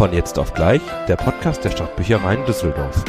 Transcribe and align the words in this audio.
Von 0.00 0.14
jetzt 0.14 0.38
auf 0.38 0.54
gleich, 0.54 0.80
der 1.08 1.16
Podcast 1.16 1.62
der 1.62 1.72
Stadtbüchereien 1.72 2.46
Düsseldorf. 2.46 3.04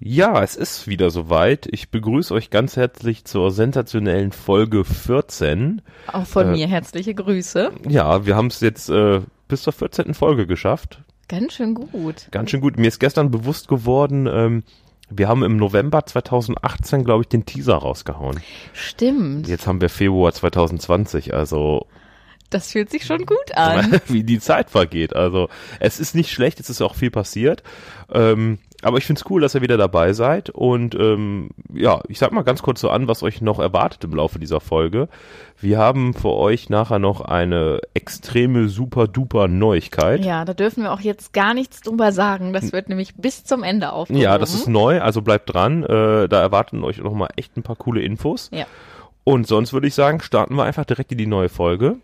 Ja, 0.00 0.42
es 0.42 0.56
ist 0.56 0.88
wieder 0.88 1.10
soweit. 1.10 1.68
Ich 1.70 1.92
begrüße 1.92 2.34
euch 2.34 2.50
ganz 2.50 2.76
herzlich 2.76 3.24
zur 3.24 3.52
sensationellen 3.52 4.32
Folge 4.32 4.84
14. 4.84 5.80
Auch 6.12 6.26
von 6.26 6.48
äh, 6.48 6.50
mir 6.56 6.66
herzliche 6.66 7.14
Grüße. 7.14 7.70
Ja, 7.88 8.26
wir 8.26 8.34
haben 8.34 8.48
es 8.48 8.58
jetzt 8.58 8.90
äh, 8.90 9.20
bis 9.46 9.62
zur 9.62 9.72
14. 9.72 10.14
Folge 10.14 10.48
geschafft. 10.48 11.04
Ganz 11.28 11.52
schön 11.52 11.74
gut. 11.74 12.26
Ganz 12.32 12.50
schön 12.50 12.60
gut. 12.60 12.78
Mir 12.78 12.88
ist 12.88 12.98
gestern 12.98 13.30
bewusst 13.30 13.68
geworden, 13.68 14.26
ähm, 14.26 14.64
wir 15.10 15.28
haben 15.28 15.42
im 15.42 15.56
November 15.56 16.06
2018, 16.06 17.04
glaube 17.04 17.22
ich, 17.22 17.28
den 17.28 17.44
Teaser 17.44 17.76
rausgehauen. 17.76 18.40
Stimmt. 18.72 19.48
Jetzt 19.48 19.66
haben 19.66 19.80
wir 19.80 19.88
Februar 19.88 20.32
2020, 20.32 21.34
also. 21.34 21.86
Das 22.50 22.72
fühlt 22.72 22.90
sich 22.90 23.04
schon 23.04 23.26
gut 23.26 23.54
an. 23.54 24.00
Wie 24.06 24.24
die 24.24 24.40
Zeit 24.40 24.70
vergeht. 24.70 25.14
Also, 25.14 25.48
es 25.78 26.00
ist 26.00 26.14
nicht 26.14 26.32
schlecht, 26.32 26.60
es 26.60 26.68
ist 26.68 26.82
auch 26.82 26.94
viel 26.94 27.10
passiert. 27.10 27.62
Ähm, 28.12 28.58
aber 28.82 28.98
ich 28.98 29.04
find's 29.04 29.24
cool, 29.28 29.40
dass 29.40 29.54
ihr 29.54 29.60
wieder 29.60 29.76
dabei 29.76 30.12
seid. 30.12 30.50
Und 30.50 30.94
ähm, 30.94 31.50
ja, 31.72 32.00
ich 32.08 32.18
sag 32.18 32.32
mal 32.32 32.42
ganz 32.42 32.62
kurz 32.62 32.80
so 32.80 32.90
an, 32.90 33.08
was 33.08 33.22
euch 33.22 33.40
noch 33.40 33.58
erwartet 33.58 34.04
im 34.04 34.14
Laufe 34.14 34.38
dieser 34.38 34.60
Folge. 34.60 35.08
Wir 35.58 35.78
haben 35.78 36.14
für 36.14 36.30
euch 36.30 36.70
nachher 36.70 36.98
noch 36.98 37.20
eine 37.20 37.80
extreme, 37.92 38.68
super 38.68 39.06
duper 39.06 39.48
Neuigkeit. 39.48 40.24
Ja, 40.24 40.44
da 40.44 40.54
dürfen 40.54 40.84
wir 40.84 40.92
auch 40.92 41.00
jetzt 41.00 41.32
gar 41.34 41.52
nichts 41.52 41.82
drüber 41.82 42.12
sagen. 42.12 42.52
Das 42.52 42.72
wird 42.72 42.88
nämlich 42.88 43.14
bis 43.16 43.44
zum 43.44 43.62
Ende 43.62 43.92
aufgehoben. 43.92 44.22
Ja, 44.22 44.38
das 44.38 44.54
ist 44.54 44.66
neu, 44.66 45.00
also 45.00 45.20
bleibt 45.20 45.52
dran. 45.52 45.82
Äh, 45.82 46.28
da 46.28 46.40
erwarten 46.40 46.82
euch 46.82 46.98
noch 46.98 47.14
mal 47.14 47.28
echt 47.36 47.56
ein 47.56 47.62
paar 47.62 47.76
coole 47.76 48.00
Infos. 48.00 48.48
Ja. 48.52 48.66
Und 49.24 49.46
sonst 49.46 49.74
würde 49.74 49.86
ich 49.86 49.94
sagen, 49.94 50.20
starten 50.20 50.54
wir 50.54 50.64
einfach 50.64 50.86
direkt 50.86 51.12
in 51.12 51.18
die 51.18 51.26
neue 51.26 51.50
Folge 51.50 51.98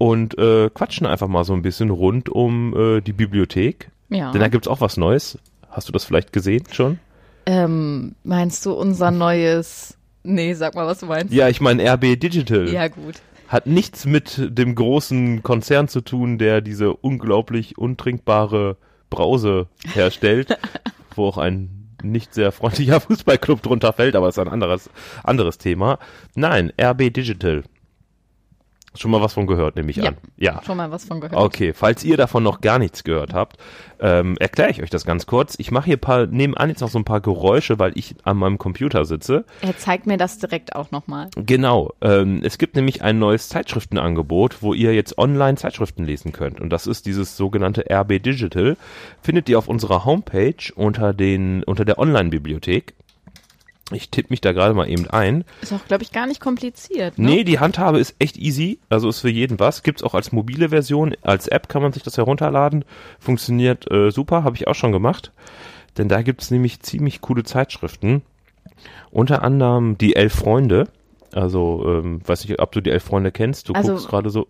und 0.00 0.38
äh, 0.38 0.70
quatschen 0.72 1.06
einfach 1.06 1.28
mal 1.28 1.44
so 1.44 1.52
ein 1.52 1.60
bisschen 1.60 1.90
rund 1.90 2.30
um 2.30 2.74
äh, 2.74 3.00
die 3.02 3.12
Bibliothek. 3.12 3.90
Ja. 4.08 4.32
Denn 4.32 4.40
da 4.40 4.48
gibt's 4.48 4.66
auch 4.66 4.80
was 4.80 4.96
Neues. 4.96 5.38
Hast 5.68 5.88
du 5.88 5.92
das 5.92 6.04
vielleicht 6.04 6.32
gesehen 6.32 6.64
schon? 6.72 6.98
Ähm, 7.44 8.14
meinst 8.24 8.64
du 8.64 8.72
unser 8.72 9.10
neues 9.10 9.98
Nee, 10.22 10.54
sag 10.54 10.74
mal, 10.74 10.86
was 10.86 11.00
du 11.00 11.06
meinst. 11.06 11.32
Ja, 11.32 11.48
ich 11.48 11.60
meine 11.60 11.82
RB 11.94 12.18
Digital. 12.18 12.68
Ja, 12.68 12.88
gut. 12.88 13.16
Hat 13.48 13.66
nichts 13.66 14.06
mit 14.06 14.40
dem 14.56 14.74
großen 14.74 15.42
Konzern 15.42 15.88
zu 15.88 16.00
tun, 16.00 16.38
der 16.38 16.62
diese 16.62 16.94
unglaublich 16.94 17.76
untrinkbare 17.78 18.76
Brause 19.10 19.66
herstellt, 19.92 20.56
wo 21.14 21.26
auch 21.26 21.38
ein 21.38 21.88
nicht 22.02 22.32
sehr 22.32 22.52
freundlicher 22.52 23.00
Fußballclub 23.00 23.62
drunter 23.62 23.92
fällt, 23.92 24.16
aber 24.16 24.28
ist 24.28 24.38
ein 24.38 24.48
anderes, 24.48 24.88
anderes 25.24 25.58
Thema. 25.58 25.98
Nein, 26.34 26.72
RB 26.80 27.12
Digital. 27.12 27.64
Schon 28.96 29.12
mal 29.12 29.20
was 29.20 29.34
von 29.34 29.46
gehört, 29.46 29.76
nehme 29.76 29.90
ich 29.90 29.98
Ja. 29.98 30.08
an. 30.08 30.16
Ja. 30.36 30.62
Schon 30.64 30.76
mal 30.76 30.90
was 30.90 31.04
von 31.04 31.20
gehört. 31.20 31.36
Okay, 31.40 31.72
falls 31.72 32.02
ihr 32.02 32.16
davon 32.16 32.42
noch 32.42 32.60
gar 32.60 32.80
nichts 32.80 33.04
gehört 33.04 33.32
habt, 33.32 33.56
ähm, 34.00 34.36
erkläre 34.40 34.70
ich 34.70 34.82
euch 34.82 34.90
das 34.90 35.04
ganz 35.04 35.26
kurz. 35.26 35.54
Ich 35.58 35.70
mache 35.70 35.84
hier 35.86 35.96
paar, 35.96 36.26
nebenan 36.26 36.70
jetzt 36.70 36.80
noch 36.80 36.88
so 36.88 36.98
ein 36.98 37.04
paar 37.04 37.20
Geräusche, 37.20 37.78
weil 37.78 37.92
ich 37.96 38.16
an 38.24 38.36
meinem 38.36 38.58
Computer 38.58 39.04
sitze. 39.04 39.44
Er 39.62 39.78
zeigt 39.78 40.06
mir 40.06 40.16
das 40.16 40.38
direkt 40.38 40.74
auch 40.74 40.90
nochmal. 40.90 41.28
Genau, 41.36 41.92
ähm, 42.00 42.40
es 42.42 42.58
gibt 42.58 42.74
nämlich 42.74 43.02
ein 43.02 43.20
neues 43.20 43.48
Zeitschriftenangebot, 43.48 44.60
wo 44.60 44.74
ihr 44.74 44.92
jetzt 44.92 45.18
online 45.18 45.56
Zeitschriften 45.56 46.04
lesen 46.04 46.32
könnt. 46.32 46.60
Und 46.60 46.70
das 46.70 46.88
ist 46.88 47.06
dieses 47.06 47.36
sogenannte 47.36 47.84
RB 47.88 48.20
Digital. 48.20 48.76
Findet 49.22 49.48
ihr 49.48 49.58
auf 49.58 49.68
unserer 49.68 50.04
Homepage 50.04 50.54
unter 50.74 51.14
den, 51.14 51.62
unter 51.62 51.84
der 51.84 51.98
Online-Bibliothek. 52.00 52.94
Ich 53.92 54.10
tippe 54.10 54.28
mich 54.30 54.40
da 54.40 54.52
gerade 54.52 54.74
mal 54.74 54.88
eben 54.88 55.08
ein. 55.08 55.44
Ist 55.62 55.72
auch, 55.72 55.84
glaube 55.86 56.02
ich, 56.02 56.12
gar 56.12 56.26
nicht 56.26 56.40
kompliziert. 56.40 57.18
Ne? 57.18 57.26
Nee, 57.30 57.44
die 57.44 57.58
Handhabe 57.58 57.98
ist 57.98 58.14
echt 58.18 58.36
easy, 58.36 58.78
also 58.88 59.08
ist 59.08 59.20
für 59.20 59.30
jeden 59.30 59.58
was. 59.58 59.82
Gibt's 59.82 60.02
auch 60.02 60.14
als 60.14 60.32
mobile 60.32 60.68
Version, 60.68 61.14
als 61.22 61.48
App 61.48 61.68
kann 61.68 61.82
man 61.82 61.92
sich 61.92 62.02
das 62.02 62.16
herunterladen. 62.16 62.84
Funktioniert 63.18 63.90
äh, 63.90 64.10
super, 64.10 64.44
habe 64.44 64.56
ich 64.56 64.68
auch 64.68 64.74
schon 64.74 64.92
gemacht. 64.92 65.32
Denn 65.98 66.08
da 66.08 66.22
gibt's 66.22 66.50
nämlich 66.50 66.80
ziemlich 66.80 67.20
coole 67.20 67.42
Zeitschriften. 67.42 68.22
Unter 69.10 69.42
anderem 69.42 69.98
die 69.98 70.14
Elf 70.16 70.34
Freunde. 70.34 70.88
Also, 71.32 71.84
ähm, 71.86 72.20
weiß 72.26 72.44
nicht, 72.48 72.60
ob 72.60 72.72
du 72.72 72.80
die 72.80 72.90
Elf 72.90 73.04
Freunde 73.04 73.32
kennst. 73.32 73.68
Du 73.68 73.72
Also- 73.72 73.92
guckst 73.92 74.08
gerade 74.08 74.30
so. 74.30 74.46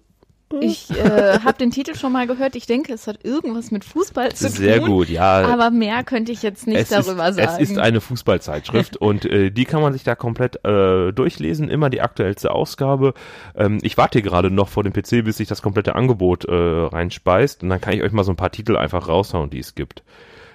Ich 0.61 0.91
äh, 0.91 1.39
habe 1.45 1.59
den 1.59 1.71
Titel 1.71 1.95
schon 1.95 2.13
mal 2.13 2.27
gehört. 2.27 2.57
Ich 2.57 2.67
denke, 2.67 2.93
es 2.93 3.07
hat 3.07 3.25
irgendwas 3.25 3.71
mit 3.71 3.85
Fußball 3.85 4.33
zu 4.33 4.49
Sehr 4.49 4.81
tun. 4.81 4.89
gut, 4.89 5.09
ja. 5.09 5.43
Aber 5.47 5.71
mehr 5.71 6.03
könnte 6.03 6.33
ich 6.33 6.43
jetzt 6.43 6.67
nicht 6.67 6.79
es 6.79 6.89
darüber 6.89 7.29
ist, 7.29 7.37
sagen. 7.37 7.63
Es 7.63 7.71
ist 7.71 7.79
eine 7.79 8.01
Fußballzeitschrift 8.01 8.97
und 9.01 9.25
äh, 9.25 9.51
die 9.51 9.65
kann 9.65 9.81
man 9.81 9.93
sich 9.93 10.03
da 10.03 10.17
komplett 10.17 10.65
äh, 10.65 11.13
durchlesen, 11.13 11.69
immer 11.69 11.89
die 11.89 12.01
aktuellste 12.01 12.51
Ausgabe. 12.51 13.15
Ähm, 13.55 13.79
ich 13.83 13.97
warte 13.97 14.19
hier 14.19 14.29
gerade 14.29 14.51
noch 14.51 14.69
vor 14.69 14.83
dem 14.83 14.93
PC, 14.93 15.25
bis 15.25 15.37
sich 15.37 15.49
das 15.49 15.63
komplette 15.63 15.95
Angebot 15.95 16.45
äh, 16.47 16.53
reinspeist 16.53 17.63
und 17.63 17.69
dann 17.69 17.81
kann 17.81 17.95
ich 17.95 18.03
euch 18.03 18.13
mal 18.13 18.25
so 18.25 18.33
ein 18.33 18.37
paar 18.37 18.51
Titel 18.51 18.77
einfach 18.77 19.09
raushauen, 19.09 19.51
die 19.51 19.61
es 19.61 19.77
gibt. 19.77 20.03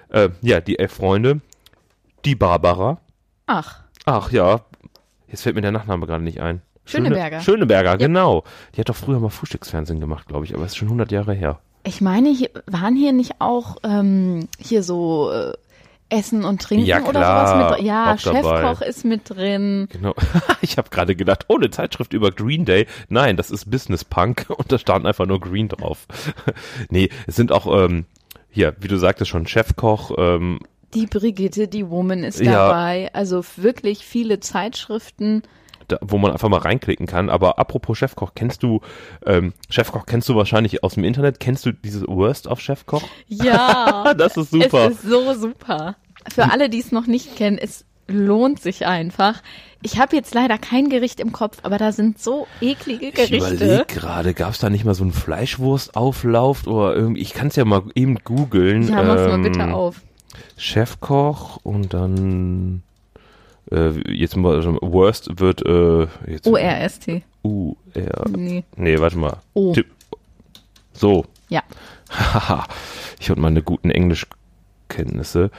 Äh, 0.09 0.29
ja, 0.41 0.59
die 0.59 0.77
elf 0.77 0.91
Freunde, 0.91 1.39
die 2.25 2.35
Barbara. 2.35 2.99
Ach, 3.45 3.85
Ach 4.05 4.31
ja, 4.31 4.61
jetzt 5.27 5.41
fällt 5.41 5.55
mir 5.55 5.61
der 5.61 5.71
Nachname 5.71 6.05
gerade 6.05 6.23
nicht 6.23 6.39
ein. 6.39 6.61
Schöneberger. 6.85 7.39
Schöne, 7.41 7.57
Schöneberger, 7.57 7.97
genau. 7.97 8.43
Die 8.75 8.79
hat 8.81 8.89
doch 8.89 8.95
früher 8.95 9.19
mal 9.19 9.29
Frühstücksfernsehen 9.29 9.99
gemacht, 9.99 10.27
glaube 10.27 10.45
ich, 10.45 10.53
aber 10.53 10.63
es 10.65 10.71
ist 10.71 10.77
schon 10.77 10.87
100 10.87 11.11
Jahre 11.11 11.33
her. 11.33 11.59
ich 11.83 12.01
meine, 12.01 12.29
hier, 12.29 12.49
waren 12.67 12.95
hier 12.95 13.11
nicht 13.13 13.33
auch 13.39 13.77
ähm, 13.83 14.47
hier 14.59 14.83
so 14.83 15.31
äh, 15.31 15.53
Essen 16.09 16.45
und 16.45 16.61
Trinken 16.61 16.85
Ja, 16.85 17.01
oder 17.03 17.19
sowas 17.19 17.55
mit 17.71 17.77
drin? 17.79 17.85
Ja, 17.87 18.15
dabei. 18.23 18.61
Chefkoch 18.61 18.81
ist 18.81 19.05
mit 19.05 19.21
drin. 19.29 19.87
Genau. 19.91 20.13
Ich 20.61 20.77
habe 20.77 20.89
gerade 20.89 21.15
gedacht, 21.15 21.45
oh, 21.47 21.55
eine 21.57 21.69
Zeitschrift 21.69 22.13
über 22.13 22.31
Green 22.31 22.65
Day. 22.65 22.87
Nein, 23.09 23.37
das 23.37 23.51
ist 23.51 23.69
Business 23.69 24.03
Punk 24.03 24.45
und 24.55 24.71
da 24.71 24.77
stand 24.79 25.05
einfach 25.05 25.25
nur 25.25 25.39
Green 25.39 25.67
drauf. 25.67 26.05
nee, 26.89 27.09
es 27.27 27.35
sind 27.35 27.51
auch, 27.51 27.65
ähm, 27.85 28.05
hier, 28.49 28.75
wie 28.79 28.87
du 28.87 28.97
sagtest 28.97 29.29
schon, 29.31 29.47
Chefkoch, 29.47 30.11
ähm, 30.17 30.59
Die 30.93 31.07
Brigitte, 31.07 31.67
die 31.67 31.89
Woman 31.89 32.23
ist 32.23 32.39
Ja. 32.39 32.67
dabei. 32.67 33.09
Also 33.13 33.43
wirklich 33.57 34.05
viele 34.05 34.39
Zeitschriften. 34.39 35.43
Da, 35.87 35.97
wo 36.01 36.17
man 36.17 36.31
einfach 36.31 36.49
mal 36.49 36.59
reinklicken 36.59 37.07
kann. 37.07 37.29
Aber 37.29 37.59
apropos 37.59 37.97
Chefkoch, 37.97 38.31
kennst 38.35 38.63
du, 38.63 38.81
ähm, 39.25 39.53
Chefkoch 39.69 40.05
kennst 40.05 40.29
du 40.29 40.35
wahrscheinlich 40.35 40.83
aus 40.83 40.95
dem 40.95 41.03
Internet. 41.03 41.39
Kennst 41.39 41.65
du 41.65 41.71
dieses 41.73 42.03
Worst 42.07 42.47
of 42.47 42.59
Chefkoch? 42.61 43.03
Ja, 43.27 44.13
Das 44.17 44.37
ist 44.37 44.51
super. 44.51 44.87
es 44.89 44.95
ist 44.95 45.03
so 45.09 45.33
super. 45.33 45.95
Für 46.33 46.51
alle, 46.51 46.69
die 46.69 46.79
es 46.79 46.91
noch 46.91 47.05
nicht 47.07 47.35
kennen, 47.35 47.57
es 47.57 47.85
lohnt 48.07 48.59
sich 48.61 48.85
einfach. 48.85 49.41
Ich 49.81 49.99
habe 49.99 50.15
jetzt 50.15 50.33
leider 50.33 50.57
kein 50.57 50.89
Gericht 50.89 51.19
im 51.19 51.31
Kopf, 51.31 51.59
aber 51.63 51.77
da 51.77 51.91
sind 51.91 52.19
so 52.19 52.47
eklige 52.61 53.07
Ich 53.07 53.13
Gerichte. 53.15 53.37
überlege 53.37 53.85
gerade, 53.87 54.33
gab 54.33 54.51
es 54.51 54.59
da 54.59 54.69
nicht 54.69 54.85
mal 54.85 54.95
so 54.95 55.03
einen 55.03 55.13
Fleischwurstauflauf 55.13 56.65
oder 56.67 56.95
irgendwie, 56.95 57.21
ich 57.21 57.33
kann 57.33 57.47
es 57.47 57.55
ja 57.55 57.65
mal 57.65 57.83
eben 57.95 58.17
googeln. 58.23 58.87
Ja, 58.87 59.03
mach's 59.03 59.21
mal 59.21 59.33
ähm, 59.35 59.41
bitte 59.43 59.73
auf. 59.73 60.01
Chefkoch 60.57 61.59
und 61.63 61.93
dann 61.93 62.81
äh, 63.71 63.91
jetzt 64.11 64.35
mal 64.35 64.55
also 64.55 64.77
Worst 64.81 65.39
wird 65.39 65.65
äh, 65.65 66.07
jetzt 66.27 66.47
O-R-S-T. 66.47 67.23
U 67.43 67.75
R 67.93 68.25
Nee. 68.29 68.63
nee 68.75 68.99
warte 68.99 69.17
mal 69.17 69.37
O. 69.53 69.73
Tipp. 69.73 69.87
so 70.93 71.25
Ja. 71.49 71.63
Haha, 72.09 72.67
ich 73.19 73.29
habe 73.29 73.41
meine 73.41 73.61
guten 73.61 73.89
Englischkenntnisse 73.91 75.51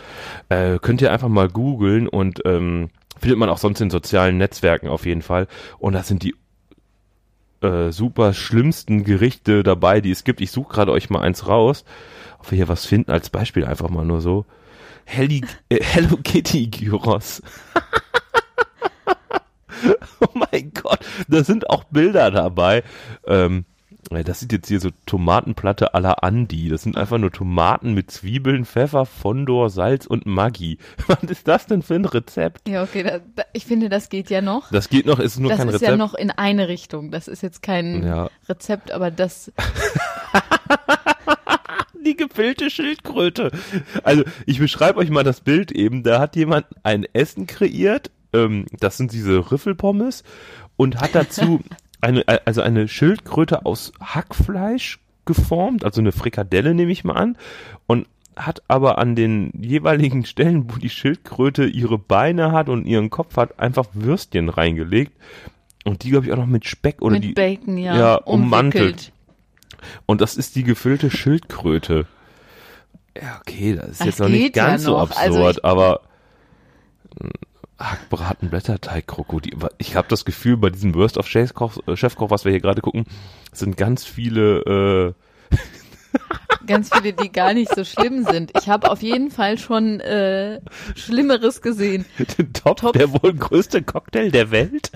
äh, 0.48 0.78
könnt 0.78 1.02
ihr 1.02 1.12
einfach 1.12 1.28
mal 1.28 1.48
googeln 1.48 2.08
und 2.08 2.42
ähm, 2.44 2.90
findet 3.18 3.38
man 3.38 3.48
auch 3.48 3.58
sonst 3.58 3.80
in 3.80 3.90
sozialen 3.90 4.38
Netzwerken 4.38 4.88
auf 4.88 5.06
jeden 5.06 5.22
Fall 5.22 5.48
und 5.78 5.92
das 5.92 6.08
sind 6.08 6.22
die 6.22 6.34
äh, 7.62 7.90
super 7.90 8.32
schlimmsten 8.34 9.04
Gerichte 9.04 9.62
dabei, 9.62 10.00
die 10.00 10.10
es 10.10 10.24
gibt. 10.24 10.40
Ich 10.40 10.50
suche 10.50 10.72
gerade 10.74 10.92
euch 10.92 11.10
mal 11.10 11.20
eins 11.20 11.48
raus, 11.48 11.84
ob 12.38 12.50
wir 12.50 12.56
hier 12.56 12.68
was 12.68 12.86
finden 12.86 13.10
als 13.10 13.30
Beispiel 13.30 13.64
einfach 13.64 13.88
mal 13.88 14.04
nur 14.04 14.20
so. 14.20 14.44
Helly, 15.06 15.42
äh, 15.70 15.82
Hello 15.82 16.18
Kitty 16.22 16.66
Gyros. 16.66 17.40
oh 20.20 20.26
mein 20.34 20.72
Gott, 20.74 20.98
da 21.28 21.44
sind 21.44 21.70
auch 21.70 21.84
Bilder 21.84 22.30
dabei. 22.30 22.82
Ähm, 23.26 23.64
ja, 24.10 24.22
das 24.22 24.40
sieht 24.40 24.52
jetzt 24.52 24.68
hier 24.68 24.78
so 24.78 24.90
Tomatenplatte 25.06 25.94
à 25.94 26.00
la 26.00 26.12
Andi. 26.12 26.68
Das 26.68 26.82
sind 26.82 26.96
einfach 26.96 27.18
nur 27.18 27.32
Tomaten 27.32 27.92
mit 27.94 28.10
Zwiebeln, 28.10 28.64
Pfeffer, 28.64 29.04
Fondor, 29.04 29.68
Salz 29.70 30.06
und 30.06 30.26
Maggi. 30.26 30.78
Was 31.08 31.22
ist 31.24 31.48
das 31.48 31.66
denn 31.66 31.82
für 31.82 31.94
ein 31.94 32.04
Rezept? 32.04 32.68
Ja, 32.68 32.82
okay, 32.84 33.02
da, 33.02 33.18
da, 33.34 33.42
ich 33.52 33.66
finde, 33.66 33.88
das 33.88 34.08
geht 34.08 34.30
ja 34.30 34.42
noch. 34.42 34.70
Das 34.70 34.88
geht 34.88 35.06
noch, 35.06 35.18
ist 35.18 35.38
nur 35.40 35.50
Das 35.50 35.58
kein 35.58 35.68
ist 35.68 35.74
Rezept. 35.76 35.90
ja 35.90 35.96
noch 35.96 36.14
in 36.14 36.30
eine 36.30 36.68
Richtung. 36.68 37.10
Das 37.10 37.26
ist 37.28 37.42
jetzt 37.42 37.62
kein 37.62 38.04
Ja. 38.04 38.30
Rezept, 38.48 38.92
aber 38.92 39.10
das, 39.10 39.52
die 42.06 42.16
gefüllte 42.16 42.70
Schildkröte. 42.70 43.50
Also 44.02 44.24
ich 44.46 44.58
beschreibe 44.58 44.98
euch 44.98 45.10
mal 45.10 45.24
das 45.24 45.40
Bild 45.40 45.72
eben. 45.72 46.02
Da 46.02 46.20
hat 46.20 46.36
jemand 46.36 46.66
ein 46.82 47.04
Essen 47.12 47.46
kreiert. 47.46 48.10
Ähm, 48.32 48.66
das 48.80 48.96
sind 48.96 49.12
diese 49.12 49.50
Riffelpommes 49.50 50.24
und 50.76 51.00
hat 51.00 51.14
dazu 51.14 51.60
eine, 52.00 52.24
also 52.44 52.62
eine 52.62 52.88
Schildkröte 52.88 53.66
aus 53.66 53.92
Hackfleisch 54.00 55.00
geformt, 55.24 55.84
also 55.84 56.00
eine 56.00 56.12
Frikadelle 56.12 56.74
nehme 56.74 56.92
ich 56.92 57.04
mal 57.04 57.14
an. 57.14 57.36
Und 57.86 58.06
hat 58.36 58.62
aber 58.68 58.98
an 58.98 59.16
den 59.16 59.50
jeweiligen 59.58 60.24
Stellen, 60.26 60.70
wo 60.70 60.78
die 60.78 60.90
Schildkröte 60.90 61.64
ihre 61.64 61.98
Beine 61.98 62.52
hat 62.52 62.68
und 62.68 62.86
ihren 62.86 63.08
Kopf 63.08 63.36
hat, 63.36 63.58
einfach 63.58 63.86
Würstchen 63.94 64.50
reingelegt. 64.50 65.12
Und 65.84 66.02
die, 66.02 66.10
glaube 66.10 66.26
ich, 66.26 66.32
auch 66.32 66.36
noch 66.36 66.46
mit 66.46 66.66
Speck 66.66 67.00
oder 67.00 67.14
Mit 67.14 67.24
die. 67.24 67.32
Bacon, 67.32 67.78
ja. 67.78 67.96
ja, 67.96 68.14
ummantelt. 68.16 69.12
Und 70.06 70.20
das 70.20 70.36
ist 70.36 70.56
die 70.56 70.62
gefüllte 70.64 71.10
Schildkröte. 71.10 72.06
Ja, 73.16 73.40
okay, 73.40 73.74
das 73.76 73.90
ist 73.90 74.00
Das 74.00 74.06
jetzt 74.06 74.20
noch 74.20 74.28
nicht 74.28 74.40
geht 74.42 74.56
ja 74.56 74.66
ganz 74.68 74.82
so 74.82 74.92
noch. 74.92 75.10
absurd, 75.10 75.24
Also 75.24 75.62
aber 75.62 76.00
mh, 77.20 77.30
Hackbraten, 77.78 78.48
Blätterteig, 78.50 79.06
Krokodil. 79.06 79.56
Ich 79.78 79.96
habe 79.96 80.08
das 80.08 80.24
Gefühl, 80.24 80.56
bei 80.56 80.70
diesem 80.70 80.94
Worst 80.94 81.18
of 81.18 81.28
Chefkoch, 81.28 81.76
äh, 81.86 81.96
Chefkoch, 81.96 82.30
was 82.30 82.44
wir 82.44 82.52
hier 82.52 82.60
gerade 82.60 82.80
gucken, 82.80 83.04
sind 83.52 83.76
ganz 83.76 84.04
viele 84.04 85.14
äh, 85.50 85.56
Ganz 86.66 86.90
viele, 86.92 87.12
die 87.12 87.30
gar 87.30 87.54
nicht 87.54 87.72
so 87.74 87.84
schlimm 87.84 88.24
sind. 88.24 88.50
Ich 88.58 88.68
habe 88.68 88.90
auf 88.90 89.00
jeden 89.02 89.30
Fall 89.30 89.56
schon 89.58 90.00
äh, 90.00 90.60
Schlimmeres 90.96 91.62
gesehen. 91.62 92.04
den 92.38 92.52
Top, 92.52 92.78
Top. 92.78 92.92
der 92.94 93.12
wohl 93.12 93.34
größte 93.34 93.82
Cocktail 93.82 94.30
der 94.30 94.50
Welt. 94.50 94.90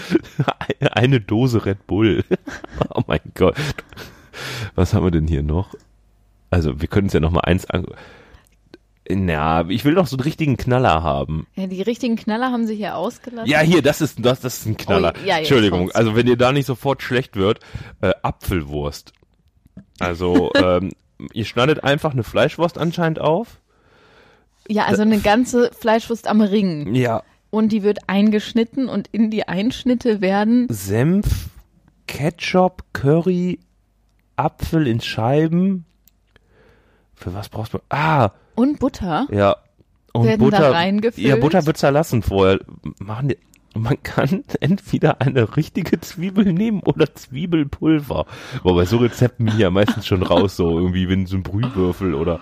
Eine 0.92 1.20
Dose 1.20 1.64
Red 1.64 1.86
Bull. 1.86 2.24
oh 2.94 3.02
mein 3.06 3.20
Gott. 3.34 3.56
Was 4.74 4.94
haben 4.94 5.04
wir 5.04 5.10
denn 5.10 5.28
hier 5.28 5.42
noch? 5.42 5.74
Also, 6.50 6.80
wir 6.80 6.88
können 6.88 7.06
uns 7.06 7.12
ja 7.12 7.20
noch 7.20 7.30
mal 7.30 7.40
eins 7.40 7.68
an. 7.68 7.86
Na, 9.08 9.68
ich 9.68 9.84
will 9.84 9.92
noch 9.92 10.06
so 10.06 10.16
einen 10.16 10.22
richtigen 10.22 10.56
Knaller 10.56 11.02
haben. 11.02 11.46
Ja, 11.56 11.66
die 11.66 11.82
richtigen 11.82 12.16
Knaller 12.16 12.50
haben 12.50 12.66
sie 12.66 12.74
hier 12.74 12.96
ausgelassen. 12.96 13.50
Ja, 13.50 13.60
hier, 13.60 13.82
das 13.82 14.00
ist 14.00 14.24
das, 14.24 14.40
das 14.40 14.58
ist 14.58 14.66
ein 14.66 14.76
Knaller. 14.76 15.12
Oh, 15.14 15.26
ja, 15.26 15.38
Entschuldigung, 15.38 15.80
kommt's. 15.80 15.94
also 15.94 16.16
wenn 16.16 16.26
ihr 16.26 16.38
da 16.38 16.52
nicht 16.52 16.66
sofort 16.66 17.02
schlecht 17.02 17.36
wird, 17.36 17.60
äh, 18.00 18.12
Apfelwurst. 18.22 19.12
Also, 19.98 20.52
ähm, 20.56 20.92
ihr 21.32 21.44
schneidet 21.44 21.84
einfach 21.84 22.12
eine 22.12 22.22
Fleischwurst 22.22 22.78
anscheinend 22.78 23.20
auf. 23.20 23.60
Ja, 24.68 24.86
also 24.86 25.02
eine 25.02 25.18
ganze 25.18 25.70
Fleischwurst 25.78 26.26
am 26.26 26.40
Ring. 26.40 26.94
Ja. 26.94 27.22
Und 27.54 27.68
die 27.70 27.84
wird 27.84 28.08
eingeschnitten 28.08 28.88
und 28.88 29.08
in 29.12 29.30
die 29.30 29.46
Einschnitte 29.46 30.20
werden 30.20 30.66
Senf, 30.70 31.50
Ketchup, 32.08 32.82
Curry, 32.92 33.60
Apfel 34.34 34.88
in 34.88 35.00
Scheiben. 35.00 35.84
Für 37.14 37.32
was 37.32 37.48
brauchst 37.48 37.74
du? 37.74 37.78
Ah, 37.90 38.30
und 38.56 38.80
Butter. 38.80 39.28
ja. 39.30 39.56
Und 40.12 40.26
Werden 40.26 40.50
da 40.50 40.56
Butter. 40.58 40.72
reingefüllt? 40.72 41.26
Ja, 41.26 41.36
Butter 41.36 41.64
wird 41.66 41.76
zerlassen 41.76 42.22
vorher. 42.22 42.58
Machen 42.98 43.28
die, 43.28 43.38
man 43.76 44.02
kann 44.02 44.42
entweder 44.60 45.20
eine 45.20 45.56
richtige 45.56 46.00
Zwiebel 46.00 46.52
nehmen 46.52 46.80
oder 46.84 47.14
Zwiebelpulver. 47.14 48.26
Boah, 48.64 48.74
bei 48.74 48.84
so 48.84 48.96
Rezepten 48.96 49.46
bin 49.46 49.54
ich 49.54 49.60
ja 49.60 49.70
meistens 49.70 50.06
schon 50.06 50.24
raus, 50.24 50.56
so 50.56 50.76
irgendwie 50.78 51.08
wenn 51.08 51.26
so 51.26 51.36
ein 51.36 51.44
Brühwürfel 51.44 52.14
oder. 52.14 52.40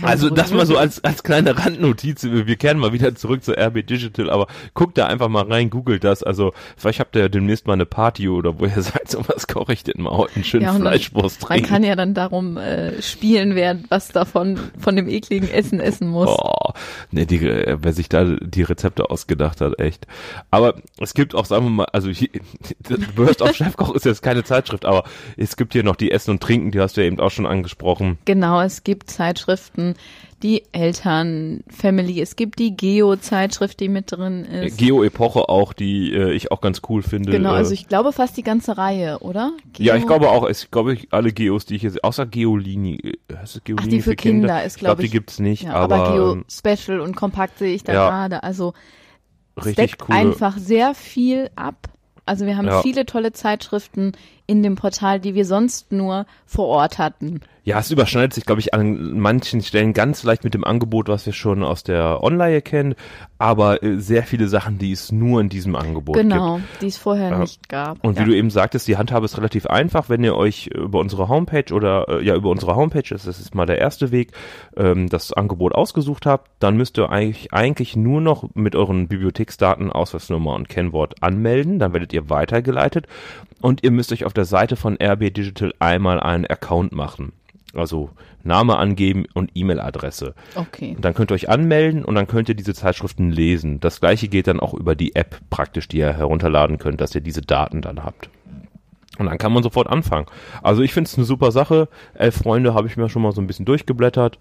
Ja, 0.00 0.08
Also 0.08 0.30
das 0.30 0.52
mal 0.52 0.66
so 0.66 0.76
als, 0.76 1.02
als 1.04 1.22
kleine 1.22 1.58
Randnotiz. 1.58 2.22
Wir 2.24 2.56
kehren 2.56 2.78
mal 2.78 2.92
wieder 2.92 3.14
zurück 3.14 3.44
zu 3.44 3.52
RB 3.52 3.86
Digital, 3.86 4.30
aber 4.30 4.46
guckt 4.74 4.98
da 4.98 5.06
einfach 5.06 5.28
mal 5.28 5.44
rein, 5.44 5.70
googelt 5.70 6.04
das. 6.04 6.22
Also 6.22 6.52
vielleicht 6.76 7.00
habt 7.00 7.16
ihr 7.16 7.22
ja 7.22 7.28
demnächst 7.28 7.66
mal 7.66 7.74
eine 7.74 7.86
Party 7.86 8.28
oder 8.28 8.58
wo 8.58 8.64
ihr 8.66 8.70
seid, 8.82 9.10
so 9.10 9.22
was 9.28 9.46
koche 9.46 9.72
ich 9.72 9.84
denn 9.84 10.02
mal 10.02 10.16
heute 10.16 10.36
einen 10.36 10.44
schönen 10.44 10.64
Ja, 10.64 10.72
Fleischwurst 10.72 11.42
Man 11.42 11.48
trinken. 11.48 11.68
kann 11.68 11.84
ja 11.84 11.96
dann 11.96 12.14
darum 12.14 12.56
äh, 12.56 13.00
spielen, 13.02 13.54
wer 13.54 13.78
was 13.88 14.08
davon 14.08 14.58
von 14.78 14.96
dem 14.96 15.08
ekligen 15.08 15.50
Essen 15.50 15.80
essen 15.80 16.08
muss. 16.08 16.28
Oh, 16.28 16.72
ne, 17.10 17.26
die, 17.26 17.36
äh, 17.46 17.78
wer 17.80 17.92
sich 17.92 18.08
da 18.08 18.24
die 18.24 18.62
Rezepte 18.62 19.10
ausgedacht 19.10 19.60
hat, 19.60 19.78
echt. 19.78 20.06
Aber 20.50 20.74
es 20.98 21.14
gibt 21.14 21.34
auch, 21.34 21.44
sagen 21.44 21.64
wir 21.66 21.70
mal, 21.70 21.86
also 21.92 22.08
hier, 22.10 22.28
Burst 23.14 23.42
of 23.42 23.54
Chefkoch 23.54 23.94
ist 23.94 24.04
jetzt 24.04 24.22
keine 24.22 24.44
Zeitschrift, 24.44 24.84
aber 24.84 25.04
es 25.36 25.56
gibt 25.56 25.72
hier 25.72 25.82
noch 25.82 25.96
die 25.96 26.10
Essen 26.10 26.30
und 26.32 26.42
Trinken, 26.42 26.70
die 26.70 26.80
hast 26.80 26.96
du 26.96 27.00
ja 27.00 27.06
eben 27.06 27.20
auch 27.20 27.30
schon 27.30 27.46
angesprochen. 27.46 28.18
Genau, 28.24 28.60
es 28.60 28.84
gibt 28.84 29.10
Zeitschriften, 29.10 29.83
die 30.42 30.62
Eltern-Family, 30.72 32.20
es 32.20 32.36
gibt 32.36 32.58
die 32.58 32.76
Geo-Zeitschrift, 32.76 33.80
die 33.80 33.88
mit 33.88 34.12
drin 34.12 34.44
ist. 34.44 34.78
Geo-Epoche 34.78 35.48
auch, 35.48 35.72
die 35.72 36.12
äh, 36.12 36.32
ich 36.32 36.50
auch 36.52 36.60
ganz 36.60 36.82
cool 36.88 37.02
finde. 37.02 37.30
genau, 37.32 37.52
äh, 37.52 37.56
also 37.56 37.72
ich 37.72 37.88
glaube 37.88 38.12
fast 38.12 38.36
die 38.36 38.42
ganze 38.42 38.76
Reihe, 38.76 39.18
oder? 39.20 39.52
Geo 39.72 39.86
Ja, 39.86 39.96
ich 39.96 40.06
glaube 40.06 40.30
auch, 40.30 40.46
es 40.48 40.70
glaube 40.70 40.94
ich 40.94 41.08
alle 41.12 41.32
Geos, 41.32 41.66
die 41.66 41.76
ich 41.76 41.82
jetzt, 41.82 42.02
außer 42.04 42.26
Geolini, 42.26 42.96
äh, 43.28 43.36
heißt 43.36 43.56
es 43.56 43.64
Geolini 43.64 43.86
Ach, 43.86 43.90
die 43.90 44.02
für 44.02 44.16
Kinder 44.16 44.64
ist, 44.64 44.74
ich 44.76 44.80
glaube, 44.80 44.96
glaub 44.96 45.00
die 45.00 45.06
ich- 45.06 45.12
gibt's 45.12 45.38
nicht, 45.38 45.62
Ja, 45.64 45.74
aber, 45.74 45.94
aber, 45.96 46.12
Geo 46.12 46.32
ähm, 46.32 47.00
und 47.00 47.16
Kompakt 47.16 47.58
sehe 47.58 47.74
ich 47.74 47.84
da 47.84 47.92
ja. 47.92 48.08
gerade. 48.10 48.42
Also 48.42 48.74
richtig 49.56 49.76
deckt 49.92 50.02
cool. 50.08 50.14
einfach 50.16 50.58
sehr 50.58 50.94
viel 50.94 51.50
ab. 51.56 51.88
Also 52.26 52.46
wir 52.46 52.56
haben 52.56 52.66
Ja. 52.66 52.80
viele 52.82 53.04
tolle 53.06 53.32
Zeitschriften 53.32 54.12
in 54.46 54.62
dem 54.62 54.76
Portal, 54.76 55.20
die 55.20 55.34
wir 55.34 55.44
sonst 55.44 55.92
nur 55.92 56.26
vor 56.46 56.66
Ort 56.66 56.98
hatten. 56.98 57.40
Ja, 57.66 57.78
es 57.78 57.90
überschneidet 57.90 58.34
sich, 58.34 58.44
glaube 58.44 58.60
ich, 58.60 58.74
an 58.74 59.18
manchen 59.18 59.62
Stellen 59.62 59.94
ganz 59.94 60.22
leicht 60.22 60.44
mit 60.44 60.52
dem 60.52 60.64
Angebot, 60.64 61.08
was 61.08 61.24
wir 61.24 61.32
schon 61.32 61.62
aus 61.64 61.82
der 61.82 62.22
Online 62.22 62.60
kennen, 62.60 62.94
aber 63.38 63.82
äh, 63.82 63.98
sehr 64.00 64.22
viele 64.24 64.48
Sachen, 64.48 64.76
die 64.76 64.92
es 64.92 65.10
nur 65.12 65.40
in 65.40 65.48
diesem 65.48 65.74
Angebot 65.74 66.14
gibt. 66.14 66.28
Genau, 66.28 66.60
die 66.82 66.88
es 66.88 66.98
vorher 66.98 67.30
Ja. 67.30 67.38
nicht 67.38 67.70
gab. 67.70 68.04
Und 68.04 68.18
ja. 68.18 68.22
wie 68.26 68.30
du 68.30 68.36
eben 68.36 68.50
sagtest, 68.50 68.86
die 68.86 68.98
Handhabe 68.98 69.24
ist 69.24 69.38
relativ 69.38 69.64
einfach, 69.64 70.10
wenn 70.10 70.22
ihr 70.22 70.34
euch 70.36 70.66
über 70.66 70.98
unsere 70.98 71.28
Homepage 71.28 71.72
oder 71.72 72.06
äh, 72.10 72.22
ja 72.22 72.34
über 72.34 72.50
unsere 72.50 72.76
Homepage, 72.76 73.08
das 73.08 73.26
ist 73.26 73.54
mal 73.54 73.64
der 73.64 73.78
erste 73.78 74.10
Weg, 74.12 74.32
ähm, 74.76 75.08
das 75.08 75.32
Angebot 75.32 75.74
ausgesucht 75.74 76.26
habt, 76.26 76.50
dann 76.58 76.76
müsst 76.76 76.98
ihr 76.98 77.08
eigentlich, 77.08 77.54
eigentlich 77.54 77.96
nur 77.96 78.20
noch 78.20 78.44
mit 78.52 78.76
euren 78.76 79.08
Bibliotheksdaten, 79.08 79.90
Ausweisnummer 79.90 80.52
und 80.52 80.68
Kennwort 80.68 81.22
anmelden, 81.22 81.78
dann 81.78 81.94
werdet 81.94 82.12
ihr 82.12 82.28
weitergeleitet 82.28 83.06
und 83.60 83.82
ihr 83.82 83.90
müsst 83.90 84.12
euch 84.12 84.24
auf 84.24 84.32
der 84.32 84.44
Seite 84.44 84.76
von 84.76 84.96
RB 85.02 85.32
Digital 85.32 85.72
einmal 85.78 86.20
einen 86.20 86.46
Account 86.46 86.92
machen. 86.92 87.32
Also 87.74 88.10
Name 88.44 88.76
angeben 88.76 89.24
und 89.34 89.50
E-Mail-Adresse. 89.54 90.34
Okay. 90.54 90.94
Und 90.96 91.04
dann 91.04 91.14
könnt 91.14 91.32
ihr 91.32 91.34
euch 91.34 91.48
anmelden 91.48 92.04
und 92.04 92.14
dann 92.14 92.26
könnt 92.26 92.48
ihr 92.48 92.54
diese 92.54 92.74
Zeitschriften 92.74 93.30
lesen. 93.30 93.80
Das 93.80 94.00
gleiche 94.00 94.28
geht 94.28 94.46
dann 94.46 94.60
auch 94.60 94.74
über 94.74 94.94
die 94.94 95.16
App 95.16 95.40
praktisch, 95.50 95.88
die 95.88 95.98
ihr 95.98 96.12
herunterladen 96.12 96.78
könnt, 96.78 97.00
dass 97.00 97.14
ihr 97.14 97.20
diese 97.20 97.42
Daten 97.42 97.82
dann 97.82 98.04
habt. 98.04 98.30
Und 99.18 99.26
dann 99.26 99.38
kann 99.38 99.52
man 99.52 99.62
sofort 99.62 99.88
anfangen. 99.88 100.26
Also 100.62 100.82
ich 100.82 100.92
finde 100.92 101.08
es 101.08 101.16
eine 101.16 101.24
super 101.24 101.52
Sache. 101.52 101.88
Elf 102.14 102.36
Freunde 102.36 102.74
habe 102.74 102.88
ich 102.88 102.96
mir 102.96 103.08
schon 103.08 103.22
mal 103.22 103.32
so 103.32 103.40
ein 103.40 103.46
bisschen 103.46 103.64
durchgeblättert. 103.64 104.38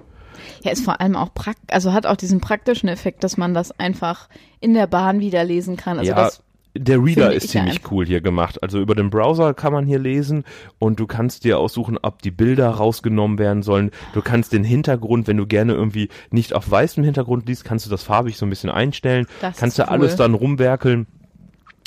Ja, 0.63 0.71
ist 0.71 0.83
vor 0.83 0.99
allem 0.99 1.15
auch 1.15 1.33
praktisch, 1.33 1.63
also 1.69 1.93
hat 1.93 2.05
auch 2.05 2.15
diesen 2.15 2.41
praktischen 2.41 2.89
Effekt, 2.89 3.23
dass 3.23 3.37
man 3.37 3.53
das 3.53 3.77
einfach 3.79 4.29
in 4.59 4.73
der 4.73 4.87
Bahn 4.87 5.19
wieder 5.19 5.43
lesen 5.43 5.77
kann. 5.77 5.99
Also 5.99 6.09
ja, 6.09 6.15
das, 6.15 6.43
der 6.75 6.97
Reader 6.97 7.23
finde 7.25 7.33
ist 7.35 7.49
ziemlich 7.49 7.75
einfach- 7.77 7.91
cool 7.91 8.05
hier 8.05 8.21
gemacht. 8.21 8.61
Also 8.63 8.79
über 8.79 8.95
den 8.95 9.09
Browser 9.09 9.53
kann 9.53 9.73
man 9.73 9.85
hier 9.85 9.99
lesen 9.99 10.43
und 10.79 10.99
du 10.99 11.05
kannst 11.07 11.43
dir 11.43 11.59
aussuchen, 11.59 11.97
ob 12.01 12.21
die 12.21 12.31
Bilder 12.31 12.69
rausgenommen 12.69 13.37
werden 13.37 13.61
sollen. 13.63 13.91
Du 14.13 14.21
kannst 14.21 14.53
den 14.53 14.63
Hintergrund, 14.63 15.27
wenn 15.27 15.37
du 15.37 15.45
gerne 15.45 15.73
irgendwie 15.73 16.09
nicht 16.31 16.53
auf 16.53 16.69
weißem 16.69 17.03
Hintergrund 17.03 17.47
liest, 17.47 17.63
kannst 17.63 17.85
du 17.85 17.89
das 17.89 18.03
farbig 18.03 18.37
so 18.37 18.45
ein 18.45 18.49
bisschen 18.49 18.69
einstellen. 18.71 19.27
Das 19.41 19.57
kannst 19.57 19.77
du 19.77 19.87
alles 19.87 20.13
cool. 20.13 20.17
dann 20.17 20.33
rumwerkeln. 20.33 21.07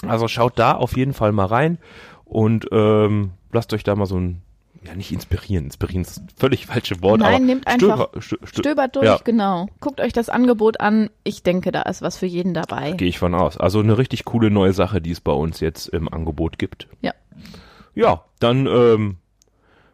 Also 0.06 0.28
schaut 0.28 0.58
da 0.58 0.72
auf 0.72 0.96
jeden 0.96 1.14
Fall 1.14 1.32
mal 1.32 1.46
rein 1.46 1.78
und 2.24 2.66
ähm, 2.70 3.30
lasst 3.52 3.72
euch 3.72 3.82
da 3.82 3.96
mal 3.96 4.06
so 4.06 4.18
ein 4.18 4.42
ja 4.86 4.94
nicht 4.94 5.12
inspirieren. 5.12 5.64
Inspirieren 5.66 6.02
ist 6.02 6.22
völlig 6.36 6.66
falsche 6.66 7.02
Wort. 7.02 7.20
Nein, 7.20 7.46
nehmt 7.46 7.66
einfach- 7.66 7.78
stöber, 7.78 8.10
stö, 8.20 8.36
stö, 8.44 8.60
stöbert 8.60 8.96
durch, 8.96 9.06
Ja. 9.06 9.18
genau. 9.24 9.66
Guckt 9.80 10.00
euch 10.00 10.12
das 10.12 10.28
Angebot 10.28 10.80
an. 10.80 11.10
Ich 11.24 11.42
denke, 11.42 11.72
da 11.72 11.82
ist 11.82 12.02
was 12.02 12.16
für 12.16 12.26
jeden 12.26 12.54
dabei. 12.54 12.92
Gehe 12.92 13.08
ich 13.08 13.18
von 13.18 13.34
aus. 13.34 13.56
Also 13.56 13.80
eine 13.80 13.98
richtig 13.98 14.24
coole 14.24 14.50
neue 14.50 14.72
Sache, 14.72 15.00
die 15.00 15.10
es 15.10 15.20
bei 15.20 15.32
uns 15.32 15.60
jetzt 15.60 15.88
im 15.88 16.12
Angebot 16.12 16.58
gibt. 16.58 16.88
Ja. 17.02 17.12
Ja, 17.94 18.24
dann 18.40 18.66
ähm, 18.66 19.16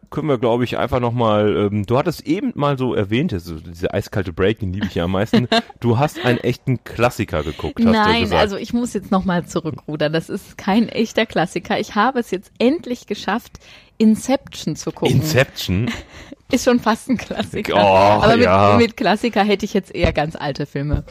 können 0.09 0.27
wir, 0.27 0.37
glaube 0.37 0.63
ich, 0.63 0.77
einfach 0.77 0.99
nochmal, 0.99 1.55
ähm, 1.71 1.85
du 1.87 1.97
hattest 1.97 2.21
eben 2.27 2.51
mal 2.55 2.77
so 2.77 2.93
erwähnt, 2.93 3.33
also 3.33 3.55
diese 3.55 3.93
eiskalte 3.93 4.31
Break, 4.31 4.59
den 4.59 4.71
liebe 4.71 4.85
ich 4.85 4.93
ja 4.95 5.05
am 5.05 5.11
meisten. 5.11 5.47
du 5.79 5.97
hast 5.97 6.23
einen 6.23 6.37
echten 6.37 6.83
Klassiker 6.83 7.43
geguckt, 7.43 7.79
hast 7.79 7.85
du 7.85 7.91
Nein, 7.91 8.21
gesagt. 8.23 8.41
also 8.41 8.57
ich 8.57 8.73
muss 8.73 8.93
jetzt 8.93 9.09
nochmal 9.09 9.45
zurückrudern. 9.47 10.13
Das 10.13 10.29
ist 10.29 10.57
kein 10.57 10.87
echter 10.89 11.25
Klassiker. 11.25 11.79
Ich 11.79 11.95
habe 11.95 12.19
es 12.19 12.29
jetzt 12.29 12.51
endlich 12.59 13.07
geschafft, 13.07 13.59
Inception 14.03 14.75
zu 14.75 14.91
gucken. 14.91 15.15
Inception. 15.15 15.89
ist 16.51 16.65
schon 16.65 16.79
fast 16.79 17.09
ein 17.09 17.17
Klassiker. 17.17 17.75
Oh, 17.75 18.21
Aber 18.23 18.35
mit, 18.35 18.45
ja. 18.45 18.75
mit 18.77 18.97
Klassiker 18.97 19.43
hätte 19.43 19.65
ich 19.65 19.73
jetzt 19.73 19.93
eher 19.93 20.13
ganz 20.13 20.35
alte 20.35 20.65
Filme 20.65 21.03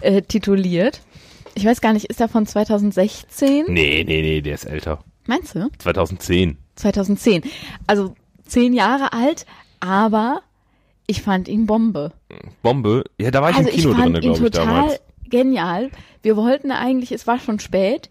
äh, 0.00 0.22
tituliert. 0.22 1.00
Ich 1.54 1.64
weiß 1.64 1.80
gar 1.80 1.92
nicht, 1.92 2.06
ist 2.06 2.20
er 2.20 2.28
von 2.28 2.46
2016? 2.46 3.64
Nee, 3.68 4.04
nee, 4.06 4.20
nee, 4.20 4.40
der 4.42 4.54
ist 4.54 4.64
älter. 4.64 5.02
Meinst 5.26 5.54
du? 5.54 5.70
2010. 5.78 6.58
2010. 6.76 7.42
Also 7.86 8.14
zehn 8.44 8.74
Jahre 8.74 9.12
alt, 9.12 9.46
aber 9.80 10.42
ich 11.06 11.22
fand 11.22 11.48
ihn 11.48 11.66
Bombe. 11.66 12.12
Bombe. 12.62 13.04
Ja, 13.18 13.30
da 13.30 13.42
war 13.42 13.50
ich 13.50 13.56
also 13.56 13.70
im 13.70 13.74
Kino 13.74 13.90
ich 13.90 13.96
fand 13.96 14.14
drin, 14.14 14.20
glaube 14.22 14.46
ich, 14.46 14.52
total 14.52 14.66
damals. 14.66 15.00
genial. 15.30 15.90
Wir 16.22 16.36
wollten 16.36 16.70
eigentlich, 16.70 17.12
es 17.12 17.26
war 17.26 17.40
schon 17.40 17.58
spät 17.58 18.10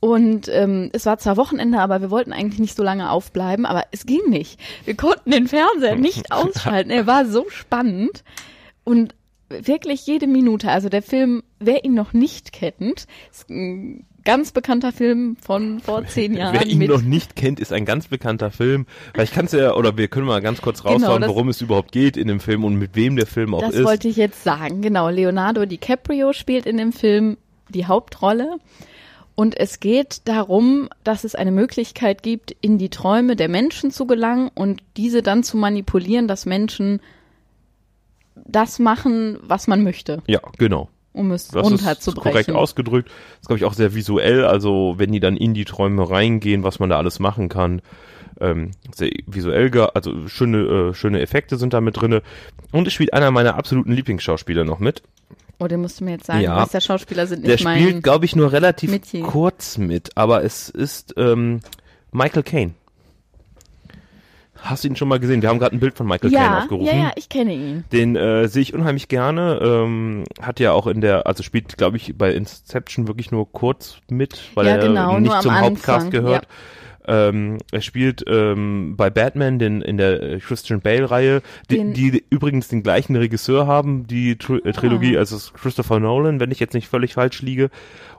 und 0.00 0.48
ähm, 0.48 0.90
es 0.92 1.04
war 1.06 1.18
zwar 1.18 1.36
Wochenende, 1.36 1.78
aber 1.78 2.00
wir 2.00 2.10
wollten 2.10 2.32
eigentlich 2.32 2.58
nicht 2.60 2.76
so 2.76 2.82
lange 2.82 3.10
aufbleiben, 3.10 3.66
aber 3.66 3.84
es 3.92 4.06
ging 4.06 4.22
nicht. 4.28 4.58
Wir 4.86 4.96
konnten 4.96 5.30
den 5.30 5.46
Fernseher 5.46 5.96
nicht 5.96 6.32
ausschalten. 6.32 6.90
Er 6.90 7.06
war 7.06 7.26
so 7.26 7.46
spannend 7.50 8.24
und 8.84 9.14
wirklich 9.50 10.06
jede 10.06 10.26
Minute. 10.26 10.70
Also 10.70 10.88
der 10.88 11.02
Film 11.02 11.42
wer 11.58 11.84
ihn 11.84 11.94
noch 11.94 12.12
nicht 12.14 12.52
kennt, 12.52 13.06
ist 13.30 13.50
ein 13.50 14.06
ganz 14.24 14.52
bekannter 14.52 14.92
Film 14.92 15.36
von 15.40 15.80
vor 15.80 16.04
zehn 16.06 16.34
Jahren. 16.34 16.54
Wer 16.54 16.66
ihn 16.66 16.78
noch 16.88 17.02
nicht 17.02 17.36
kennt, 17.36 17.60
ist 17.60 17.72
ein 17.72 17.84
ganz 17.84 18.08
bekannter 18.08 18.50
Film. 18.50 18.86
Vielleicht 19.12 19.34
kannst 19.34 19.52
du 19.52 19.58
ja, 19.58 19.74
oder 19.74 19.96
wir 19.98 20.08
können 20.08 20.26
mal 20.26 20.40
ganz 20.40 20.62
kurz 20.62 20.84
raushauen, 20.84 21.02
Genau, 21.02 21.18
das- 21.18 21.28
worum 21.28 21.48
es 21.48 21.60
überhaupt 21.60 21.92
geht 21.92 22.16
in 22.16 22.28
dem 22.28 22.40
Film 22.40 22.64
und 22.64 22.76
mit 22.76 22.96
wem 22.96 23.16
der 23.16 23.26
Film 23.26 23.54
auch 23.54 23.60
das 23.60 23.74
ist. 23.74 23.84
wollte 23.84 24.08
ich 24.08 24.16
jetzt 24.16 24.44
sagen. 24.44 24.80
Genau, 24.82 25.08
Leonardo 25.10 25.66
DiCaprio 25.66 26.32
spielt 26.32 26.64
in 26.66 26.76
dem 26.78 26.92
Film 26.92 27.36
die 27.68 27.86
Hauptrolle. 27.86 28.56
Und 29.40 29.58
es 29.58 29.80
geht 29.80 30.28
darum, 30.28 30.90
dass 31.02 31.24
es 31.24 31.34
eine 31.34 31.50
Möglichkeit 31.50 32.22
gibt, 32.22 32.54
in 32.60 32.76
die 32.76 32.90
Träume 32.90 33.36
der 33.36 33.48
Menschen 33.48 33.90
zu 33.90 34.06
gelangen 34.06 34.50
und 34.54 34.82
diese 34.98 35.22
dann 35.22 35.42
zu 35.44 35.56
manipulieren, 35.56 36.28
dass 36.28 36.44
Menschen 36.44 37.00
das 38.34 38.78
machen, 38.78 39.38
was 39.40 39.66
man 39.66 39.82
möchte, 39.82 40.22
ja, 40.26 40.40
genau. 40.58 40.90
um 41.14 41.30
es 41.30 41.48
Das 41.48 41.66
ist 41.66 41.72
runterzubrechen. 41.72 42.32
korrekt 42.32 42.50
ausgedrückt. 42.50 43.08
Das 43.08 43.40
ist, 43.40 43.46
glaube 43.46 43.56
ich, 43.56 43.64
auch 43.64 43.72
sehr 43.72 43.94
visuell. 43.94 44.44
Also, 44.44 44.96
wenn 44.98 45.10
die 45.10 45.20
dann 45.20 45.38
in 45.38 45.54
die 45.54 45.64
Träume 45.64 46.10
reingehen, 46.10 46.62
was 46.62 46.78
man 46.78 46.90
da 46.90 46.98
alles 46.98 47.18
machen 47.18 47.48
kann. 47.48 47.80
Ähm, 48.42 48.72
sehr 48.94 49.10
visuell, 49.26 49.70
also 49.94 50.28
schöne, 50.28 50.90
äh, 50.90 50.94
schöne 50.94 51.22
Effekte 51.22 51.56
sind 51.56 51.72
da 51.72 51.80
mit 51.80 51.98
drinne. 51.98 52.20
Und 52.72 52.86
es 52.86 52.92
spielt 52.92 53.14
einer 53.14 53.30
meiner 53.30 53.54
absoluten 53.54 53.92
Lieblingsschauspieler 53.92 54.64
noch 54.64 54.80
mit. 54.80 55.02
Oh, 55.60 55.68
den 55.68 55.80
musst 55.82 56.00
du 56.00 56.04
mir 56.04 56.12
jetzt 56.12 56.26
sagen, 56.26 56.40
Ja. 56.40 56.56
was 56.56 56.70
der 56.70 56.80
Schauspieler 56.80 57.26
sind 57.26 57.44
Der 57.44 57.52
nicht 57.52 57.64
mein. 57.64 57.80
spielt, 57.82 58.02
glaube 58.02 58.24
ich, 58.24 58.34
nur 58.34 58.50
relativ 58.52 58.90
Metier. 58.90 59.22
kurz 59.24 59.76
mit, 59.78 60.16
aber 60.16 60.42
es 60.42 60.68
ist 60.70 61.14
ähm, 61.18 61.60
Michael 62.12 62.42
Caine. 62.42 62.72
Hast 64.62 64.84
du 64.84 64.88
ihn 64.88 64.96
schon 64.96 65.08
mal 65.08 65.18
gesehen? 65.18 65.40
Wir 65.40 65.48
haben 65.48 65.58
gerade 65.58 65.74
ein 65.74 65.80
Bild 65.80 65.96
von 65.96 66.06
Michael 66.06 66.30
Caine 66.30 66.44
ja, 66.44 66.58
aufgerufen. 66.58 66.86
ja, 66.86 66.94
ja, 67.04 67.12
ich 67.16 67.30
kenne 67.30 67.54
ihn. 67.54 67.84
Den 67.92 68.14
äh, 68.14 68.46
sehe 68.46 68.60
ich 68.60 68.74
unheimlich 68.74 69.08
gerne. 69.08 69.58
Ähm, 69.62 70.24
hat 70.40 70.60
ja 70.60 70.72
auch 70.72 70.86
in 70.86 71.00
der, 71.00 71.26
also 71.26 71.42
spielt, 71.42 71.78
glaube 71.78 71.96
ich, 71.96 72.16
bei 72.18 72.32
Inception 72.32 73.08
wirklich 73.08 73.30
nur 73.30 73.50
kurz 73.50 73.96
mit, 74.10 74.38
weil 74.54 74.66
Ja, 74.66 74.72
er 74.72 74.78
genau, 74.86 75.18
nicht 75.18 75.28
nur 75.28 75.36
am 75.36 75.42
zum 75.42 75.58
Hauptcast 75.60 75.88
Anfang, 75.88 76.10
gehört. 76.10 76.46
Ähm, 77.06 77.58
er 77.72 77.80
spielt 77.80 78.22
ähm, 78.28 78.94
bei 78.96 79.10
Batman 79.10 79.58
den, 79.58 79.80
in 79.82 79.96
der 79.96 80.22
äh, 80.22 80.38
Christian 80.38 80.80
Bale-Reihe, 80.80 81.42
die, 81.70 81.76
Den- 81.76 81.94
die 81.94 82.24
übrigens 82.30 82.68
den 82.68 82.82
gleichen 82.82 83.16
Regisseur 83.16 83.66
haben, 83.66 84.06
die 84.06 84.36
Tri 84.36 84.58
äh, 84.64 84.72
Trilogie, 84.72 85.16
Ah. 85.16 85.20
also 85.20 85.36
es 85.36 85.44
ist 85.44 85.54
Christopher 85.54 85.98
Nolan, 86.00 86.40
wenn 86.40 86.50
ich 86.50 86.60
jetzt 86.60 86.74
nicht 86.74 86.88
völlig 86.88 87.14
falsch 87.14 87.42
liege. 87.42 87.70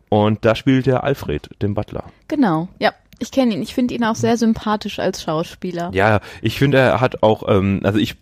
Und 0.10 0.44
da 0.44 0.56
spielt 0.56 0.88
er 0.88 1.04
Alfred, 1.04 1.50
den 1.62 1.74
Butler. 1.74 2.04
Genau, 2.28 2.68
ja. 2.80 2.92
Ich 3.20 3.32
kenne 3.32 3.54
ihn. 3.54 3.62
Ich 3.62 3.76
finde 3.76 3.94
ihn 3.94 4.04
auch 4.04 4.16
sehr 4.16 4.36
sympathisch 4.36 4.98
als 4.98 5.22
Schauspieler. 5.22 5.92
Ja, 5.94 6.22
ich 6.42 6.58
finde, 6.58 6.80
er 6.80 7.00
hat 7.02 7.22
auch, 7.22 7.44
ähm, 7.48 7.82
also 7.84 8.00
ich, 8.00 8.16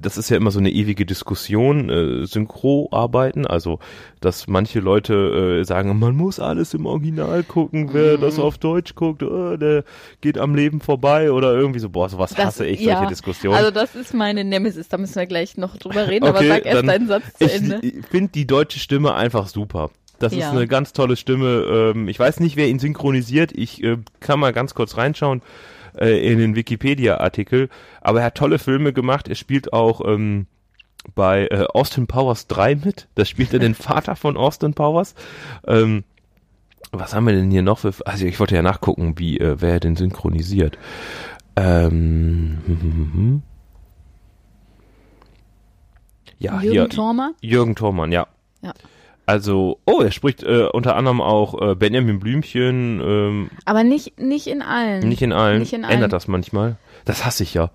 das 0.00 0.16
ist 0.18 0.30
ja 0.30 0.36
immer 0.36 0.50
so 0.50 0.58
eine 0.58 0.70
ewige 0.70 1.04
Diskussion, 1.06 1.90
äh, 1.90 2.26
Synchro-Arbeiten, 2.26 3.46
also 3.46 3.78
dass 4.20 4.46
manche 4.48 4.80
Leute 4.80 5.60
äh, 5.60 5.64
sagen, 5.64 5.98
man 5.98 6.14
muss 6.16 6.40
alles 6.40 6.74
im 6.74 6.86
Original 6.86 7.42
gucken, 7.42 7.90
wer 7.92 8.18
das 8.18 8.38
auf 8.38 8.58
Deutsch 8.58 8.94
guckt, 8.94 9.22
äh, 9.22 9.56
der 9.56 9.84
geht 10.20 10.38
am 10.38 10.54
Leben 10.54 10.80
vorbei 10.80 11.32
oder 11.32 11.52
irgendwie 11.54 11.80
so, 11.80 11.88
boah, 11.90 12.08
sowas 12.08 12.34
Das- 12.34 12.44
hasse 12.46 12.66
ich, 12.66 12.80
ja, 12.80 12.94
solche 12.96 13.08
Diskussionen. 13.10 13.56
Also 13.56 13.70
das 13.70 13.94
ist 13.94 14.14
meine 14.14 14.44
Nemesis, 14.44 14.88
da 14.88 14.98
müssen 14.98 15.16
wir 15.16 15.26
gleich 15.26 15.56
noch 15.56 15.76
drüber 15.76 16.08
reden, 16.08 16.26
aber 16.26 16.38
Okay, 16.38 16.48
sag 16.48 16.66
erst 16.66 16.88
deinen 16.88 17.08
Satz 17.08 17.24
zu 17.38 17.44
ich 17.44 17.54
Ende. 17.54 17.78
ich 17.82 18.06
finde 18.10 18.32
die 18.32 18.46
deutsche 18.46 18.78
Stimme 18.78 19.14
einfach 19.14 19.48
super. 19.48 19.90
Das 20.18 20.32
ist 20.34 20.40
Ja. 20.40 20.50
eine 20.50 20.66
ganz 20.68 20.92
tolle 20.92 21.16
Stimme. 21.16 21.92
Ähm, 21.94 22.06
ich 22.08 22.18
weiß 22.18 22.40
nicht, 22.40 22.56
wer 22.56 22.68
ihn 22.68 22.78
synchronisiert. 22.78 23.52
Ich 23.52 23.82
äh, 23.82 23.96
kann 24.20 24.38
mal 24.38 24.52
ganz 24.52 24.74
kurz 24.74 24.98
reinschauen 24.98 25.40
äh, 26.00 26.18
in 26.32 26.38
den 26.38 26.56
Wikipedia-Artikel. 26.56 27.68
Aber 28.00 28.20
er 28.20 28.26
hat 28.26 28.34
tolle 28.36 28.58
Filme 28.58 28.92
gemacht. 28.92 29.28
Er 29.28 29.34
spielt 29.34 29.72
auch 29.72 30.00
ähm, 30.06 30.46
bei 31.14 31.46
äh, 31.46 31.66
Austin 31.72 32.06
Powers 32.06 32.46
3 32.46 32.76
mit. 32.76 33.08
Da 33.14 33.24
spielt 33.24 33.52
er 33.52 33.58
den 33.58 33.74
Vater 33.76 34.16
von 34.16 34.36
Austin 34.36 34.74
Powers. 34.74 35.14
Ähm, 35.66 36.04
was 36.92 37.14
haben 37.14 37.26
wir 37.26 37.34
denn 37.34 37.50
hier 37.50 37.62
noch 37.62 37.78
für... 37.78 37.94
Also 38.04 38.26
ich 38.26 38.40
wollte 38.40 38.54
ja 38.56 38.62
nachgucken, 38.62 39.18
wie 39.18 39.38
äh, 39.38 39.60
wer 39.60 39.74
er 39.74 39.80
denn 39.80 39.96
synchronisiert. 39.96 40.78
Ähm, 41.56 42.58
hm, 42.66 42.80
hm, 42.80 42.92
hm, 42.92 43.12
hm. 43.12 43.42
Ja, 46.38 46.54
Jürgen 46.54 46.70
hier, 46.70 46.88
Thormer? 46.88 47.34
Jürgen 47.42 47.74
Thormann, 47.76 48.12
ja. 48.12 48.26
Ja. 48.62 48.72
Also, 49.30 49.78
oh, 49.86 50.00
er 50.02 50.10
spricht 50.10 50.42
äh, 50.42 50.66
unter 50.72 50.96
anderem 50.96 51.20
auch 51.20 51.60
äh, 51.60 51.74
Benjamin 51.76 52.18
Blümchen, 52.18 53.00
ähm, 53.00 53.50
Aber 53.64 53.84
nicht, 53.84 54.18
nicht 54.20 54.46
in 54.48 54.60
allen. 54.60 55.08
nicht 55.08 55.22
in 55.22 55.32
allen, 55.32 55.60
Nicht 55.60 55.72
in 55.72 55.84
allen. 55.84 55.94
ändert 55.94 56.12
das 56.12 56.26
manchmal. 56.26 56.76
Das 57.04 57.24
hasse 57.24 57.44
ich 57.44 57.54
ja. 57.54 57.70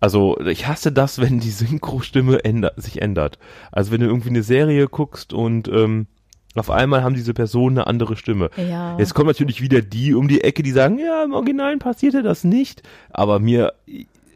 Also, 0.00 0.38
ich 0.40 0.66
hasse 0.68 0.92
das, 0.92 1.18
wenn 1.20 1.40
die 1.40 1.50
Synchro-Stimme 1.50 2.44
änder 2.44 2.72
sich 2.76 3.00
ändert. 3.00 3.38
Also, 3.72 3.90
wenn 3.90 4.00
du 4.00 4.06
irgendwie 4.06 4.28
eine 4.28 4.42
Serie 4.42 4.86
guckst 4.86 5.32
und 5.32 5.66
ähm, 5.68 6.06
auf 6.54 6.70
einmal 6.70 7.02
haben 7.02 7.14
diese 7.14 7.34
Personen 7.34 7.78
eine 7.78 7.86
andere 7.86 8.16
Stimme. 8.16 8.50
Ja. 8.56 8.98
Jetzt 8.98 9.14
kommen 9.14 9.28
natürlich 9.28 9.60
wieder 9.62 9.80
die 9.80 10.14
um 10.14 10.28
die 10.28 10.42
Ecke, 10.42 10.62
die 10.62 10.72
sagen, 10.72 10.98
ja, 10.98 11.24
im 11.24 11.32
Originalen 11.32 11.78
passierte 11.78 12.22
das 12.22 12.44
nicht. 12.44 12.82
Aber 13.10 13.38
mir, 13.38 13.72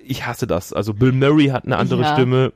ich 0.04 0.24
hasse 0.26 0.46
das. 0.46 0.72
Also 0.72 0.94
Bill 0.94 1.12
Murray 1.12 1.48
hat 1.48 1.64
eine 1.66 1.76
andere 1.76 2.02
Ja. 2.02 2.12
Stimme. 2.14 2.52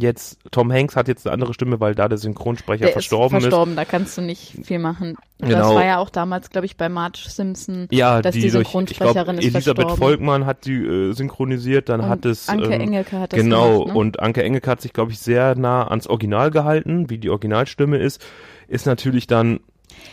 Jetzt, 0.00 0.38
Tom 0.50 0.72
Hanks 0.72 0.96
hat 0.96 1.08
jetzt 1.08 1.26
eine 1.26 1.32
andere 1.34 1.54
Stimme, 1.54 1.80
weil 1.80 1.94
da 1.94 2.08
der 2.08 2.18
Synchronsprecher 2.18 2.86
der 2.86 2.92
verstorben 2.92 3.38
ist 3.38 3.44
verstorben, 3.44 3.76
da 3.76 3.84
kannst 3.84 4.16
du 4.18 4.22
nicht 4.22 4.58
viel 4.62 4.78
machen. 4.78 5.16
Das 5.38 5.48
Genau. 5.50 5.74
war 5.74 5.84
ja 5.84 5.98
auch 5.98 6.10
damals, 6.10 6.50
glaube 6.50 6.66
ich, 6.66 6.76
bei 6.76 6.88
Marge 6.88 7.18
Simpson. 7.28 7.86
Ja, 7.90 8.22
dass 8.22 8.34
die, 8.34 8.42
die 8.42 8.50
durch, 8.50 8.62
ich 8.62 8.68
Synchronsprecherin 8.68 9.36
glaube, 9.36 9.44
ist 9.44 9.54
Elisabeth. 9.54 9.90
Volkmann 9.92 10.46
hat 10.46 10.64
die 10.64 10.74
äh, 10.84 11.12
synchronisiert, 11.12 11.88
dann 11.88 12.00
Und 12.00 12.08
hat 12.08 12.24
es 12.24 12.48
Anke 12.48 12.72
ähm, 12.72 12.80
Engelke 12.80 13.18
hat 13.18 13.32
das 13.32 13.40
genau 13.40 13.72
gemacht, 13.80 13.88
ne? 13.88 13.94
und 13.94 14.20
Anke 14.20 14.42
Engelke 14.42 14.70
hat 14.70 14.80
sich 14.80 14.92
glaube 14.92 15.12
ich 15.12 15.18
sehr 15.18 15.54
nah 15.56 15.86
ans 15.88 16.06
Original 16.06 16.50
gehalten, 16.50 17.10
wie 17.10 17.18
die 17.18 17.30
Originalstimme 17.30 17.98
ist, 17.98 18.24
ist 18.68 18.86
natürlich 18.86 19.26
dann 19.26 19.60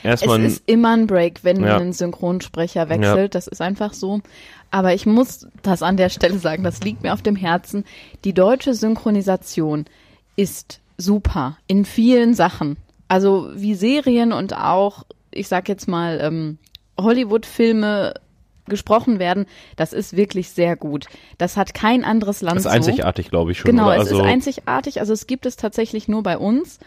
Es 0.04 0.22
erstmal 0.22 0.44
ist 0.44 0.64
immer 0.66 0.96
ein 0.96 1.08
Break, 1.08 1.44
wenn 1.44 1.64
Ja. 1.64 1.78
ein 1.78 1.94
Synchronsprecher 1.94 2.90
wechselt. 2.90 3.36
Das 3.36 3.48
ist 3.48 3.62
einfach 3.62 3.94
so. 3.94 4.22
Aber 4.72 4.94
ich 4.94 5.06
muss 5.06 5.48
das 5.64 5.84
an 5.84 5.98
der 5.98 6.10
Stelle 6.10 6.38
sagen, 6.40 6.64
das 6.64 6.82
liegt 6.82 7.04
mir 7.04 7.14
auf 7.14 7.22
dem 7.22 7.36
Herzen. 7.36 7.84
Die 8.24 8.34
deutsche 8.34 8.74
Synchronisation 8.74 9.86
ist 10.36 10.80
super 10.98 11.58
in 11.68 11.86
vielen 11.86 12.34
Sachen. 12.34 12.78
Also 13.08 13.50
wie 13.54 13.76
Serien 13.76 14.32
und 14.32 14.56
auch, 14.56 15.04
ich 15.32 15.48
sag 15.48 15.68
jetzt 15.68 15.88
mal, 15.88 16.20
ähm, 16.22 16.58
Hollywood-Filme 16.98 18.14
gesprochen 18.68 19.20
werden, 19.20 19.46
das 19.76 19.92
ist 19.92 20.16
wirklich 20.16 20.52
sehr 20.52 20.76
gut. 20.76 21.08
Das 21.38 21.58
hat 21.58 21.74
kein 21.74 22.06
anderes 22.06 22.42
Land 22.42 22.58
ist 22.58 22.64
so. 22.64 22.70
einzigartig, 22.70 23.30
glaube 23.30 23.52
ich 23.52 23.60
schon. 23.60 23.72
Genau, 23.72 23.88
oder? 23.88 23.96
es 23.96 24.08
also, 24.08 24.22
ist 24.22 24.26
einzigartig. 24.26 25.00
Also 25.00 25.14
es 25.14 25.28
gibt 25.28 25.46
es 25.46 25.58
tatsächlich 25.58 26.08
nur 26.08 26.24
bei 26.24 26.38
uns. 26.38 26.80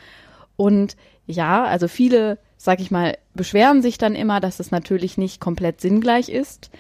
Und 0.57 0.97
ja, 1.27 1.65
also 1.65 1.89
viele, 1.89 2.39
sag 2.65 2.81
ich 2.81 2.91
mal, 2.91 3.19
beschweren 3.35 3.83
sich 3.83 3.99
dann 3.99 4.15
immer, 4.15 4.41
dass 4.41 4.59
es 4.59 4.71
natürlich 4.71 5.19
nicht 5.19 5.39
komplett 5.39 5.83
sinngleich 5.83 6.31
ist. 6.31 6.71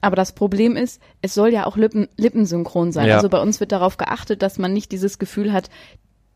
Aber 0.00 0.14
das 0.14 0.32
Problem 0.32 0.76
ist, 0.76 1.02
es 1.20 1.34
soll 1.34 1.52
ja 1.52 1.66
auch 1.66 1.76
Lippen, 1.76 2.08
lippensynchron 2.16 2.92
sein. 2.92 3.08
Ja. 3.08 3.16
Also 3.16 3.28
bei 3.28 3.40
uns 3.40 3.58
wird 3.58 3.72
darauf 3.72 3.96
geachtet, 3.96 4.40
dass 4.42 4.58
man 4.58 4.72
nicht 4.72 4.92
dieses 4.92 5.18
Gefühl 5.18 5.52
hat, 5.52 5.68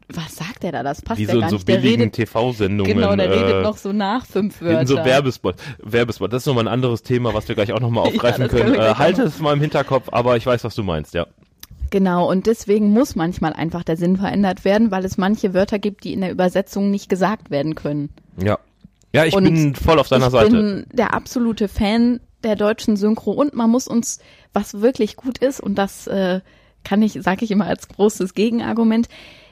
was 0.09 0.35
sagt 0.35 0.65
der 0.65 0.73
da? 0.73 0.83
Das 0.83 1.03
passt 1.03 1.21
wie 1.21 1.25
ja 1.25 1.33
so 1.33 1.41
gar 1.41 1.51
so 1.51 1.57
nicht. 1.57 1.69
Der 1.69 1.79
billigen 1.79 2.11
TV-Sendungen. 2.11 2.95
genau, 2.95 3.15
der 3.15 3.27
äh, 3.27 3.39
redet 3.39 3.63
noch 3.63 3.77
so 3.77 3.93
nach 3.93 4.27
fünf 4.27 4.61
Wörter. 4.61 4.81
in 4.81 4.87
so 4.89 4.97
Werbespot. 4.97 5.55
Werbespot, 5.79 6.33
das 6.33 6.43
ist 6.43 6.47
nochmal 6.47 6.65
ein 6.65 6.73
anderes 6.73 7.05
Thema, 7.05 7.33
was 7.33 7.47
wir 7.47 7.55
gleich 7.55 7.73
auch 7.73 7.81
nochmal 7.81 8.07
aufgreifen 8.09 8.43
das 8.43 8.51
können 8.51 8.73
können. 8.73 8.91
Äh, 8.91 8.95
halte 8.95 9.23
es 9.23 9.39
mal 9.39 9.53
im 9.53 9.61
Hinterkopf, 9.61 10.09
aber 10.11 10.37
ich 10.37 10.47
weiß, 10.47 10.65
was 10.65 10.75
du 10.75 10.83
meinst, 10.83 11.15
ja. 11.15 11.27
Genau, 11.91 12.29
und 12.29 12.47
deswegen 12.47 12.91
muss 12.91 13.15
manchmal 13.15 13.53
einfach 13.53 13.85
der 13.85 13.97
Sinn 13.97 14.17
verändert 14.17 14.65
werden, 14.65 14.91
weil 14.91 15.05
es 15.05 15.17
manche 15.17 15.55
Wörter 15.55 15.79
gibt, 15.79 16.03
die 16.03 16.13
in 16.13 16.23
der 16.23 16.33
Übersetzung 16.33 16.91
nicht 16.91 17.09
gesagt 17.09 17.51
werden 17.51 17.77
können. 17.77 18.11
Ja. 18.43 18.59
Ja, 19.17 19.25
ich 19.25 19.35
Und 19.35 19.45
bin 19.45 19.75
voll 19.75 19.99
auf 19.99 20.09
deiner 20.09 20.27
ich 20.27 20.33
Seite. 20.33 20.51
bin 20.51 20.87
der 20.93 21.15
absolute 21.15 21.69
Fan 21.69 22.21
der 22.45 22.55
deutschen 22.57 22.97
Synchro 22.97 23.33
und 23.33 23.55
man 23.55 23.71
muss 23.71 23.89
uns, 23.89 24.21
was 24.53 24.81
wirklich 24.81 25.17
gut 25.17 25.39
ist, 25.39 25.59
und 25.61 25.75
das 25.77 26.07
äh, 26.07 26.41
kann 26.85 27.03
ich, 27.03 27.15
sage 27.15 27.45
ich 27.45 27.51
immer 27.51 27.67
als 27.67 27.89
großes 27.89 28.35
Gegenargument, 28.35 29.09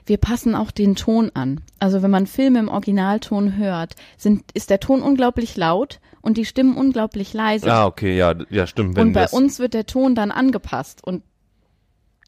wir 0.06 0.18
passen 0.18 0.54
auch 0.54 0.70
den 0.70 0.96
Ton 0.96 1.30
an. 1.34 1.62
Also 1.80 2.02
wenn 2.02 2.10
man 2.10 2.26
Filme 2.26 2.58
im 2.58 2.68
Originalton 2.68 3.56
hört, 3.56 3.94
sind, 4.18 4.42
ist 4.52 4.68
der 4.70 4.78
Ton 4.78 5.00
unglaublich 5.02 5.56
laut 5.56 5.98
und 6.20 6.36
die 6.36 6.44
Stimmen 6.44 6.76
unglaublich 6.76 7.32
leise. 7.32 7.72
Ah, 7.72 7.86
okay, 7.86 8.16
ja, 8.16 8.34
ja, 8.50 8.66
stimmt. 8.66 8.96
Wenn 8.96 9.08
und 9.08 9.12
bei 9.14 9.26
uns 9.28 9.58
wird 9.58 9.72
der 9.74 9.86
Ton 9.86 10.14
dann 10.14 10.30
angepasst 10.30 11.02
und 11.02 11.22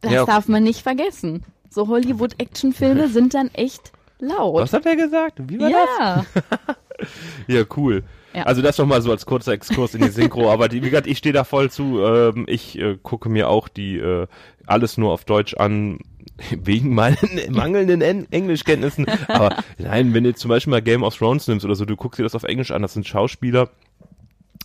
das 0.01 0.11
Ja, 0.13 0.23
okay. 0.23 0.33
darf 0.33 0.49
man 0.49 0.63
nicht 0.63 0.81
vergessen. 0.83 1.45
So 1.69 1.89
Hollywood-Actionfilme 1.89 3.09
sind 3.09 3.35
dann 3.35 3.51
echt 3.53 3.93
laut. 4.19 4.55
was 4.63 4.73
hat 4.73 4.87
er 4.87 4.97
gesagt? 4.97 5.39
Wie 5.47 5.61
war 5.61 5.71
das? 5.71 6.25
ja. 7.47 7.65
Cool. 7.77 8.03
Ja. 8.35 8.43
Also 8.43 8.61
das 8.61 8.77
nochmal 8.77 9.01
so 9.01 9.11
als 9.11 9.25
kurzer 9.25 9.53
Exkurs 9.53 9.95
in 9.95 10.03
die 10.03 10.11
Synchro, 10.11 10.51
aber 10.53 10.69
die, 10.69 10.83
wie 10.83 10.91
gesagt, 10.91 11.07
ich 11.07 11.17
stehe 11.17 11.33
da 11.33 11.45
voll 11.45 11.71
zu. 11.71 12.01
Ähm, 12.05 12.45
ich 12.49 12.79
äh, 12.79 12.99
gucke 13.03 13.31
mir 13.31 13.49
auch 13.49 13.69
die 13.69 13.97
äh, 13.97 14.27
alles 14.67 14.99
nur 14.99 15.13
auf 15.13 15.25
Deutsch 15.25 15.55
an, 15.55 16.01
wegen 16.51 16.95
meinen 16.95 17.17
mangelnden 17.51 18.03
en 18.03 18.31
Englischkenntnissen. 18.31 19.07
Aber 19.29 19.57
nein, 19.79 20.13
wenn 20.13 20.25
du 20.25 20.35
zum 20.35 20.51
Beispiel 20.51 20.71
mal 20.71 20.83
Game 20.83 21.03
of 21.03 21.17
Thrones 21.17 21.49
nimmst 21.49 21.65
oder 21.65 21.75
so, 21.75 21.85
du 21.85 21.97
guckst 21.97 22.19
dir 22.19 22.25
das 22.25 22.35
auf 22.35 22.45
Englisch 22.45 22.73
an, 22.73 22.83
das 22.83 22.93
sind 22.93 23.07
Schauspieler, 23.07 23.71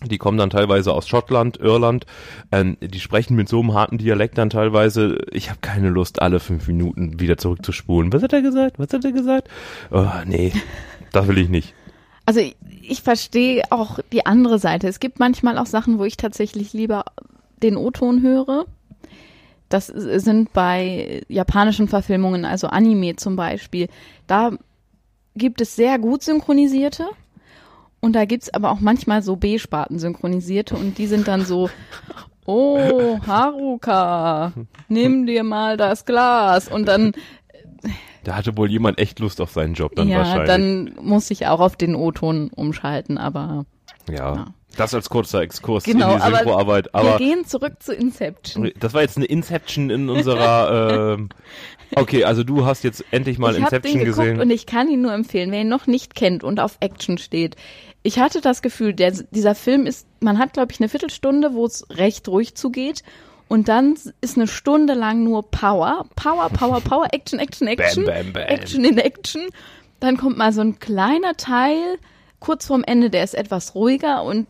die 0.04 0.18
kommen 0.18 0.38
dann 0.38 0.50
teilweise 0.50 0.94
aus 0.94 1.08
Schottland, 1.08 1.58
Irland, 1.58 2.06
ähm, 2.52 2.78
die 2.82 3.00
sprechen 3.00 3.36
mit 3.36 3.48
so 3.48 3.60
einem 3.60 3.74
harten 3.74 4.00
Dialekt 4.00 4.38
dann 4.38 4.50
teilweise. 4.50 5.20
Ich 5.32 5.50
habe 5.50 5.60
keine 5.62 5.90
Lust, 5.90 6.22
alle 6.22 6.40
fünf 6.40 6.68
Minuten 6.68 7.20
wieder 7.20 7.38
zurückzuspulen. 7.38 8.12
Was 8.12 8.24
hat 8.24 8.34
er 8.34 8.42
gesagt? 8.42 8.80
Was 8.80 8.92
hat 8.92 9.06
er 9.06 9.12
gesagt? 9.12 9.48
Oh, 9.92 10.08
nee. 10.26 10.52
Das 11.12 11.28
will 11.28 11.38
ich 11.38 11.50
nicht. 11.50 11.74
Also 12.26 12.40
ich, 12.40 12.56
ich 12.82 13.02
verstehe 13.02 13.64
auch 13.72 14.00
die 14.12 14.26
andere 14.26 14.60
Seite. 14.60 14.88
Es 14.88 15.00
gibt 15.00 15.20
manchmal 15.20 15.58
auch 15.58 15.66
Sachen, 15.66 16.00
wo 16.00 16.06
ich 16.06 16.18
tatsächlich 16.18 16.74
lieber 16.74 17.06
den 17.62 17.78
O-Ton 17.78 18.22
höre. 18.22 18.66
Das 19.70 19.88
sind 19.88 20.52
bei 20.52 21.24
japanischen 21.30 21.88
Verfilmungen, 21.88 22.44
also 22.44 22.68
Anime 22.68 23.16
zum 23.16 23.36
Beispiel. 23.38 23.88
Da 24.28 24.52
gibt 25.36 25.62
es 25.62 25.76
sehr 25.76 25.98
gut 25.98 26.24
synchronisierte 26.24 27.08
und 28.02 28.14
da 28.14 28.26
gibt's 28.26 28.54
aber 28.54 28.72
auch 28.72 28.82
manchmal 28.82 29.24
so 29.24 29.38
B-Sparten 29.38 29.98
synchronisierte 29.98 30.76
und 30.76 30.98
die 30.98 31.08
sind 31.08 31.28
dann 31.28 31.46
so, 31.46 31.70
oh, 32.46 33.20
Haruka, 33.26 34.52
nimm 34.90 35.26
dir 35.26 35.44
mal 35.44 35.78
das 35.78 36.06
Glas 36.06 36.68
und 36.68 36.86
dann 36.86 37.14
Da 38.24 38.36
hatte 38.36 38.56
wohl 38.58 38.70
jemand 38.70 39.00
echt 39.00 39.20
Lust 39.20 39.42
auf 39.42 39.52
seinen 39.52 39.74
Job 39.74 39.96
dann 39.96 40.08
ja, 40.08 40.20
wahrscheinlich. 40.20 40.48
dann 40.48 40.96
muss 41.02 41.32
ich 41.32 41.48
auch 41.48 41.60
auf 41.60 41.76
den 41.76 41.96
O-Ton 41.96 42.52
umschalten, 42.54 43.18
aber 43.18 43.66
ja. 44.10 44.36
ja. 44.36 44.46
Das 44.78 44.94
als 44.94 45.10
kurzer 45.10 45.42
Exkurs 45.42 45.84
Genau, 45.84 46.14
in 46.14 46.18
die 46.18 46.24
aber 46.24 46.38
Synchroarbeit. 46.38 46.86
wir 46.86 46.96
Aber 46.96 47.18
gehen 47.18 47.46
zurück 47.46 47.74
zu 47.80 47.94
Inception. 47.94 48.72
das 48.80 48.94
war 48.94 49.02
jetzt 49.02 49.18
eine 49.18 49.26
Inception 49.26 49.90
in 49.90 50.10
unserer. 50.10 51.16
ähm, 51.20 51.30
okay, 51.96 52.24
also 52.24 52.44
du 52.44 52.66
hast 52.66 52.84
jetzt 52.84 53.04
endlich 53.12 53.38
mal 53.38 53.56
ich 53.56 53.64
habe 53.64 53.82
den 53.82 53.92
Inception 53.92 54.06
geguckt 54.06 54.18
gesehen. 54.18 54.40
und 54.40 54.50
ich 54.50 54.66
kann 54.66 54.88
ihn 54.88 55.02
nur 55.02 55.14
empfehlen, 55.14 55.52
wer 55.52 55.62
ihn 55.62 55.68
noch 55.68 55.88
nicht 55.88 56.16
kennt 56.16 56.44
und 56.44 56.60
auf 56.62 56.78
Action 56.80 57.18
steht. 57.18 57.58
Ich 58.04 58.20
hatte 58.20 58.40
das 58.40 58.62
Gefühl, 58.62 58.94
der, 58.94 59.12
dieser 59.12 59.56
Film 59.56 59.86
ist, 59.86 60.08
man 60.22 60.40
hat 60.40 60.54
glaube 60.54 60.72
ich 60.72 60.80
eine 60.80 60.88
Viertelstunde, 60.90 61.54
wo 61.54 61.66
es 61.66 61.86
recht 61.90 62.28
ruhig 62.30 62.56
zugeht 62.56 63.04
und 63.52 63.68
dann 63.68 63.96
ist 64.22 64.38
eine 64.38 64.48
Stunde 64.48 64.94
lang 64.94 65.26
nur 65.26 65.44
Power, 65.52 66.06
Power, 66.16 66.50
Power, 66.50 66.80
Power, 66.90 67.08
Action, 67.12 67.38
Action, 67.38 67.68
Action, 67.68 68.06
bam, 68.06 68.32
bam. 68.32 68.44
Action 68.44 68.86
in 68.86 68.98
Action. 68.98 69.42
Dann 70.00 70.16
kommt 70.16 70.38
mal 70.38 70.54
so 70.54 70.62
ein 70.62 70.80
kleiner 70.80 71.36
Teil 71.36 71.98
kurz 72.40 72.68
vorm 72.68 72.86
Ende, 72.86 73.10
der 73.10 73.26
ist 73.26 73.36
etwas 73.36 73.76
ruhiger 73.76 74.24
und 74.24 74.48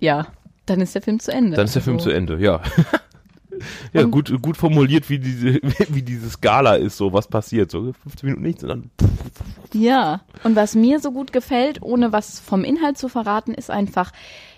ja, 0.00 0.26
dann 0.66 0.82
ist 0.82 0.94
der 0.94 1.00
Film 1.00 1.18
zu 1.18 1.32
Ende. 1.32 1.56
Dann 1.56 1.64
ist 1.64 1.74
der 1.76 1.80
Film 1.82 1.96
Also, 1.96 2.10
zu 2.10 2.14
Ende, 2.14 2.36
ja. 2.40 2.60
ja, 3.94 4.02
Und- 4.04 4.10
gut, 4.10 4.42
gut 4.42 4.58
formuliert, 4.58 5.08
wie 5.08 5.18
diese, 5.18 5.54
wie 5.88 6.02
diese 6.02 6.28
Skala 6.28 6.74
ist, 6.74 6.98
so 6.98 7.10
was 7.10 7.28
passiert. 7.28 7.70
So 7.70 7.94
15 8.02 8.26
Minuten 8.28 8.42
nichts 8.42 8.62
und 8.64 8.68
dann. 8.68 8.90
Ja, 9.72 10.20
und 10.44 10.56
was 10.56 10.74
mir 10.74 11.00
so 11.00 11.10
gut 11.10 11.32
gefällt, 11.32 11.80
ohne 11.80 12.12
was 12.12 12.38
vom 12.38 12.64
Inhalt 12.64 12.98
zu 12.98 13.08
verraten, 13.08 13.54
ist 13.54 13.70
einfach, 13.70 14.12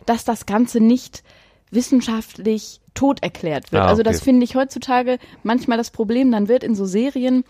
dass 0.04 0.24
das 0.24 0.46
Ganze 0.46 0.80
nicht 0.80 1.22
wissenschaftlich 1.70 2.80
tot 2.94 3.22
erklärt 3.22 3.72
wird. 3.72 3.82
Ah, 3.82 3.86
Also 3.86 4.02
okay. 4.02 4.10
das 4.10 4.20
finde 4.22 4.44
ich 4.44 4.54
heutzutage 4.54 5.18
manchmal 5.42 5.78
das 5.78 5.90
Problem, 5.90 6.30
dann 6.30 6.48
wird 6.48 6.62
in 6.64 6.74
so 6.74 6.84
Serien 6.84 7.44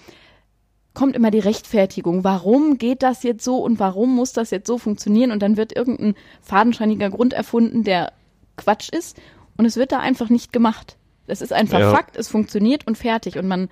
kommt 0.95 1.17
immer 1.17 1.33
die 1.33 1.41
Rechtfertigung, 1.41 2.23
warum 2.23 2.79
geht 2.79 3.03
das 3.03 3.25
jetzt 3.25 3.45
so 3.45 3.57
und 3.59 3.81
warum 3.81 4.15
muss 4.15 4.33
das 4.33 4.51
jetzt 4.51 4.69
so 4.69 4.79
funktionieren 4.79 5.33
und 5.33 5.43
dann 5.43 5.57
wird 5.57 5.75
irgendein 5.75 6.15
fadenscheiniger 6.41 7.11
Grund 7.11 7.33
erfunden, 7.33 7.83
der 7.83 8.13
Quatsch 8.57 8.91
ist 8.91 9.21
und 9.57 9.65
es 9.67 9.77
wird 9.77 9.91
da 9.91 9.99
einfach 9.99 10.31
nicht 10.31 10.53
gemacht. 10.53 10.97
Es 11.27 11.41
ist 11.43 11.53
einfach 11.53 11.81
Ja. 11.81 11.91
Fakt, 11.93 12.17
es 12.17 12.29
funktioniert 12.29 12.87
und 12.87 12.97
fertig 12.97 13.37
und 13.39 13.49
man 13.49 13.69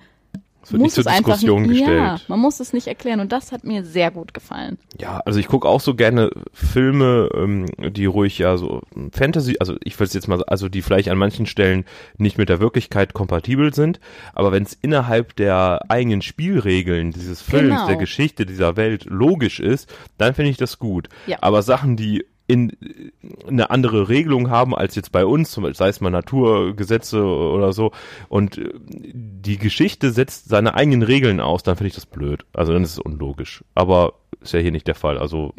Es 0.63 0.71
wird 0.71 0.81
muss 0.81 0.95
nicht 0.95 1.03
zur 1.03 1.11
einfach 1.11 1.33
Diskussion 1.33 1.61
nicht, 1.63 1.79
gestellt. 1.79 1.97
ja, 1.99 2.17
man 2.27 2.39
muss 2.39 2.59
es 2.59 2.71
nicht 2.73 2.87
erklären 2.87 3.19
und 3.19 3.31
das 3.31 3.51
hat 3.51 3.63
mir 3.65 3.83
sehr 3.83 4.11
gut 4.11 4.33
gefallen. 4.33 4.77
Ja, 4.99 5.19
also 5.25 5.39
ich 5.39 5.47
gucke 5.47 5.67
auch 5.67 5.81
so 5.81 5.93
gerne 5.93 6.29
Filme, 6.53 7.29
ähm, 7.35 7.65
die 7.91 8.05
ruhig 8.05 8.37
ja 8.39 8.55
so 8.57 8.81
Fantasy, 9.11 9.57
also 9.59 9.75
ich 9.83 9.99
will 9.99 10.07
es 10.07 10.13
jetzt 10.13 10.27
mal, 10.27 10.41
also 10.45 10.69
die 10.69 10.81
vielleicht 10.81 11.09
an 11.09 11.17
manchen 11.17 11.45
Stellen 11.45 11.83
nicht 12.17 12.37
mit 12.37 12.47
der 12.49 12.59
Wirklichkeit 12.61 13.13
kompatibel 13.13 13.73
sind, 13.73 13.99
aber 14.33 14.51
wenn 14.51 14.63
es 14.63 14.73
innerhalb 14.73 15.35
der 15.35 15.81
eigenen 15.89 16.21
Spielregeln 16.21 17.11
dieses 17.11 17.41
Films, 17.41 17.63
Genau. 17.73 17.87
der 17.87 17.95
Geschichte 17.97 18.45
dieser 18.45 18.75
Welt 18.77 19.05
logisch 19.05 19.59
ist, 19.59 19.93
dann 20.17 20.33
finde 20.33 20.51
ich 20.51 20.57
das 20.57 20.79
gut. 20.79 21.09
Ja. 21.27 21.37
Aber 21.41 21.61
Sachen, 21.61 21.97
die 21.97 22.25
in 22.45 22.75
eine 23.47 23.69
andere 23.69 24.09
Regelung 24.09 24.49
haben 24.49 24.75
als 24.75 24.95
jetzt 24.95 25.11
bei 25.11 25.25
uns, 25.25 25.51
zum 25.51 25.63
Beispiel, 25.63 25.77
sei 25.77 25.87
es 25.87 26.01
mal 26.01 26.09
Naturgesetze 26.09 27.23
oder 27.23 27.71
so, 27.73 27.91
und 28.27 28.57
äh, 28.57 28.73
die 28.83 29.57
Geschichte 29.57 30.11
setzt 30.11 30.49
seine 30.49 30.73
eigenen 30.73 31.03
Regeln 31.03 31.39
aus, 31.39 31.63
dann 31.63 31.77
finde 31.77 31.89
ich 31.89 31.95
das 31.95 32.05
blöd. 32.05 32.45
Also 32.53 32.73
dann 32.73 32.83
ist 32.83 32.91
es 32.91 32.99
unlogisch. 32.99 33.63
Aber 33.75 34.13
ist 34.41 34.53
ja 34.53 34.59
hier 34.59 34.71
nicht 34.71 34.87
der 34.87 34.95
Fall. 34.95 35.17
Also 35.17 35.53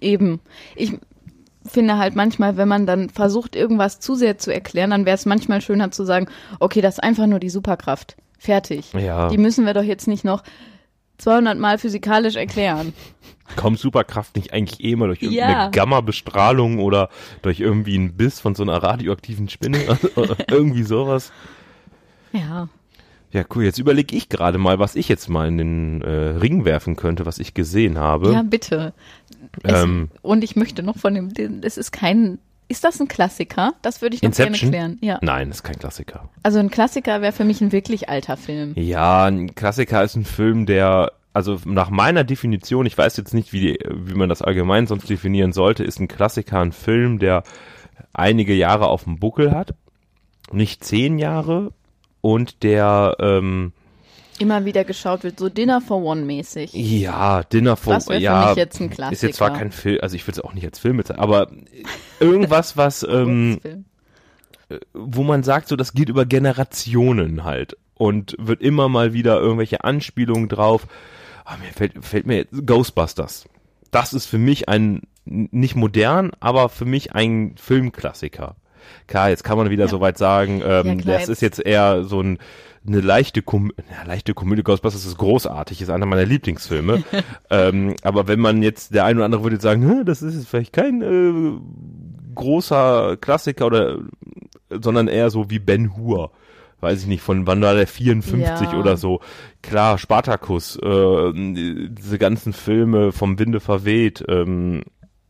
Eben. 0.00 0.40
Ich 0.76 0.92
finde 1.64 1.98
halt 1.98 2.14
manchmal, 2.14 2.56
wenn 2.56 2.68
man 2.68 2.86
dann 2.86 3.10
versucht, 3.10 3.56
irgendwas 3.56 4.00
zu 4.00 4.14
sehr 4.14 4.38
zu 4.38 4.52
erklären, 4.52 4.90
dann 4.90 5.06
wäre 5.06 5.16
es 5.16 5.26
manchmal 5.26 5.60
schöner 5.60 5.90
zu 5.90 6.04
sagen, 6.04 6.28
okay, 6.60 6.80
das 6.80 6.94
ist 6.94 7.02
einfach 7.02 7.26
nur 7.26 7.40
die 7.40 7.50
Superkraft. 7.50 8.16
Fertig. 8.38 8.92
Ja. 8.92 9.28
Die 9.28 9.38
müssen 9.38 9.66
wir 9.66 9.74
doch 9.74 9.82
jetzt 9.82 10.06
nicht 10.06 10.24
noch 10.24 10.42
200 11.18 11.58
Mal 11.58 11.78
physikalisch 11.78 12.36
erklären. 12.36 12.92
kommt 13.56 13.78
Superkraft 13.78 14.36
nicht 14.36 14.52
eigentlich 14.52 14.82
eh 14.84 14.94
mal 14.96 15.06
durch 15.06 15.22
irgendeine 15.22 15.52
Ja. 15.52 15.68
Gamma-Bestrahlung 15.70 16.78
oder 16.78 17.08
durch 17.42 17.60
irgendwie 17.60 17.94
einen 17.96 18.14
Biss 18.16 18.40
von 18.40 18.54
so 18.54 18.62
einer 18.62 18.76
radioaktiven 18.82 19.48
Spinne? 19.48 19.78
irgendwie 20.50 20.82
sowas. 20.82 21.32
Ja. 22.32 22.68
Ja, 23.30 23.44
cool. 23.54 23.64
Jetzt 23.64 23.78
überlege 23.78 24.16
ich 24.16 24.28
gerade 24.30 24.56
mal, 24.58 24.78
was 24.78 24.94
ich 24.96 25.08
jetzt 25.08 25.28
mal 25.28 25.48
in 25.48 25.58
den 25.58 26.02
äh, 26.02 26.08
Ring 26.38 26.64
werfen 26.64 26.96
könnte, 26.96 27.26
was 27.26 27.38
ich 27.38 27.52
gesehen 27.52 27.98
habe. 27.98 28.32
Ja, 28.32 28.42
bitte. 28.42 28.94
Es, 29.62 29.82
Ähm. 29.82 30.08
und 30.22 30.42
ich 30.44 30.56
möchte 30.56 30.82
noch 30.82 30.96
von 30.96 31.14
dem, 31.14 31.34
dem- 31.34 31.60
es 31.62 31.76
ist 31.76 31.90
kein, 31.92 32.38
ist 32.68 32.84
das 32.84 33.00
ein 33.00 33.08
Klassiker? 33.08 33.74
Das 33.82 34.02
würde 34.02 34.16
ich 34.16 34.22
noch 34.22 34.28
Inception? 34.28 34.70
gerne 34.70 34.96
klären. 34.96 34.98
Ja. 35.00 35.18
Nein, 35.22 35.50
ist 35.50 35.62
kein 35.62 35.78
Klassiker. 35.78 36.28
Also 36.42 36.58
ein 36.58 36.70
Klassiker 36.70 37.22
wäre 37.22 37.32
für 37.32 37.44
mich 37.44 37.60
ein 37.60 37.72
wirklich 37.72 38.08
alter 38.08 38.36
Film. 38.36 38.74
Ja, 38.76 39.24
ein 39.24 39.54
Klassiker 39.54 40.04
ist 40.04 40.16
ein 40.16 40.24
Film, 40.24 40.66
der, 40.66 41.12
also 41.32 41.58
nach 41.64 41.88
meiner 41.90 42.24
Definition, 42.24 42.84
ich 42.84 42.96
weiß 42.96 43.16
jetzt 43.16 43.32
nicht, 43.32 43.52
wie, 43.52 43.60
die, 43.60 43.78
wie 43.90 44.14
man 44.14 44.28
das 44.28 44.42
allgemein 44.42 44.86
sonst 44.86 45.08
definieren 45.08 45.52
sollte, 45.52 45.82
ist 45.82 45.98
ein 45.98 46.08
Klassiker 46.08 46.60
ein 46.60 46.72
Film, 46.72 47.18
der 47.18 47.42
einige 48.12 48.54
Jahre 48.54 48.88
auf 48.88 49.04
dem 49.04 49.18
Buckel 49.18 49.52
hat, 49.52 49.74
nicht 50.52 50.84
zehn 50.84 51.18
Jahre 51.18 51.72
und 52.20 52.62
der, 52.62 53.16
ähm, 53.20 53.72
Immer 54.38 54.64
wieder 54.64 54.84
geschaut 54.84 55.24
wird, 55.24 55.38
so 55.38 55.48
Dinner 55.48 55.80
for 55.80 56.02
One 56.02 56.22
mäßig. 56.22 56.72
ja, 56.72 57.42
Dinner 57.42 57.76
for, 57.76 57.94
Das 57.94 58.08
wäre 58.08 58.18
für 58.18 58.24
ja, 58.24 58.46
mich 58.48 58.56
jetzt 58.56 58.80
ein 58.80 58.90
ist 59.10 59.22
jetzt 59.22 59.36
zwar 59.36 59.48
Klassiker. 59.48 59.52
kein 59.52 59.72
Film, 59.72 59.98
also 60.02 60.16
ich 60.16 60.26
will 60.26 60.32
es 60.32 60.40
auch 60.40 60.54
nicht 60.54 60.64
als 60.64 60.78
Film 60.78 60.96
bezeichnen, 60.98 61.22
aber 61.22 61.50
irgendwas, 62.20 62.76
was, 62.76 63.02
ähm, 63.08 63.58
Kurzfilm. 63.62 63.84
wo 64.94 65.22
man 65.22 65.42
sagt, 65.42 65.68
so 65.68 65.76
das 65.76 65.92
geht 65.92 66.08
über 66.08 66.26
Generationen 66.26 67.44
halt 67.44 67.76
und 67.94 68.36
wird 68.38 68.60
immer 68.62 68.88
mal 68.88 69.12
wieder 69.12 69.40
irgendwelche 69.40 69.82
Anspielungen 69.84 70.48
drauf. 70.48 70.86
Ah, 71.44 71.56
mir 71.56 71.72
fällt, 71.72 72.04
fällt 72.04 72.26
mir 72.26 72.36
jetzt 72.36 72.66
Ghostbusters. 72.66 73.46
Das 73.90 74.12
ist 74.12 74.26
für 74.26 74.38
mich 74.38 74.68
ein 74.68 75.02
nicht 75.24 75.74
modern, 75.76 76.30
aber 76.40 76.68
für 76.68 76.84
mich 76.84 77.14
ein 77.14 77.54
Filmklassiker. 77.56 78.56
Klar, 79.06 79.30
jetzt 79.30 79.44
kann 79.44 79.58
man 79.58 79.70
wieder 79.70 79.84
Ja. 79.84 79.90
so 79.90 80.00
weit 80.00 80.18
sagen, 80.18 80.62
ähm, 80.64 81.00
Ja, 81.00 81.18
das 81.18 81.28
ist 81.28 81.42
jetzt 81.42 81.64
eher 81.64 82.04
so 82.04 82.20
ein 82.20 82.38
eine 82.86 83.00
leichte 83.00 83.42
Kom 83.42 83.70
ja, 83.90 84.06
leichte 84.06 84.32
Komödie 84.32 84.62
Ghostbusters 84.62 85.04
ist 85.04 85.18
großartig, 85.18 85.82
ist 85.82 85.90
einer 85.90 86.06
meiner 86.06 86.24
Lieblingsfilme. 86.24 87.02
ähm, 87.50 87.94
aber 88.02 88.28
wenn 88.28 88.40
man 88.40 88.62
jetzt 88.62 88.94
der 88.94 89.04
eine 89.04 89.16
oder 89.18 89.24
andere 89.26 89.42
würde 89.42 89.56
jetzt 89.56 89.62
sagen, 89.64 89.82
"Hä, 89.86 90.04
das 90.06 90.22
ist 90.22 90.34
jetzt 90.34 90.48
vielleicht 90.48 90.72
kein 90.72 91.02
äh, 91.02 91.58
großer 92.34 93.16
Klassiker 93.20 93.66
oder 93.66 93.98
sondern 94.70 95.08
eher 95.08 95.30
so 95.30 95.50
wie 95.50 95.58
Ben 95.58 95.96
Hur. 95.96 96.30
Weiß 96.80 97.00
ich 97.00 97.08
nicht, 97.08 97.22
von 97.22 97.46
wann 97.46 97.60
war 97.60 97.74
der 97.74 97.88
54 97.88 98.72
Ja. 98.72 98.78
oder 98.78 98.96
so. 98.96 99.20
Klar, 99.62 99.98
Spartacus, 99.98 100.76
äh, 100.76 101.32
diese 101.34 102.18
ganzen 102.18 102.52
Filme 102.52 103.10
vom 103.10 103.38
Winde 103.38 103.58
verweht, 103.60 104.24
ähm, 104.28 104.82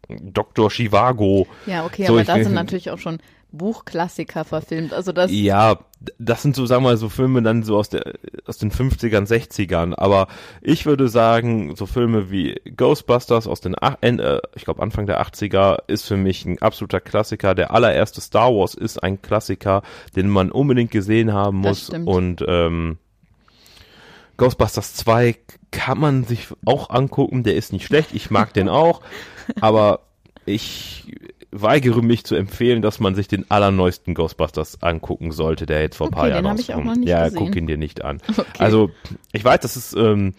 Dr. 0.09 0.71
Chivago. 0.71 1.47
Ja, 1.67 1.85
okay, 1.87 2.05
So, 2.07 2.15
aber 2.15 2.25
da 2.25 2.35
sind 2.43 2.53
natürlich 2.55 2.91
auch 2.91 2.99
schon 2.99 3.19
Buchklassiker 3.51 4.45
verfilmt. 4.45 4.93
Also 4.93 5.13
das, 5.13 5.31
Ja, 5.33 5.79
das 6.19 6.43
sind 6.43 6.55
so, 6.55 6.67
sagen 6.67 6.83
wir 6.85 6.91
mal, 6.91 6.97
so 6.97 7.09
Filme 7.09 7.43
dann 7.43 7.63
so 7.63 7.77
aus, 7.79 7.89
der, 7.89 8.15
aus 8.47 8.59
den 8.59 8.71
50ern, 8.71 9.27
60ern. 9.27 9.95
Aber 9.97 10.29
ich 10.61 10.85
würde 10.87 11.09
sagen, 11.09 11.75
so 11.75 11.87
Filme 11.87 12.31
wie 12.31 12.61
Ghostbusters 12.77 13.47
aus 13.47 13.61
den, 13.61 13.75
äh, 13.75 14.41
ich 14.55 14.65
glaube 14.65 14.83
Anfang 14.83 15.07
der 15.07 15.23
80er, 15.23 15.79
ist 15.87 16.05
für 16.05 16.17
mich 16.17 16.45
ein 16.45 16.61
absoluter 16.61 17.01
Klassiker. 17.01 17.55
Der 17.55 17.73
allererste 17.73 18.21
Star 18.21 18.53
Wars 18.53 18.75
ist 18.75 19.03
ein 19.03 19.23
Klassiker, 19.23 19.83
den 20.15 20.29
man 20.29 20.51
unbedingt 20.51 20.91
gesehen 20.91 21.33
haben 21.33 21.63
Das 21.63 21.79
muss. 21.79 21.87
stimmt. 21.87 22.07
Und 22.07 22.45
ähm, 22.47 22.99
Ghostbusters 24.37 24.95
2 24.95 25.37
kann 25.71 25.99
man 25.99 26.25
sich 26.25 26.49
auch 26.65 26.91
angucken. 26.91 27.43
Der 27.43 27.57
ist 27.57 27.73
nicht 27.73 27.87
schlecht. 27.87 28.11
Ich 28.15 28.31
mag 28.31 28.53
den 28.53 28.69
auch. 28.69 29.01
Aber 29.61 30.01
ich 30.47 31.13
weigere 31.51 32.03
mich 32.03 32.25
zu 32.25 32.35
empfehlen, 32.35 32.83
dass 32.83 33.01
man 33.01 33.15
sich 33.15 33.27
den 33.29 33.51
allerneuesten 33.51 34.15
Ghostbusters 34.15 34.83
angucken 34.83 35.33
sollte, 35.33 35.65
der 35.67 35.81
jetzt 35.81 35.97
vor 35.97 36.09
ein 36.09 36.11
paar 36.13 36.25
Okay, 36.25 36.33
Jahren 36.33 36.47
rauskommt. 36.47 37.07
ja, 37.09 37.25
gesehen. 37.25 37.39
guck 37.39 37.57
ihn 37.57 37.67
dir 37.67 37.79
nicht 37.79 38.05
an. 38.05 38.21
Okay. 38.29 38.45
Also 38.59 38.91
ich 39.33 39.45
weiß, 39.45 39.61
das 39.61 39.77
ist 39.77 39.95
ähm, 39.95 40.35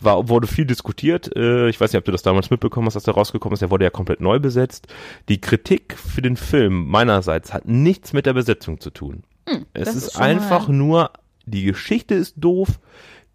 war, 0.00 0.28
wurde 0.28 0.46
viel 0.46 0.64
diskutiert. 0.66 1.34
Äh, 1.36 1.68
ich 1.68 1.80
weiß 1.80 1.92
nicht, 1.92 1.98
ob 1.98 2.04
du 2.04 2.12
das 2.12 2.22
damals 2.22 2.50
mitbekommen 2.50 2.86
hast, 2.86 2.94
dass 2.94 3.04
der 3.04 3.14
rausgekommen 3.14 3.54
ist. 3.54 3.60
Der 3.60 3.70
wurde 3.70 3.84
ja 3.84 3.90
komplett 3.90 4.20
neu 4.20 4.38
besetzt. 4.38 4.86
Die 5.28 5.40
Kritik 5.40 5.96
für 5.98 6.20
den 6.22 6.36
Film 6.36 6.86
meinerseits 6.88 7.52
hat 7.54 7.66
nichts 7.66 8.12
mit 8.12 8.26
der 8.26 8.32
Besetzung 8.34 8.80
zu 8.80 8.90
tun. 8.90 9.22
es 9.46 9.54
Hm, 9.54 9.66
das 9.74 9.88
ist, 9.90 9.94
ist 10.06 10.12
schon 10.14 10.20
mal- 10.22 10.28
einfach 10.30 10.68
nur, 10.68 11.10
die 11.46 11.64
Geschichte 11.64 12.14
ist 12.14 12.34
doof, 12.38 12.80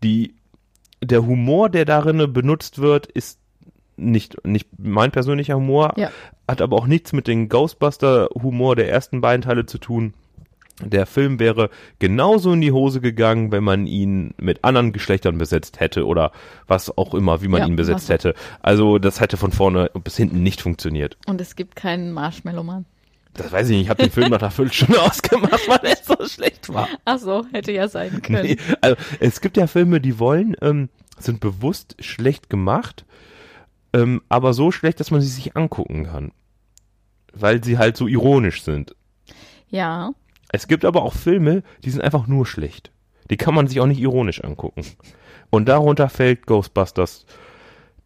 die 0.04 0.36
der 1.02 1.26
Humor, 1.26 1.70
der 1.70 1.86
darin 1.86 2.34
benutzt 2.34 2.80
wird, 2.80 3.08
ist 3.08 3.38
nicht, 4.00 4.46
nicht 4.46 4.68
mein 4.78 5.12
persönlicher 5.12 5.56
Humor, 5.56 5.94
Ja. 5.98 6.10
hat 6.48 6.62
aber 6.62 6.78
auch 6.78 6.88
nichts 6.88 7.14
mit 7.14 7.28
dem 7.28 7.50
Ghostbuster-Humor 7.50 8.76
der 8.76 8.90
ersten 8.92 9.22
beiden 9.22 9.42
Teile 9.42 9.66
zu 9.66 9.78
tun. 9.78 10.14
Der 10.82 11.06
Film 11.06 11.40
wäre 11.40 11.70
genauso 12.00 12.54
in 12.54 12.62
die 12.62 12.72
Hose 12.72 13.02
gegangen, 13.02 13.52
wenn 13.52 13.66
man 13.66 13.86
ihn 13.86 14.34
mit 14.38 14.64
anderen 14.64 14.94
Geschlechtern 14.94 15.38
besetzt 15.38 15.82
hätte 15.82 16.06
oder 16.06 16.32
was 16.68 16.98
auch 16.98 17.14
immer, 17.14 17.42
wie 17.42 17.50
man 17.50 17.62
Ja, 17.62 17.68
ihn 17.68 17.76
besetzt 17.76 18.04
was- 18.04 18.10
hätte. 18.10 18.34
Also 18.62 18.98
das 18.98 19.20
hätte 19.20 19.36
von 19.36 19.52
vorne 19.52 19.92
bis 20.06 20.16
hinten 20.16 20.42
nicht 20.42 20.62
funktioniert. 20.62 21.18
Und 21.28 21.42
es 21.42 21.58
gibt 21.58 21.76
keinen 21.76 22.14
Marshmallow-Mann. 22.14 22.86
Das 23.34 23.52
weiß 23.52 23.70
ich 23.70 23.76
nicht, 23.76 23.84
ich 23.84 23.90
habe 23.90 24.02
den 24.04 24.12
Film 24.12 24.32
nach 24.32 24.40
einer 24.42 24.52
Viertelstunde 24.52 25.02
ausgemacht, 25.02 25.68
weil 25.68 25.80
er 25.84 25.98
so 26.02 26.16
schlecht 26.26 26.74
war. 26.74 26.88
Ach 27.04 27.20
so, 27.20 27.46
hätte 27.52 27.74
ja 27.74 27.90
sein 27.90 28.22
können. 28.22 28.44
Nee, 28.44 28.58
also 28.80 28.96
es 29.20 29.42
gibt 29.42 29.58
ja 29.58 29.68
Filme, 29.68 30.00
die 30.00 30.18
wollen, 30.18 30.56
ähm, 30.62 30.88
sind 31.20 31.42
bewusst 31.42 31.96
schlecht 32.00 32.50
gemacht, 32.50 33.06
ähm, 33.93 34.21
aber 34.30 34.54
so 34.54 34.71
schlecht, 34.71 34.99
dass 34.99 35.12
man 35.12 35.21
sie 35.21 35.28
sich 35.28 35.56
angucken 35.56 36.06
kann. 36.06 36.32
Weil 37.34 37.63
sie 37.63 37.78
halt 37.78 37.97
so 37.97 38.08
ironisch 38.08 38.63
sind. 38.63 38.95
Ja, 39.69 40.12
Es 40.52 40.67
gibt 40.67 40.84
aber 40.84 41.04
auch 41.04 41.13
Filme, 41.13 41.62
die 41.84 41.91
sind 41.91 42.02
einfach 42.02 42.25
nur 42.25 42.45
schlecht. 42.45 42.91
Die 43.30 43.38
kann 43.38 43.54
man 43.54 43.67
sich 43.67 43.80
auch 43.80 43.86
nicht 43.86 44.02
ironisch 44.02 44.43
angucken. 44.43 44.84
Und 45.52 45.69
darunter 45.69 46.10
fällt 46.10 46.47
Ghostbusters 46.47 47.25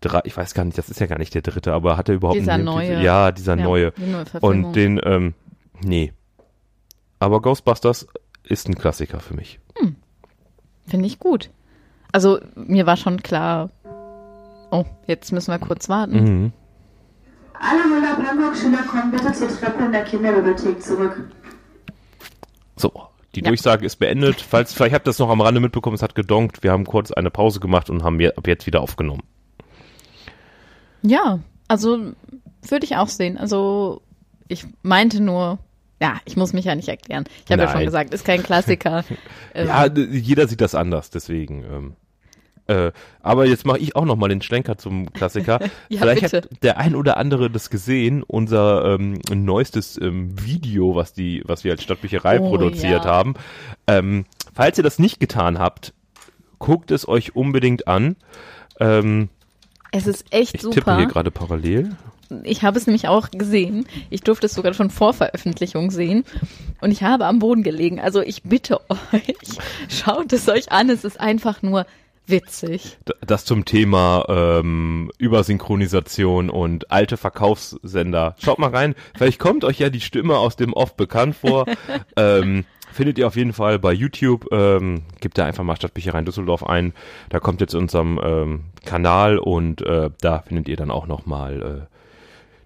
3, 0.02 0.22
ich 0.26 0.36
weiß 0.36 0.54
gar 0.54 0.66
nicht, 0.66 0.78
das 0.78 0.90
ist 0.90 1.00
ja 1.00 1.08
gar 1.08 1.18
nicht 1.20 1.34
der 1.34 1.42
dritte, 1.42 1.72
aber 1.72 1.96
hat 1.96 2.10
er 2.10 2.16
überhaupt 2.16 2.40
Dieser 2.40 2.54
einen 2.54 2.66
neue. 2.66 3.02
Ja, 3.02 3.32
dieser 3.32 3.58
ja, 3.58 3.64
neue. 3.64 3.92
die 3.94 4.06
neue. 4.08 4.26
Und 4.42 4.74
den, 4.74 5.00
ähm, 5.04 5.34
nee. 5.82 6.12
Aber 7.20 7.42
Ghostbusters 7.42 8.08
ist 8.44 8.68
ein 8.68 8.76
Klassiker 8.76 9.22
für 9.22 9.34
mich. 9.34 9.60
Finde 10.86 11.06
ich 11.08 11.20
gut. 11.20 11.50
Also, 12.12 12.40
mir 12.56 12.86
war 12.86 12.98
schon 12.98 13.24
klar. 13.24 13.70
Oh, 14.74 14.86
jetzt 15.06 15.32
müssen 15.32 15.52
wir 15.52 15.60
kurz 15.60 15.88
warten. 15.88 16.24
Mhm. 16.24 16.52
Alle 17.54 17.86
Müller-Bangkok-Schüler 17.88 18.82
kommen 18.90 19.12
bitte 19.12 19.32
zur 19.32 19.48
Treppe 19.48 19.86
in 19.86 19.92
der 19.92 20.04
Kinderbibliothek 20.04 20.82
zurück. 20.82 21.30
So, 22.76 22.92
die 23.36 23.42
Ja. 23.42 23.50
Durchsage 23.50 23.86
ist 23.86 23.98
beendet. 23.98 24.42
Falls, 24.42 24.74
vielleicht 24.74 24.96
habt 24.96 25.06
ihr 25.08 25.12
das 25.12 25.20
noch 25.20 25.30
am 25.30 25.42
Rande 25.42 25.60
mitbekommen, 25.62 25.96
es 25.96 26.02
hat 26.02 26.16
gedonkt. 26.16 26.64
Wir 26.64 26.72
haben 26.72 26.86
kurz 26.86 27.12
eine 27.12 27.30
Pause 27.30 27.60
gemacht 27.60 27.92
und 27.92 28.04
haben 28.04 28.20
ab 28.36 28.48
jetzt 28.48 28.66
wieder 28.66 28.82
aufgenommen. 28.82 29.22
Ja, 31.04 31.38
also 31.68 32.14
würde 32.68 32.86
ich 32.86 32.96
auch 32.96 33.10
sehen. 33.10 33.38
Also 33.38 34.02
ich 34.48 34.66
meinte 34.82 35.22
nur, 35.22 35.60
ja, 36.02 36.16
ich 36.26 36.36
muss 36.36 36.52
mich 36.54 36.66
ja 36.66 36.74
nicht 36.74 36.90
erklären. 36.90 37.26
Ich 37.46 37.52
habe 37.52 37.62
ja 37.62 37.70
schon 37.72 37.86
gesagt, 37.86 38.12
ist 38.12 38.26
kein 38.26 38.42
Klassiker. 38.42 39.04
Ähm, 39.54 39.68
Ja, 39.68 39.86
jeder 39.86 40.48
sieht 40.48 40.62
das 40.62 40.74
anders, 40.74 41.12
deswegen. 41.12 41.64
Ähm, 41.64 41.96
äh, 42.68 42.92
aber 43.22 43.46
jetzt 43.46 43.66
mache 43.66 43.80
ich 43.80 43.96
auch 43.96 44.06
noch 44.06 44.16
mal 44.16 44.30
den 44.30 44.42
Schlenker 44.42 44.78
zum 44.78 45.12
Klassiker. 45.14 45.60
Ja, 45.90 46.00
Vielleicht 46.00 46.22
bitte. 46.24 46.38
hat 46.38 46.64
der 46.64 46.78
ein 46.78 46.96
oder 46.96 47.18
andere 47.18 47.50
das 47.50 47.70
gesehen, 47.70 48.24
unser 48.24 48.96
ähm, 48.96 49.20
neuestes 49.34 50.00
ähm, 50.02 50.34
Video, 50.44 50.96
was 50.96 51.14
die, 51.14 51.44
was 51.46 51.64
wir 51.64 51.72
als 51.74 51.84
Stadtbücherei 51.84 52.40
Oh, 52.40 52.50
produziert 52.50 53.06
ja. 53.06 53.12
haben. 53.12 53.34
Ähm, 53.88 54.26
falls 54.54 54.78
ihr 54.78 54.84
das 54.84 54.98
nicht 55.00 55.20
getan 55.20 55.60
habt, 55.60 55.94
guckt 56.60 56.92
es 56.92 57.08
euch 57.08 57.36
unbedingt 57.36 57.88
an. 57.88 58.16
Ähm, 58.80 59.30
Es 59.92 60.08
ist 60.08 60.26
echt 60.32 60.56
ich 60.56 60.62
tippe 60.62 60.76
super. 60.76 60.98
hier 60.98 61.08
gerade 61.08 61.32
parallel. 61.32 61.96
Ich 62.44 62.64
habe 62.64 62.80
es 62.80 62.88
nämlich 62.88 63.08
auch 63.10 63.30
gesehen. 63.30 63.86
Ich 64.10 64.22
durfte 64.22 64.48
es 64.48 64.54
sogar 64.56 64.74
schon 64.74 64.90
vor 64.90 65.14
Veröffentlichung 65.14 65.92
sehen. 65.92 66.24
Und 66.82 66.90
ich 66.92 67.04
habe 67.04 67.26
am 67.26 67.38
Boden 67.40 67.62
gelegen. 67.62 68.00
Also 68.00 68.22
ich 68.22 68.42
bitte 68.44 68.80
euch, 69.12 69.36
schaut 69.90 70.34
es 70.34 70.48
euch 70.50 70.72
an. 70.72 70.90
Es 70.90 71.04
ist 71.04 71.20
einfach 71.20 71.62
nur 71.62 71.86
witzig. 72.28 72.98
Das 73.22 73.46
zum 73.46 73.66
Thema 73.66 74.26
ähm, 74.30 75.12
Übersynchronisation 75.18 76.50
und 76.50 76.92
alte 76.92 77.18
Verkaufssender. 77.18 78.36
Schaut 78.40 78.60
mal 78.60 78.70
rein, 78.70 78.96
vielleicht 79.16 79.40
kommt 79.40 79.64
euch 79.64 79.80
ja 79.80 79.90
die 79.90 80.02
Stimme 80.02 80.38
aus 80.38 80.56
dem 80.56 80.74
Off 80.74 80.96
bekannt 80.96 81.36
vor. 81.36 81.66
ähm, 82.16 82.66
findet 82.92 83.18
ihr 83.18 83.28
auf 83.28 83.36
jeden 83.36 83.54
Fall 83.54 83.80
bei 83.80 83.92
YouTube. 83.92 84.48
Ähm, 84.52 85.04
gebt 85.20 85.38
da 85.38 85.46
einfach 85.46 85.64
mal 85.64 85.76
Stadtbücherei 85.76 86.20
in 86.20 86.26
Düsseldorf 86.26 86.64
ein. 86.66 86.94
Da 87.30 87.40
kommt 87.40 87.62
jetzt 87.62 87.76
unserem 87.76 88.20
ähm, 88.24 88.64
Kanal 88.86 89.38
und 89.38 89.82
äh, 89.82 90.10
da 90.22 90.40
findet 90.40 90.68
ihr 90.68 90.78
dann 90.78 90.92
auch 90.92 91.08
nochmal 91.08 91.88
äh, 91.90 91.94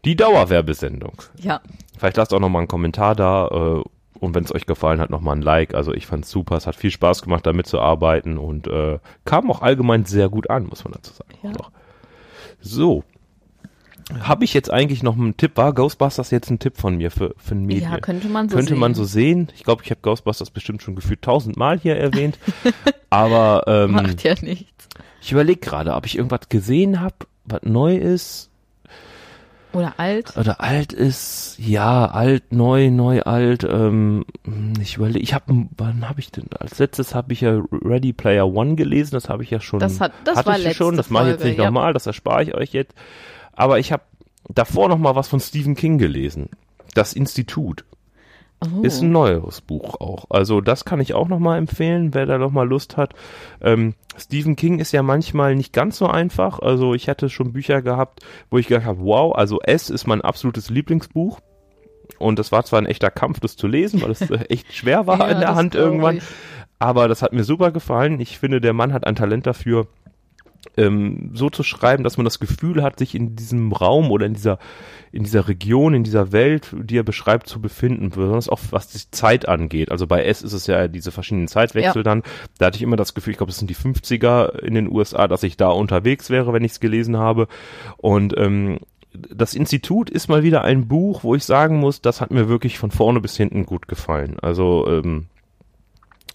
die 0.05 0.15
Dauerwerbesendung. 0.15 1.21
Ja, 1.37 1.61
Vielleicht 1.97 2.17
lasst 2.17 2.33
auch 2.33 2.39
nochmal 2.39 2.61
einen 2.61 2.67
Kommentar 2.67 3.15
da 3.15 3.47
äh, 3.47 3.83
und 4.19 4.35
wenn 4.35 4.43
es 4.43 4.53
euch 4.53 4.65
gefallen 4.65 4.99
hat, 4.99 5.09
nochmal 5.09 5.35
ein 5.35 5.41
Like. 5.41 5.73
Also 5.73 5.93
ich 5.93 6.05
fand's 6.05 6.29
super, 6.29 6.55
es 6.55 6.67
hat 6.67 6.75
viel 6.75 6.91
Spaß 6.91 7.21
gemacht, 7.21 7.45
da 7.45 7.53
mitzuarbeiten 7.53 8.37
und 8.37 8.67
äh, 8.67 8.99
kam 9.25 9.49
auch 9.51 9.61
allgemein 9.61 10.05
sehr 10.05 10.29
gut 10.29 10.49
an, 10.49 10.65
muss 10.67 10.83
man 10.83 10.93
dazu 10.93 11.13
sagen. 11.13 11.33
Ja. 11.43 11.51
So. 12.59 13.03
Habe 14.21 14.45
ich 14.45 14.53
jetzt 14.53 14.71
eigentlich 14.71 15.03
noch 15.03 15.17
einen 15.17 15.35
Tipp? 15.35 15.57
War 15.57 15.73
Ghostbusters 15.73 16.31
jetzt 16.31 16.49
ein 16.49 16.59
Tipp 16.59 16.77
von 16.77 16.95
mir 16.95 17.11
für, 17.11 17.35
für 17.37 17.55
ein 17.55 17.65
Medien? 17.65 17.91
ja, 17.91 17.99
könnte 17.99 18.29
man 18.29 18.47
so 18.47 18.55
Könnte 18.55 18.69
sehen. 18.73 18.79
man 18.79 18.93
so 18.95 19.03
sehen. 19.03 19.49
Ich 19.53 19.65
glaube, 19.65 19.83
ich 19.83 19.91
habe 19.91 19.99
Ghostbusters 20.01 20.49
bestimmt 20.49 20.81
schon 20.81 20.95
gefühlt 20.95 21.21
tausendmal 21.21 21.77
hier 21.77 21.97
erwähnt. 21.97 22.39
Aber 23.09 23.63
ähm, 23.67 23.91
Macht 23.91 24.23
ja 24.23 24.35
nichts. 24.41 24.87
ich 25.21 25.31
überlege 25.33 25.59
gerade, 25.59 25.93
ob 25.93 26.05
ich 26.05 26.17
irgendwas 26.17 26.47
gesehen 26.47 27.01
habe, 27.01 27.15
was 27.43 27.63
neu 27.63 27.97
ist 27.97 28.49
Oder 29.73 29.93
alt. 29.97 30.35
oder 30.37 30.61
alt 30.61 30.93
ist, 30.93 31.55
ja, 31.59 32.05
alt, 32.05 32.51
neu, 32.51 32.89
neu, 32.89 33.21
alt. 33.21 33.63
Ähm, 33.63 34.25
ich 34.81 34.95
überlege, 34.97 35.19
ich 35.19 35.33
habe, 35.33 35.67
wann 35.77 36.07
habe 36.09 36.19
ich 36.19 36.31
denn? 36.31 36.45
Als 36.57 36.79
letztes 36.79 37.13
habe 37.13 37.33
ich 37.33 37.41
ja 37.41 37.61
Ready 37.71 38.13
Player 38.13 38.47
One 38.47 38.75
gelesen. 38.75 39.11
Das 39.11 39.29
habe 39.29 39.43
ich 39.43 39.51
ja 39.51 39.59
schon. 39.59 39.79
Das 39.79 39.99
hat- 39.99 40.13
das 40.23 40.37
hatte 40.37 40.49
war 40.49 40.59
ich 40.59 40.75
schon. 40.75 40.95
Das 40.97 41.09
mache 41.09 41.25
ich 41.25 41.31
jetzt 41.33 41.43
nicht 41.43 41.57
ja. 41.59 41.65
nochmal. 41.65 41.93
Das 41.93 42.07
erspare 42.07 42.43
ich 42.43 42.55
euch 42.55 42.73
jetzt. 42.73 42.93
Aber 43.53 43.79
ich 43.79 43.91
habe 43.91 44.03
davor 44.49 44.89
noch 44.89 44.97
mal 44.97 45.15
was 45.15 45.27
von 45.27 45.39
Stephen 45.39 45.75
King 45.75 45.97
gelesen. 45.97 46.49
Das 46.93 47.13
Institut 47.13 47.83
Oh. 48.59 48.81
ist 48.81 49.01
ein 49.03 49.11
neues 49.11 49.61
Buch 49.61 49.95
auch. 50.01 50.25
Also 50.29 50.61
das 50.61 50.83
kann 50.83 50.99
ich 50.99 51.13
auch 51.13 51.27
noch 51.27 51.37
mal 51.39 51.57
empfehlen, 51.57 52.13
wer 52.15 52.25
da 52.25 52.37
noch 52.39 52.51
mal 52.51 52.67
Lust 52.67 52.97
hat. 52.97 53.13
Ähm, 53.61 53.93
Stephen 54.17 54.55
King 54.55 54.79
ist 54.79 54.91
ja 54.93 55.03
manchmal 55.03 55.55
nicht 55.55 55.73
ganz 55.73 55.97
so 55.97 56.07
einfach. 56.07 56.59
Also 56.59 56.95
ich 56.95 57.07
hatte 57.07 57.29
schon 57.29 57.53
Bücher 57.53 57.83
gehabt, 57.83 58.21
wo 58.49 58.57
ich 58.57 58.67
gedacht 58.67 58.85
habe, 58.85 59.01
wow, 59.01 59.35
also 59.35 59.59
S 59.61 59.91
ist 59.91 60.07
mein 60.07 60.21
absolutes 60.21 60.69
Lieblingsbuch. 60.71 61.39
Und 62.17 62.39
das 62.39 62.51
war 62.51 62.63
zwar 62.65 62.81
ein 62.81 62.87
echter 62.87 63.11
Kampf, 63.11 63.39
das 63.39 63.57
zu 63.57 63.67
lesen, 63.67 64.01
weil 64.01 64.11
es 64.11 64.21
echt 64.49 64.73
schwer 64.73 65.05
war 65.05 65.19
Ja, 65.19 65.27
in 65.27 65.39
der 65.39 65.53
Hand 65.55 65.75
irgendwann. 65.75 66.17
ich. 66.17 66.23
Aber 66.79 67.07
das 67.07 67.21
hat 67.21 67.33
mir 67.33 67.43
super 67.43 67.71
gefallen. 67.71 68.19
Ich 68.19 68.39
finde, 68.39 68.59
der 68.61 68.73
Mann 68.73 68.93
hat 68.93 69.05
ein 69.05 69.15
Talent 69.15 69.45
dafür, 69.45 69.87
ähm, 70.75 71.31
so 71.33 71.49
zu 71.49 71.63
schreiben, 71.63 72.03
dass 72.03 72.17
man 72.17 72.25
das 72.25 72.39
Gefühl 72.39 72.83
hat, 72.83 72.99
sich 72.99 73.15
in 73.15 73.35
diesem 73.35 73.71
Raum 73.71 74.11
oder 74.11 74.25
in 74.25 74.33
dieser, 74.33 74.59
in 75.11 75.23
dieser 75.23 75.47
Region, 75.47 75.93
in 75.93 76.03
dieser 76.03 76.31
Welt, 76.31 76.75
die 76.77 76.97
er 76.97 77.03
beschreibt, 77.03 77.47
zu 77.47 77.61
befinden. 77.61 78.09
Besonders 78.09 78.49
auch 78.49 78.59
was 78.71 78.87
die 78.89 79.09
Zeit 79.11 79.47
angeht. 79.47 79.91
Also 79.91 80.07
bei 80.07 80.23
S 80.25 80.41
ist 80.41 80.53
es 80.53 80.67
ja 80.67 80.87
diese 80.87 81.11
verschiedenen 81.11 81.47
Zeitwechsel 81.47 81.99
Ja. 81.99 82.03
dann. 82.03 82.23
Da 82.57 82.67
hatte 82.67 82.77
ich 82.77 82.83
immer 82.83 82.95
das 82.97 83.13
Gefühl, 83.13 83.31
ich 83.31 83.37
glaube, 83.37 83.51
das 83.51 83.59
sind 83.59 83.69
die 83.69 83.75
50er 83.75 84.59
in 84.59 84.75
den 84.75 84.91
USA, 84.91 85.27
dass 85.27 85.43
ich 85.43 85.57
da 85.57 85.69
unterwegs 85.69 86.29
wäre, 86.29 86.53
wenn 86.53 86.63
ich 86.63 86.73
es 86.73 86.79
gelesen 86.79 87.17
habe. 87.17 87.47
Und 87.97 88.37
ähm, 88.37 88.79
das 89.13 89.55
Institut 89.55 90.09
ist 90.09 90.27
mal 90.27 90.43
wieder 90.43 90.63
ein 90.63 90.87
Buch, 90.87 91.23
wo 91.23 91.33
ich 91.33 91.43
sagen 91.43 91.79
muss, 91.79 92.01
das 92.01 92.21
hat 92.21 92.29
mir 92.29 92.49
wirklich 92.49 92.77
von 92.77 92.91
vorne 92.91 93.19
bis 93.19 93.35
hinten 93.35 93.65
gut 93.65 93.87
gefallen. 93.87 94.37
Also 94.41 94.85
ähm, 94.87 95.25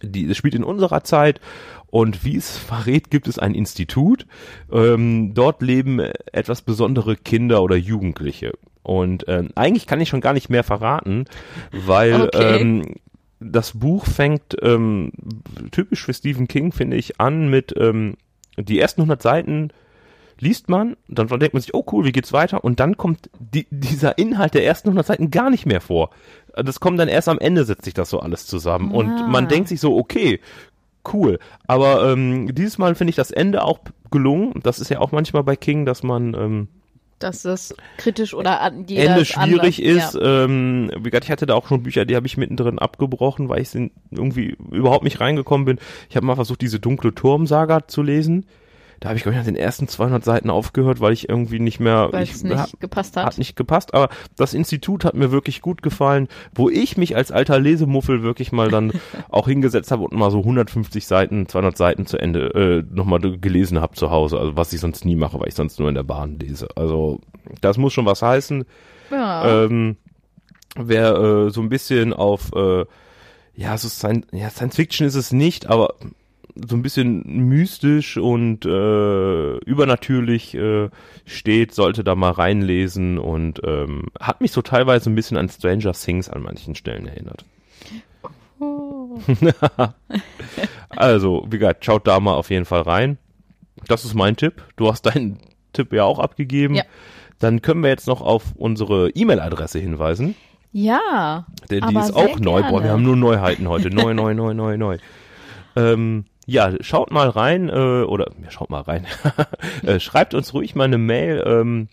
die, 0.03 0.29
es 0.29 0.37
spielt 0.37 0.55
in 0.55 0.65
unserer 0.65 1.05
Zeit 1.05 1.41
und 1.93 2.25
wie 2.25 2.37
es 2.37 2.57
verrät, 2.57 3.11
gibt 3.11 3.29
es 3.29 3.39
ein 3.39 3.55
Institut. 3.55 4.27
Ähm, 4.73 5.35
dort 5.35 5.61
leben 5.61 6.01
etwas 6.33 6.63
besondere 6.63 7.17
Kinder 7.17 7.63
oder 7.63 7.77
Jugendliche. 7.77 8.55
Und 8.83 9.27
ähm, 9.29 9.51
eigentlich 9.57 9.87
kann 9.87 10.01
ich 10.01 10.09
schon 10.09 10.23
gar 10.23 10.33
nicht 10.33 10.49
mehr 10.49 10.65
verraten, 10.65 11.27
weil 11.71 12.23
Okay. 12.23 12.57
ähm, 12.61 12.95
das 13.41 13.79
Buch 13.79 14.07
fängt 14.07 14.57
ähm, 14.63 15.13
typisch 15.71 16.03
für 16.05 16.15
Stephen 16.15 16.49
King, 16.49 16.73
finde 16.73 16.97
ich, 16.97 17.21
an 17.21 17.49
mit 17.51 17.75
ähm, 17.77 18.15
die 18.57 18.79
ersten 18.81 19.03
100 19.03 19.21
Seiten 19.21 19.69
liest 20.41 20.69
man, 20.71 20.97
dann 21.09 21.29
denkt 21.29 21.53
man 21.53 21.61
sich, 21.61 21.75
oh 21.75 21.85
cool, 21.93 22.05
wie 22.07 22.11
geht's 22.13 22.33
weiter? 22.33 22.65
Und 22.65 22.81
dann 22.81 22.97
kommt 22.97 23.29
die, 23.39 23.67
dieser 23.71 24.17
Inhalt 24.19 24.55
der 24.55 24.65
ersten 24.65 24.89
100 24.89 25.07
Seiten 25.07 25.31
gar 25.31 25.51
nicht 25.51 25.67
mehr 25.67 25.81
vor. 25.83 26.11
Das 26.57 26.81
kommt 26.81 26.99
dann 26.99 27.09
erst 27.09 27.29
am 27.29 27.39
Ende, 27.39 27.65
setzt 27.65 27.85
sich 27.85 27.95
das 27.95 28.11
so 28.11 28.19
alles 28.19 28.47
zusammen. 28.47 28.91
Und 28.91 29.09
Ah. 29.11 29.27
man 29.29 29.47
denkt 29.49 29.69
sich 29.69 29.79
so, 29.81 29.97
okay, 29.97 30.41
cool. 31.13 31.39
Aber 31.67 32.11
ähm, 32.13 32.55
dieses 32.55 32.79
Mal 32.79 32.95
finde 32.95 33.11
ich 33.11 33.17
das 33.17 33.31
Ende 33.31 33.65
auch 33.65 33.81
gelungen. 34.11 34.61
Das 34.63 34.79
ist 34.79 34.91
ja 34.91 35.01
auch 35.01 35.13
manchmal 35.13 35.43
bei 35.45 35.57
King, 35.57 35.87
dass 35.87 36.03
man 36.03 36.35
ähm, 36.35 36.69
Dass 37.19 37.43
das 37.43 37.75
kritisch 37.97 38.35
oder 38.35 38.61
an 38.61 38.85
jeder 38.87 39.13
Ende 39.13 39.25
schwierig 39.25 39.85
anders. 39.85 40.15
ist. 40.15 40.21
Ähm, 40.23 40.91
wie 40.99 41.11
gesagt, 41.11 41.25
ich 41.25 41.31
hatte 41.31 41.47
da 41.47 41.55
auch 41.55 41.67
schon 41.67 41.83
Bücher, 41.83 42.05
die 42.05 42.17
habe 42.17 42.27
ich 42.27 42.37
mittendrin 42.37 42.79
abgebrochen, 42.79 43.49
weil 43.49 43.63
ich 43.63 43.75
irgendwie 44.11 44.57
überhaupt 44.71 45.05
nicht 45.05 45.21
reingekommen 45.21 45.65
bin. 45.65 45.79
Ich 46.11 46.17
habe 46.17 46.27
mal 46.27 46.35
versucht, 46.35 46.61
diese 46.61 46.81
dunkle 46.81 47.15
Turmsaga 47.15 47.89
zu 47.89 48.03
lesen. 48.03 48.47
Da 49.03 49.09
habe 49.09 49.17
ich, 49.17 49.25
glaube 49.25 49.35
ich, 49.35 49.39
nach 49.41 49.45
den 49.47 49.57
ersten 49.57 49.89
200 49.89 50.25
Seiten 50.25 50.49
aufgehört, 50.49 51.01
weil 51.01 51.13
ich 51.13 51.29
irgendwie 51.29 51.59
nicht 51.59 51.81
mehr... 51.81 52.11
Weil 52.13 52.23
ich, 52.23 52.31
es 52.35 52.45
nicht 52.45 52.57
hab- 52.57 52.79
gepasst 52.79 53.17
hat. 53.17 53.27
hat 53.27 53.37
nicht 53.37 53.57
gepasst, 53.57 53.95
aber 53.95 54.11
das 54.37 54.55
Institut 54.55 55.05
hat 55.05 55.15
mir 55.15 55.33
wirklich 55.33 55.61
gut 55.61 55.83
gefallen, 55.83 56.29
wo 56.55 56.71
ich 56.71 56.97
mich 56.97 57.17
als 57.17 57.33
alter 57.33 57.59
Lesemuffel 57.59 58.23
wirklich 58.23 58.53
mal 58.53 58.69
dann 58.71 58.93
auch 59.29 59.49
hingesetzt 59.49 59.91
habe 59.91 60.05
und 60.05 60.13
mal 60.13 60.31
so 60.31 60.39
150 60.39 61.05
Seiten, 61.05 61.49
200 61.49 61.77
Seiten 61.77 62.07
zu 62.07 62.17
Ende 62.17 62.85
äh, 62.91 62.95
nochmal 62.95 63.19
gelesen 63.39 63.81
habe 63.81 63.97
zu 63.97 64.13
Hause, 64.13 64.39
also 64.39 64.57
was 64.57 64.73
ich 64.73 64.79
sonst 64.79 65.05
nie 65.05 65.17
mache, 65.17 65.41
weil 65.41 65.49
ich 65.49 65.57
sonst 65.57 65.81
nur 65.81 65.89
in 65.89 65.97
der 65.97 66.05
Bahn 66.05 66.39
lese. 66.39 66.69
Also 66.77 67.19
das 67.61 67.79
muss 67.79 67.93
schon 67.93 68.07
was 68.07 68.23
heißen. 68.23 68.65
ja. 69.11 69.65
Ähm, 69.65 69.97
wer 70.77 71.17
äh, 71.17 71.51
so 71.51 71.61
ein 71.61 71.69
bisschen 71.71 72.13
auf, 72.13 72.53
äh, 72.55 72.85
ja, 73.55 73.77
so 73.77 73.89
Science, 73.89 74.29
ja, 74.31 74.49
Science 74.49 74.77
Fiction 74.77 75.09
ist 75.09 75.17
es 75.17 75.33
nicht, 75.33 75.67
aber 75.67 75.95
so 76.55 76.77
ein 76.77 76.83
bisschen 76.83 77.23
mystisch 77.49 78.17
und 78.17 78.65
äh, 78.67 79.57
übernatürlich 79.59 80.55
äh, 80.55 80.91
steht, 81.25 81.75
sollte 81.75 82.05
da 82.05 82.15
mal 82.15 82.31
reinlesen 82.33 83.19
und 83.19 83.61
ähm, 83.65 84.09
hat 84.21 84.41
mich 84.41 84.53
so 84.53 84.63
teilweise 84.63 85.11
ein 85.11 85.15
bisschen 85.15 85.37
an 85.37 85.49
Stranger 85.49 85.93
Things 85.93 86.29
an 86.29 86.43
manchen 86.43 86.75
Stellen 86.75 87.07
erinnert. 87.07 87.45
Oh. 88.61 89.19
Also, 90.95 91.47
wie 91.49 91.59
gesagt, 91.59 91.85
schaut 91.85 92.07
da 92.07 92.21
mal 92.21 92.35
auf 92.35 92.51
jeden 92.51 92.67
Fall 92.67 92.83
rein. 92.83 93.17
Das 93.89 94.05
ist 94.05 94.13
mein 94.15 94.37
Tipp. 94.37 94.63
Du 94.77 94.89
hast 94.91 95.03
deinen 95.07 95.39
Tipp 95.73 95.93
ja 95.93 96.05
auch 96.05 96.19
abgegeben. 96.19 96.75
Ja. 96.75 96.85
Dann 97.39 97.63
können 97.63 97.83
wir 97.83 97.89
jetzt 97.89 98.07
noch 98.07 98.21
auf 98.21 98.53
unsere 98.57 99.09
E-Mail-Adresse 99.11 99.79
hinweisen. 99.79 100.35
ja. 100.73 101.47
Denn 101.71 101.79
die 101.81 101.97
Aber 101.97 102.01
ist 102.05 102.15
auch 102.15 102.39
neu. 102.39 102.63
Boah, 102.63 102.83
wir 102.85 102.91
haben 102.91 103.03
nur 103.03 103.17
Neuheiten 103.17 103.69
heute. 103.69 103.89
Neu, 103.91 104.13
neu, 104.15 104.35
neu, 104.35 104.53
neu, 104.55 104.77
neu. 104.77 104.99
Ähm, 105.75 106.27
ja, 106.47 106.73
schaut 106.81 107.11
mal 107.11 107.29
rein, 107.29 107.69
äh, 107.69 108.03
oder 108.03 108.31
ja, 108.43 108.51
schaut 108.51 108.71
mal 108.71 108.83
rein. 108.83 109.07
äh, 109.87 110.01
schreibt 110.01 110.35
uns 110.35 110.55
ruhig 110.55 110.75
mal 110.75 110.85
eine 110.85 110.99
Mail, 110.99 111.43
ähm, 111.47 111.89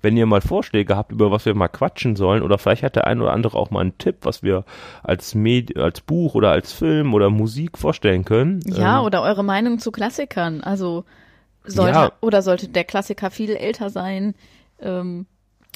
wenn 0.00 0.16
ihr 0.16 0.26
mal 0.26 0.40
Vorschläge 0.40 0.96
habt, 0.96 1.12
über 1.12 1.30
was 1.30 1.46
wir 1.46 1.54
mal 1.54 1.68
quatschen 1.68 2.16
sollen, 2.16 2.42
oder 2.42 2.58
vielleicht 2.58 2.82
hat 2.82 2.96
der 2.96 3.06
ein 3.06 3.20
oder 3.20 3.32
andere 3.32 3.56
auch 3.58 3.70
mal 3.70 3.80
einen 3.80 3.96
Tipp, 3.98 4.18
was 4.22 4.42
wir 4.42 4.64
als 5.02 5.34
Med 5.34 5.76
als 5.78 6.00
Buch 6.00 6.34
oder 6.34 6.50
als 6.50 6.72
Film 6.72 7.14
oder 7.14 7.30
Musik 7.30 7.78
vorstellen 7.78 8.24
können. 8.24 8.60
Ja, 8.66 8.98
ähm, 8.98 9.04
oder 9.04 9.22
eure 9.22 9.44
Meinung 9.44 9.78
zu 9.78 9.92
Klassikern. 9.92 10.62
Also 10.62 11.04
sollte 11.64 11.98
Ja. 11.98 12.12
oder 12.20 12.42
sollte 12.42 12.68
der 12.68 12.84
Klassiker 12.84 13.30
viel 13.30 13.56
älter 13.56 13.88
sein? 13.90 14.34
Ähm, 14.80 15.26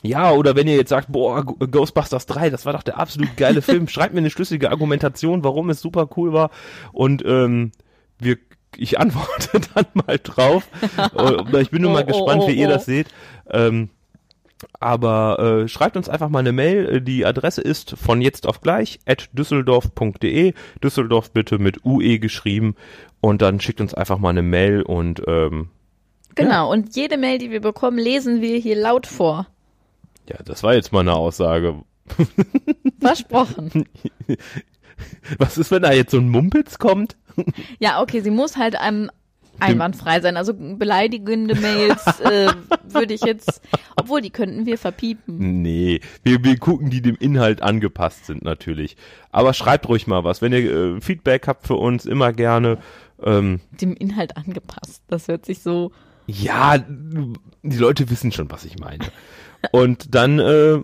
Ja, 0.03 0.31
oder 0.33 0.55
wenn 0.57 0.69
ihr 0.69 0.77
jetzt 0.77 0.91
sagt, 0.91 1.11
boah, 1.11 1.43
Ghostbusters 1.45 2.27
3, 2.27 2.51
das 2.51 2.67
war 2.67 2.73
doch 2.75 2.83
der 2.83 2.99
absolut 2.99 3.37
geile 3.37 3.63
Film, 3.63 3.89
schreibt 3.89 4.13
mir 4.15 4.21
eine 4.21 4.31
schlüssige 4.31 4.71
Argumentation, 4.71 5.43
warum 5.43 5.71
es 5.71 5.81
super 5.81 6.09
cool 6.17 6.33
war 6.33 6.51
und 6.93 7.23
ähm, 7.27 7.73
wir 8.19 8.39
ich 8.77 8.99
antworte 8.99 9.61
dann 9.75 9.87
mal 9.95 10.19
drauf. 10.23 10.69
Oder 11.15 11.61
ich 11.61 11.71
bin 11.71 11.83
nur 11.83 11.91
Oh, 11.91 11.95
mal 11.95 12.05
oh, 12.05 12.07
gespannt, 12.07 12.43
oh, 12.45 12.49
wie 12.49 12.55
ihr 12.55 12.69
oh. 12.69 12.71
das 12.71 12.87
seht. 12.87 13.09
Ähm, 13.51 13.91
aber 14.81 15.39
äh, 15.65 15.69
schreibt 15.69 15.97
uns 15.97 16.09
einfach 16.09 16.29
mal 16.29 16.41
eine 16.41 16.53
Mail. 16.53 17.01
Die 17.01 17.25
Adresse 17.25 17.61
ist 17.61 17.97
von 17.97 18.21
jetzt 18.21 18.47
auf 18.47 18.61
gleich 18.61 18.99
at 19.07 19.29
düsseldorf.de. 19.33 20.55
Düsseldorf 20.83 21.33
bitte 21.33 21.59
mit 21.59 21.85
UE 21.85 22.19
geschrieben. 22.19 22.75
Und 23.21 23.43
dann 23.43 23.61
schickt 23.61 23.81
uns 23.81 23.95
einfach 23.95 24.19
mal 24.19 24.31
eine 24.31 24.43
Mail 24.43 24.83
und 24.83 25.23
ähm, 25.27 25.69
genau. 26.35 26.71
Und 26.71 26.97
jede 26.97 27.19
Mail, 27.19 27.39
die 27.39 27.51
wir 27.51 27.61
bekommen, 27.61 27.99
lesen 27.99 28.41
wir 28.41 28.59
hier 28.59 28.77
laut 28.77 29.07
vor. 29.07 29.47
ja, 30.29 30.37
das 30.45 30.63
war 30.63 30.75
jetzt 30.75 30.93
mal 30.93 31.01
eine 31.01 31.15
Aussage. 31.15 31.83
Versprochen. 33.01 33.85
Was 35.39 35.59
ist, 35.59 35.71
wenn 35.71 35.83
da 35.83 35.93
jetzt 35.93 36.13
so 36.13 36.19
ein 36.19 36.29
Mumpitz 36.29 36.79
kommt? 36.79 37.17
ja, 37.79 38.01
okay, 38.03 38.21
sie 38.21 38.31
muss 38.31 38.57
halt 38.57 38.77
einem 38.77 39.11
einwandfrei 39.61 40.21
sein. 40.21 40.37
Also 40.37 40.55
beleidigende 40.55 41.55
Mails 41.55 42.21
äh, 42.21 42.49
würde 42.89 43.15
ich 43.15 43.23
jetzt, 43.23 43.61
obwohl 43.97 44.21
die 44.21 44.31
könnten 44.31 44.67
wir 44.67 44.79
verpiepen. 44.79 45.63
Nee, 45.63 46.01
wir, 46.23 46.43
wir 46.45 46.57
gucken, 46.59 46.91
die 46.91 47.03
dem 47.03 47.17
Inhalt 47.17 47.63
angepasst 47.63 48.27
sind 48.27 48.45
natürlich. 48.45 48.97
Aber 49.31 49.55
schreibt 49.55 49.89
ruhig 49.89 50.07
mal 50.07 50.25
was. 50.25 50.43
Wenn 50.43 50.53
ihr 50.53 50.97
äh, 50.97 51.01
Feedback 51.01 51.47
habt 51.49 51.67
für 51.67 51.77
uns, 51.77 52.07
immer 52.07 52.33
gerne. 52.33 52.79
Ähm, 53.23 53.61
Dem 53.81 53.95
Inhalt 53.95 54.37
angepasst. 54.37 55.03
Das 55.09 55.29
hört 55.29 55.45
sich 55.45 55.61
so. 55.61 55.93
ja, 56.27 56.79
die 56.79 57.79
Leute 57.79 58.11
wissen 58.11 58.33
schon, 58.33 58.51
was 58.51 58.65
ich 58.65 58.79
meine. 58.79 59.05
Und 59.73 60.15
dann, 60.15 60.39
äh, 60.39 60.79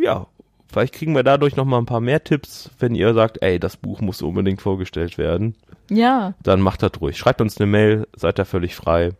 ja, 0.00 0.26
vielleicht 0.68 0.94
kriegen 0.94 1.14
wir 1.14 1.24
dadurch 1.24 1.56
noch 1.56 1.64
mal 1.64 1.78
ein 1.78 1.86
paar 1.86 2.00
mehr 2.00 2.22
Tipps, 2.22 2.70
wenn 2.78 2.94
ihr 2.94 3.12
sagt, 3.14 3.42
ey, 3.42 3.58
das 3.58 3.76
Buch 3.76 4.00
muss 4.00 4.22
unbedingt 4.22 4.62
vorgestellt 4.62 5.18
werden. 5.18 5.56
Ja, 5.90 6.34
Dann 6.42 6.60
macht 6.60 6.82
das 6.82 6.92
ruhig. 7.00 7.18
Schreibt 7.18 7.40
uns 7.40 7.58
eine 7.58 7.66
Mail, 7.66 8.06
seid 8.16 8.38
da 8.38 8.44
völlig 8.44 8.74
frei. 8.74 9.10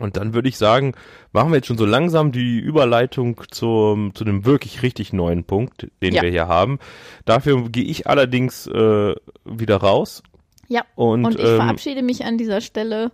Und 0.00 0.16
dann 0.16 0.34
würde 0.34 0.48
ich 0.48 0.58
sagen, 0.58 0.94
machen 1.32 1.50
wir 1.50 1.56
jetzt 1.56 1.66
schon 1.68 1.78
so 1.78 1.86
langsam 1.86 2.32
die 2.32 2.58
Überleitung 2.58 3.40
zum, 3.50 4.12
zu 4.14 4.24
dem 4.24 4.44
wirklich 4.44 4.82
richtig 4.82 5.12
neuen 5.12 5.44
Punkt, 5.44 5.86
den 6.02 6.14
Ja. 6.14 6.22
wir 6.22 6.30
hier 6.30 6.48
haben. 6.48 6.78
Dafür 7.24 7.68
gehe 7.70 7.84
ich 7.84 8.06
allerdings 8.08 8.66
äh, 8.66 9.14
wieder 9.44 9.76
raus. 9.76 10.22
ja. 10.68 10.82
Und, 10.96 11.24
Und, 11.24 11.38
ich 11.38 11.44
ähm, 11.46 11.56
verabschiede 11.56 12.02
mich 12.02 12.24
an 12.24 12.38
dieser 12.38 12.60
Stelle. 12.60 13.12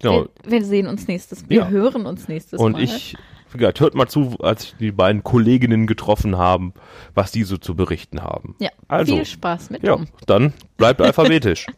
Genau. 0.00 0.26
Wir, 0.44 0.50
wir 0.52 0.64
sehen 0.64 0.86
uns 0.86 1.06
nächstes 1.06 1.48
Wir 1.50 1.58
Ja. 1.60 1.68
hören 1.68 2.06
uns 2.06 2.28
nächstes 2.28 2.58
Und 2.60 2.72
Mal. 2.72 2.82
ich, 2.82 3.16
wie 3.52 3.58
gesagt, 3.58 3.80
hört 3.80 3.94
mal 3.94 4.08
zu, 4.08 4.36
als 4.40 4.74
die 4.78 4.92
beiden 4.92 5.22
Kolleginnen 5.24 5.86
getroffen 5.86 6.36
haben, 6.36 6.74
was 7.14 7.32
die 7.32 7.44
so 7.44 7.56
zu 7.56 7.74
berichten 7.74 8.22
haben. 8.22 8.54
Ja, 8.58 8.70
Also, 8.88 9.16
viel 9.16 9.24
Spaß 9.24 9.70
mit 9.70 9.82
Ja, 9.82 9.98
dann 10.26 10.52
bleibt 10.76 11.00
alphabetisch. 11.00 11.66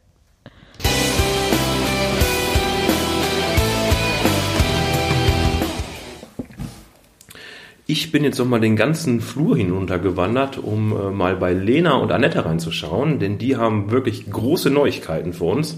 Ich 7.90 8.12
bin 8.12 8.22
jetzt 8.22 8.38
noch 8.38 8.46
mal 8.46 8.60
den 8.60 8.76
ganzen 8.76 9.20
Flur 9.20 9.56
hinuntergewandert, 9.56 10.58
um 10.58 10.92
äh, 10.92 11.10
mal 11.10 11.34
bei 11.34 11.52
Lena 11.52 11.94
und 11.94 12.12
Annette 12.12 12.44
reinzuschauen, 12.44 13.18
denn 13.18 13.36
die 13.36 13.56
haben 13.56 13.90
wirklich 13.90 14.30
große 14.30 14.70
Neuigkeiten 14.70 15.32
für 15.32 15.46
uns. 15.46 15.76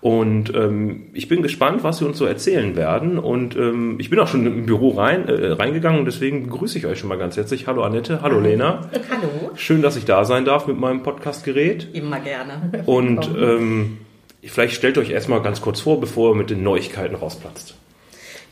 Und 0.00 0.54
ähm, 0.54 1.06
ich 1.12 1.26
bin 1.28 1.42
gespannt, 1.42 1.82
was 1.82 1.98
sie 1.98 2.04
uns 2.04 2.18
so 2.18 2.24
erzählen 2.24 2.76
werden. 2.76 3.18
Und 3.18 3.56
ähm, 3.56 3.96
ich 3.98 4.10
bin 4.10 4.20
auch 4.20 4.28
schon 4.28 4.46
im 4.46 4.66
Büro 4.66 4.90
rein, 4.90 5.28
äh, 5.28 5.52
reingegangen 5.52 5.98
und 5.98 6.04
deswegen 6.06 6.44
begrüße 6.44 6.78
ich 6.78 6.86
euch 6.86 7.00
schon 7.00 7.08
mal 7.08 7.18
ganz 7.18 7.36
herzlich. 7.36 7.66
Hallo 7.66 7.82
Annette, 7.82 8.22
hallo 8.22 8.38
Lena. 8.38 8.88
Hallo, 9.10 9.50
Schön, 9.56 9.82
dass 9.82 9.96
ich 9.96 10.04
da 10.04 10.24
sein 10.24 10.44
darf 10.44 10.66
mit 10.66 10.78
meinem 10.78 11.02
Podcastgerät. 11.02 11.88
immer 11.94 12.20
gerne. 12.20 12.84
Und 12.86 13.28
ähm, 13.36 13.98
vielleicht 14.42 14.74
stellt 14.74 14.98
euch 14.98 15.10
erstmal 15.10 15.42
ganz 15.42 15.60
kurz 15.60 15.80
vor, 15.80 16.00
bevor 16.00 16.32
ihr 16.32 16.36
mit 16.36 16.50
den 16.50 16.62
Neuigkeiten 16.62 17.16
rausplatzt. 17.16 17.77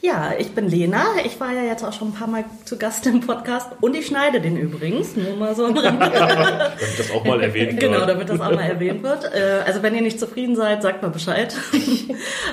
Ja, 0.07 0.31
ich 0.39 0.53
bin 0.55 0.69
Lena. 0.69 1.03
Ich 1.25 1.41
war 1.41 1.53
ja 1.53 1.65
jetzt 1.65 1.83
auch 1.85 1.93
schon 1.93 2.09
ein 2.09 2.13
paar 2.15 2.29
Mal 2.29 2.45
zu 2.65 2.77
Gast 2.79 3.07
im 3.07 3.21
Podcast 3.23 3.67
und 3.81 3.97
ich 3.97 4.07
schneide 4.07 4.41
den 4.41 4.57
übrigens, 4.57 5.17
nur 5.17 5.35
mal 5.37 5.53
so 5.57 5.65
am 5.67 5.77
Rande. 5.77 6.13
Damit 6.13 6.99
das 6.99 7.11
auch 7.11 7.25
mal 7.25 7.43
erwähnt 7.43 7.81
Genau, 7.81 8.07
damit 8.07 8.29
das 8.29 8.39
auch 8.41 8.53
mal 8.53 8.61
erwähnt 8.61 9.03
wird. 9.03 9.25
Äh, 9.35 9.63
Also 9.67 9.83
wenn 9.83 9.97
ihr 9.97 10.03
nicht 10.03 10.21
zufrieden 10.21 10.55
seid, 10.55 10.83
sagt 10.83 11.03
mal 11.03 11.09
Bescheid. 11.11 11.55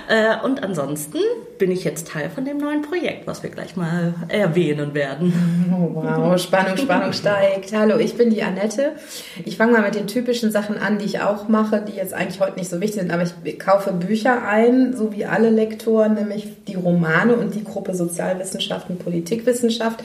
Äh, 0.09 0.43
Und 0.45 0.61
ansonsten 0.63 1.19
bin 1.57 1.71
ich 1.71 1.83
jetzt 1.85 2.07
Teil 2.09 2.29
von 2.29 2.43
dem 2.43 2.57
neuen 2.57 2.81
Projekt, 2.81 3.25
was 3.25 3.41
wir 3.41 3.49
gleich 3.49 3.77
mal 3.77 4.13
erwähnen 4.27 4.93
werden. 4.93 5.33
Oh, 5.71 5.91
wow, 6.03 6.37
Spannung, 6.41 6.75
Spannung 6.77 7.13
steigt. 7.13 7.71
Hallo, 7.73 7.97
ich 7.97 8.15
bin 8.17 8.29
die 8.31 8.43
Annette. 8.43 8.93
Ich 9.45 9.55
fange 9.55 9.71
mal 9.73 9.81
mit 9.83 9.95
den 9.95 10.07
typischen 10.07 10.51
Sachen 10.51 10.77
an, 10.77 10.97
die 10.97 11.05
ich 11.05 11.21
auch 11.21 11.47
mache, 11.47 11.81
die 11.87 11.93
jetzt 11.95 12.13
eigentlich 12.13 12.41
heute 12.41 12.57
nicht 12.59 12.69
so 12.69 12.81
wichtig 12.81 12.99
sind, 13.01 13.11
aber 13.13 13.23
ich 13.43 13.59
kaufe 13.59 13.93
Bücher 13.93 14.45
ein, 14.45 14.93
so 14.95 15.13
wie 15.13 15.25
alle 15.25 15.49
Lektoren, 15.49 16.15
nämlich 16.15 16.47
die 16.67 16.75
Romane 16.75 17.33
und 17.43 17.55
die 17.55 17.63
Gruppe 17.63 17.93
Sozialwissenschaften, 17.93 18.97
Politikwissenschaft. 18.97 20.03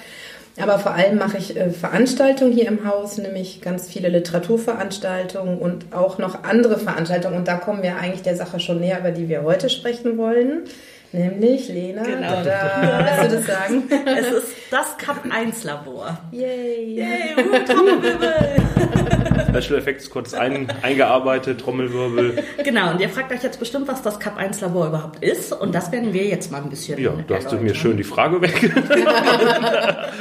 Aber 0.60 0.78
vor 0.78 0.92
allem 0.92 1.18
mache 1.18 1.38
ich 1.38 1.56
äh, 1.56 1.70
Veranstaltungen 1.70 2.52
hier 2.52 2.66
im 2.66 2.84
Haus, 2.84 3.16
nämlich 3.18 3.60
ganz 3.60 3.88
viele 3.88 4.08
Literaturveranstaltungen 4.08 5.58
und 5.58 5.86
auch 5.92 6.18
noch 6.18 6.42
andere 6.42 6.78
Veranstaltungen. 6.78 7.36
Und 7.36 7.48
da 7.48 7.56
kommen 7.56 7.82
wir 7.82 7.96
eigentlich 7.96 8.22
der 8.22 8.36
Sache 8.36 8.58
schon 8.58 8.80
näher, 8.80 8.98
über 8.98 9.12
die 9.12 9.28
wir 9.28 9.44
heute 9.44 9.70
sprechen 9.70 10.18
wollen. 10.18 10.64
Nämlich, 11.12 11.68
Lena, 11.68 12.02
Genau. 12.02 12.42
da, 12.44 13.06
willst 13.18 13.32
du 13.32 13.36
das 13.36 13.46
sagen? 13.46 13.84
Es 14.04 14.30
ist 14.30 14.46
das 14.70 14.98
Cup 14.98 15.22
1 15.30 15.64
Labor. 15.64 16.18
Yay. 16.32 17.02
Hey, 17.02 17.44
uh. 17.44 19.14
Special 19.54 19.78
Effects 19.78 20.10
kurz 20.10 20.34
ein, 20.34 20.68
eingearbeitet, 20.82 21.60
Trommelwirbel. 21.60 22.42
Genau, 22.64 22.90
und 22.90 23.00
ihr 23.00 23.08
fragt 23.08 23.32
euch 23.32 23.42
jetzt 23.42 23.58
bestimmt, 23.58 23.88
was 23.88 24.02
das 24.02 24.18
Cup 24.20 24.36
1 24.36 24.60
Labor 24.60 24.88
überhaupt 24.88 25.22
ist. 25.22 25.52
Und 25.52 25.74
das 25.74 25.90
werden 25.92 26.12
wir 26.12 26.24
jetzt 26.24 26.50
mal 26.52 26.60
ein 26.62 26.68
bisschen 26.68 26.98
Ja, 26.98 27.10
du 27.12 27.34
hast 27.34 27.46
mir 27.52 27.58
erläutern. 27.58 27.74
schön 27.76 27.96
die 27.96 28.04
Frage 28.04 28.40
weg. 28.42 28.70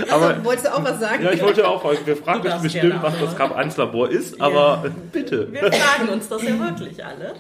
aber 0.10 0.44
Wolltest 0.44 0.68
du 0.68 0.74
auch 0.76 0.84
was 0.84 1.00
sagen? 1.00 1.24
ja, 1.24 1.32
ich 1.32 1.42
wollte 1.42 1.68
auch, 1.68 1.84
wir 2.06 2.16
fragen 2.16 2.42
Du 2.42 2.48
euch 2.48 2.54
darfst 2.54 2.64
bestimmt, 2.64 3.02
was 3.02 3.14
das. 3.20 3.36
Cup 3.36 3.56
1 3.56 3.78
Labor 3.78 4.10
ist, 4.10 4.40
aber 4.42 4.86
bitte. 5.12 5.52
Wir 5.52 5.72
fragen 5.72 6.10
uns 6.10 6.30
das 6.30 6.44
ja 6.44 6.58
wirklich 6.60 7.04
alle. 7.04 7.34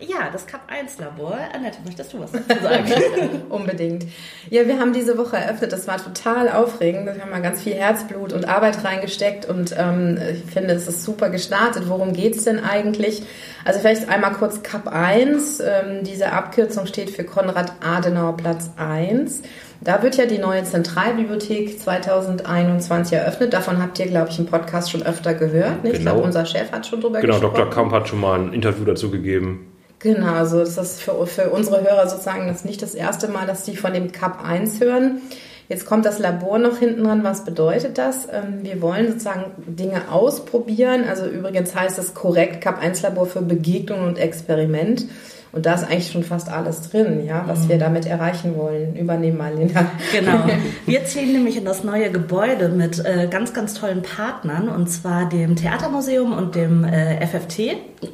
Ja, 0.00 0.28
das 0.32 0.46
Cup 0.46 0.62
1 0.66 0.98
Labor. 0.98 1.38
Annette, 1.54 1.78
möchtest 1.84 2.12
du 2.12 2.20
was 2.20 2.32
dazu 2.48 2.62
sagen? 2.62 3.42
Unbedingt. 3.48 4.04
Ja, 4.50 4.66
wir 4.66 4.78
haben 4.80 4.92
diese 4.92 5.16
Woche 5.16 5.36
eröffnet. 5.36 5.72
Das 5.72 5.86
war 5.86 5.98
total 6.02 6.48
aufregend. 6.50 7.06
Wir 7.06 7.20
haben 7.20 7.30
mal 7.30 7.40
ganz 7.42 7.62
viel 7.62 7.74
Herzblut 7.74 8.32
und 8.32 8.48
Arbeit 8.48 8.84
reingesteckt 8.84 9.48
und 9.48 9.74
ähm, 9.78 10.18
ich 10.32 10.50
finde, 10.52 10.74
es 10.74 10.88
ist 10.88 11.04
super 11.04 11.30
gestartet. 11.30 11.84
Worum 11.88 12.12
geht's 12.12 12.44
denn 12.44 12.58
eigentlich? 12.58 13.22
Also 13.64 13.80
vielleicht 13.80 14.08
einmal 14.08 14.32
kurz 14.32 14.62
Cup 14.62 14.88
1. 14.88 15.60
Ähm, 15.60 16.04
diese 16.04 16.32
Abkürzung 16.32 16.86
steht 16.86 17.10
für 17.10 17.24
Konrad 17.24 17.72
Adenauer 17.84 18.36
Platz 18.36 18.70
1. 18.76 19.42
Da 19.80 20.02
wird 20.02 20.16
ja 20.16 20.26
die 20.26 20.38
neue 20.38 20.64
Zentralbibliothek 20.64 21.78
2021 21.78 23.16
eröffnet. 23.18 23.52
Davon 23.52 23.82
habt 23.82 23.98
ihr, 23.98 24.06
glaube 24.06 24.30
ich, 24.30 24.38
im 24.38 24.46
Podcast 24.46 24.90
schon 24.90 25.02
öfter 25.02 25.34
gehört. 25.34 25.84
Nicht? 25.84 25.92
Genau. 25.92 25.96
Ich 25.96 26.00
glaube, 26.00 26.20
unser 26.22 26.46
Chef 26.46 26.72
hat 26.72 26.86
schon 26.86 27.00
drüber 27.00 27.20
Genau, 27.20 27.34
gesprochen. 27.34 27.56
Dr. 27.56 27.70
Kamp 27.70 27.92
hat 27.92 28.08
schon 28.08 28.20
mal 28.20 28.40
ein 28.40 28.52
Interview 28.52 28.84
dazu 28.84 29.10
gegeben. 29.10 29.70
Genau, 30.04 30.34
also 30.34 30.58
das 30.58 30.76
ist 30.76 31.00
für, 31.00 31.26
für 31.26 31.48
unsere 31.48 31.82
Hörer 31.82 32.06
sozusagen 32.06 32.46
das 32.46 32.62
nicht 32.66 32.82
das 32.82 32.94
erste 32.94 33.26
Mal, 33.26 33.46
dass 33.46 33.64
die 33.64 33.74
von 33.74 33.94
dem 33.94 34.12
Cup 34.12 34.44
1 34.44 34.78
hören. 34.78 35.22
Jetzt 35.70 35.86
kommt 35.86 36.04
das 36.04 36.18
Labor 36.18 36.58
noch 36.58 36.76
hinten 36.76 37.04
dran. 37.04 37.24
Was 37.24 37.46
bedeutet 37.46 37.96
das? 37.96 38.28
Ähm, 38.30 38.58
Wir 38.60 38.82
wollen 38.82 39.06
sozusagen 39.08 39.52
Dinge 39.56 40.12
ausprobieren. 40.12 41.04
Also 41.08 41.24
übrigens 41.24 41.74
heißt 41.74 41.98
es 41.98 42.12
korrekt 42.12 42.60
Cup 42.60 42.82
1 42.82 43.00
Labor 43.00 43.24
für 43.24 43.40
Begegnung 43.40 44.06
und 44.06 44.18
Experiment. 44.18 45.06
Und 45.54 45.66
da 45.66 45.74
ist 45.74 45.84
eigentlich 45.84 46.10
schon 46.10 46.24
fast 46.24 46.48
alles 46.48 46.90
drin, 46.90 47.24
ja, 47.24 47.44
was 47.46 47.68
wir 47.68 47.78
damit 47.78 48.06
erreichen 48.06 48.56
wollen. 48.56 48.96
Übernehmen 48.96 49.38
mal, 49.38 49.54
Lena. 49.54 49.86
Genau. 50.12 50.44
Wir 50.86 51.04
ziehen 51.04 51.32
nämlich 51.32 51.56
in 51.56 51.64
das 51.64 51.84
neue 51.84 52.10
Gebäude 52.10 52.68
mit 52.70 53.04
äh, 53.04 53.28
ganz, 53.30 53.52
ganz 53.52 53.74
tollen 53.74 54.02
Partnern 54.02 54.68
und 54.68 54.88
zwar 54.88 55.28
dem 55.28 55.54
Theatermuseum 55.54 56.32
und 56.32 56.56
dem 56.56 56.82
äh, 56.82 57.24
FFT. 57.24 57.58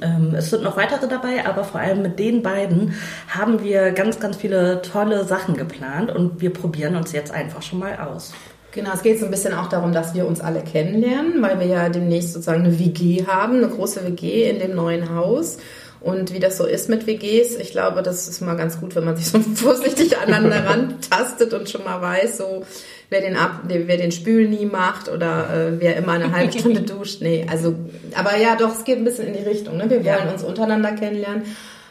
Ähm, 0.03 0.35
es 0.37 0.50
sind 0.50 0.62
noch 0.62 0.76
weitere 0.76 1.09
dabei, 1.09 1.46
aber 1.46 1.64
vor 1.64 1.81
allem 1.81 2.03
mit 2.03 2.18
den 2.18 2.42
beiden 2.42 2.94
haben 3.29 3.62
wir 3.64 3.92
ganz, 3.92 4.20
ganz 4.20 4.37
viele 4.37 4.83
tolle 4.83 5.24
Sachen 5.24 5.57
geplant 5.57 6.14
und 6.14 6.42
wir 6.42 6.53
probieren 6.53 6.94
uns 6.94 7.12
jetzt 7.12 7.33
einfach 7.33 7.62
schon 7.62 7.79
mal 7.79 7.96
aus. 7.98 8.35
Genau, 8.72 8.90
es 8.92 9.03
geht 9.03 9.18
so 9.18 9.24
ein 9.24 9.31
bisschen 9.31 9.55
auch 9.55 9.68
darum, 9.68 9.92
dass 9.92 10.14
wir 10.14 10.26
uns 10.26 10.40
alle 10.40 10.61
kennenlernen, 10.61 11.40
weil 11.42 11.59
wir 11.59 11.66
ja 11.66 11.88
demnächst 11.88 12.35
sozusagen 12.35 12.64
eine 12.64 12.79
WG 12.79 13.26
haben, 13.26 13.57
eine 13.57 13.68
große 13.68 14.05
WG 14.07 14.48
in 14.48 14.59
dem 14.61 14.76
neuen 14.76 15.12
Haus. 15.14 15.59
Und 16.00 16.32
wie 16.32 16.40
das 16.40 16.56
so 16.56 16.64
ist 16.64 16.88
mit 16.88 17.06
WGs, 17.06 17.56
ich 17.56 17.72
glaube, 17.72 18.02
das 18.02 18.26
ist 18.26 18.40
mal 18.40 18.56
ganz 18.56 18.80
gut, 18.80 18.94
wenn 18.96 19.04
man 19.04 19.16
sich 19.16 19.28
so 19.28 19.38
vorsichtig 19.54 20.16
aneinander 20.18 20.64
rantastet 20.66 21.52
und 21.52 21.68
schon 21.68 21.84
mal 21.84 22.00
weiß, 22.00 22.38
so 22.38 22.64
wer 23.10 23.20
den 23.20 23.36
ab, 23.36 23.62
wer 23.66 23.96
den 23.96 24.12
Spül 24.12 24.48
nie 24.48 24.66
macht 24.66 25.08
oder 25.10 25.48
äh, 25.52 25.80
wer 25.80 25.96
immer 25.96 26.12
eine 26.12 26.32
halbe 26.32 26.58
Stunde 26.58 26.80
duscht. 26.82 27.20
Nee, 27.20 27.46
also, 27.50 27.74
aber 28.14 28.36
ja, 28.38 28.56
doch, 28.56 28.72
es 28.74 28.84
geht 28.84 28.96
ein 28.98 29.04
bisschen 29.04 29.26
in 29.26 29.34
die 29.34 29.48
Richtung. 29.48 29.76
Ne? 29.76 29.90
Wir 29.90 29.98
wollen 29.98 30.26
Ja. 30.26 30.32
uns 30.32 30.42
untereinander 30.42 30.92
kennenlernen. 30.92 31.42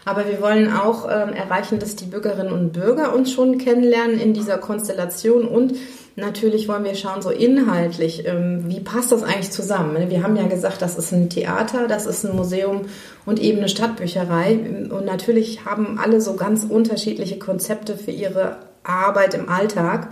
Aber 0.05 0.25
wir 0.27 0.41
wollen 0.41 0.71
auch 0.73 1.05
ähm, 1.05 1.33
erreichen, 1.33 1.77
dass 1.77 1.95
die 1.95 2.05
Bürgerinnen 2.05 2.51
und 2.53 2.71
Bürger 2.71 3.13
uns 3.13 3.31
schon 3.31 3.57
kennenlernen 3.59 4.19
in 4.19 4.33
dieser 4.33 4.57
Konstellation 4.57 5.45
und 5.47 5.73
natürlich 6.19 6.67
wollen 6.67 6.83
wir 6.83 6.95
schauen, 6.95 7.21
so 7.21 7.29
inhaltlich, 7.29 8.25
ähm, 8.25 8.63
wie 8.67 8.79
passt 8.79 9.11
das 9.11 9.23
eigentlich 9.23 9.51
zusammen? 9.51 9.93
ne? 9.93 10.09
Wir 10.09 10.23
haben 10.23 10.35
ja 10.35 10.47
gesagt, 10.47 10.81
das 10.81 10.97
ist 10.97 11.11
ein 11.11 11.29
Theater, 11.29 11.87
das 11.87 12.05
ist 12.05 12.25
ein 12.25 12.35
Museum 12.35 12.83
und 13.25 13.39
eben 13.39 13.59
eine 13.59 13.69
Stadtbücherei. 13.69 14.87
Und 14.89 15.05
natürlich 15.05 15.65
haben 15.65 15.99
alle 15.99 16.21
so 16.21 16.35
ganz 16.35 16.65
unterschiedliche 16.67 17.39
Konzepte 17.39 17.97
für 17.97 18.11
ihre 18.11 18.57
Arbeit 18.83 19.33
im 19.33 19.49
Alltag. 19.49 20.09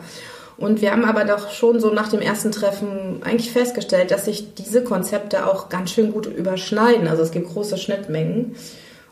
Und 0.57 0.81
wir 0.81 0.91
haben 0.91 1.05
aber 1.05 1.23
doch 1.23 1.51
schon 1.51 1.79
so 1.79 1.91
nach 1.91 2.09
dem 2.09 2.19
ersten 2.19 2.51
Treffen 2.51 3.21
eigentlich 3.23 3.51
festgestellt, 3.51 4.09
dass 4.11 4.25
sich 4.25 4.55
diese 4.55 4.83
Konzepte 4.83 5.45
auch 5.45 5.69
ganz 5.69 5.91
schön 5.91 6.11
gut 6.11 6.25
überschneiden. 6.25 7.07
Also 7.07 7.21
es 7.21 7.31
gibt 7.31 7.49
große 7.49 7.77
Schnittmengen. 7.77 8.55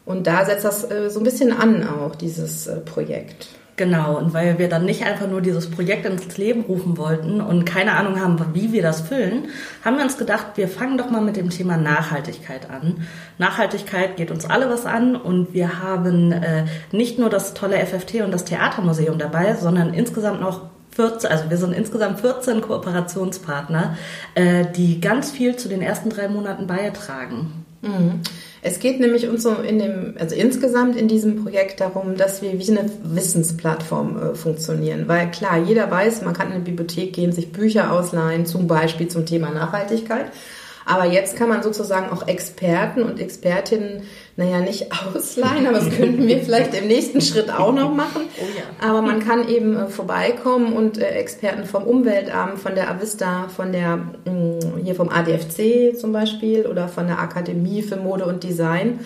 Und 0.06 0.28
da 0.28 0.46
setzt 0.46 0.66
das 0.66 0.90
äh, 0.90 1.10
so 1.10 1.20
ein 1.20 1.24
bisschen 1.24 1.52
an 1.52 1.88
auch, 1.88 2.16
dieses 2.16 2.68
äh, 2.68 2.78
Projekt. 2.78 3.48
Genau, 3.78 4.18
und 4.18 4.34
weil 4.34 4.58
wir 4.58 4.70
dann 4.70 4.86
nicht 4.86 5.04
einfach 5.04 5.28
nur 5.28 5.42
dieses 5.42 5.70
Projekt 5.70 6.06
ins 6.06 6.38
Leben 6.38 6.62
rufen 6.62 6.98
wollten 6.98 7.42
und 7.42 7.66
keine 7.66 7.92
Ahnung 7.92 8.22
haben, 8.22 8.40
wie 8.54 8.72
wir 8.72 8.82
das 8.82 9.02
füllen, 9.02 9.50
haben 9.84 9.98
wir 9.98 10.04
uns 10.06 10.18
gedacht, 10.18 10.52
wir 10.56 10.70
fangen 10.70 10.98
doch 10.98 11.10
mal 11.10 11.20
mit 11.20 11.36
dem 11.36 11.50
Thema 11.50 11.76
Nachhaltigkeit 11.76 12.70
an. 12.70 13.06
Nachhaltigkeit 13.38 14.16
geht 14.16 14.32
uns 14.32 14.46
alle 14.46 14.70
was 14.70 14.86
an 14.86 15.18
und 15.18 15.54
wir 15.54 15.84
haben 15.84 16.32
äh, 16.32 16.66
nicht 16.94 17.20
nur 17.20 17.30
das 17.30 17.54
tolle 17.54 17.86
FFT 17.86 18.22
und 18.22 18.32
das 18.32 18.46
Theatermuseum 18.46 19.18
dabei, 19.18 19.56
sondern 19.56 19.94
insgesamt 19.94 20.40
noch 20.40 20.70
14, 20.92 21.30
also 21.30 21.50
wir 21.50 21.58
sind 21.58 21.74
insgesamt 21.74 22.22
14 22.22 22.62
Kooperationspartner, 22.62 23.98
äh, 24.36 24.66
die 24.74 25.02
ganz 25.02 25.32
viel 25.32 25.58
zu 25.58 25.68
den 25.68 25.82
ersten 25.82 26.10
drei 26.10 26.30
Monaten 26.30 26.66
beitragen. 26.66 27.66
Es 28.68 28.80
geht 28.80 29.00
nämlich 29.00 29.30
uns 29.30 29.44
so 29.44 29.54
in 29.54 29.78
dem, 29.78 30.16
also 30.18 30.34
insgesamt 30.34 30.96
in 30.96 31.08
diesem 31.08 31.44
Projekt 31.44 31.82
darum, 31.82 32.18
dass 32.18 32.42
wir 32.42 32.58
wie 32.58 32.72
eine 32.72 32.90
Wissensplattform 33.04 34.18
äh, 34.18 34.34
funktionieren. 34.34 35.08
Weil 35.08 35.30
klar, 35.30 35.60
jeder 35.60 35.92
weiß, 35.92 36.24
man 36.24 36.34
kann 36.34 36.48
in 36.48 36.54
eine 36.54 36.64
Bibliothek 36.64 37.14
gehen, 37.14 37.32
sich 37.32 37.52
Bücher 37.52 37.92
ausleihen, 37.92 38.48
zum 38.48 38.66
Beispiel 38.66 39.08
zum 39.08 39.28
Thema 39.28 39.52
Nachhaltigkeit. 39.52 40.32
Aber 40.86 41.06
jetzt 41.06 41.36
kann 41.36 41.50
man 41.50 41.64
sozusagen 41.64 42.12
auch 42.12 42.28
Experten 42.28 43.02
und 43.02 43.20
Expertinnen, 43.20 44.04
naja, 44.38 44.60
nicht 44.60 44.88
ausleihen, 45.16 45.66
aber 45.68 45.80
das 45.80 45.90
könnten 45.90 46.28
wir 46.28 46.40
vielleicht 46.40 46.74
im 46.76 46.88
nächsten 46.88 47.22
Schritt 47.22 47.52
auch 47.52 47.74
noch 47.74 47.94
machen. 47.94 48.22
Oh 48.38 48.44
ja. 48.58 48.90
Aber 48.90 49.02
man 49.02 49.26
kann 49.26 49.48
eben 49.48 49.78
äh, 49.78 49.88
vorbeikommen 49.88 50.74
und 50.74 50.98
äh, 50.98 51.08
Experten 51.12 51.64
vom 51.64 51.84
Umweltamt, 51.84 52.60
von 52.60 52.76
der 52.76 52.90
Avista, 52.90 53.48
von 53.48 53.72
der, 53.72 53.98
mh, 54.26 54.82
hier 54.84 54.94
vom 54.94 55.08
ADFC 55.08 55.98
zum 55.98 56.12
Beispiel 56.12 56.66
oder 56.66 56.90
von 56.90 57.08
der 57.08 57.20
Akademie 57.20 57.82
für 57.82 57.96
Mode 57.96 58.26
und 58.26 58.44
Design 58.44 59.00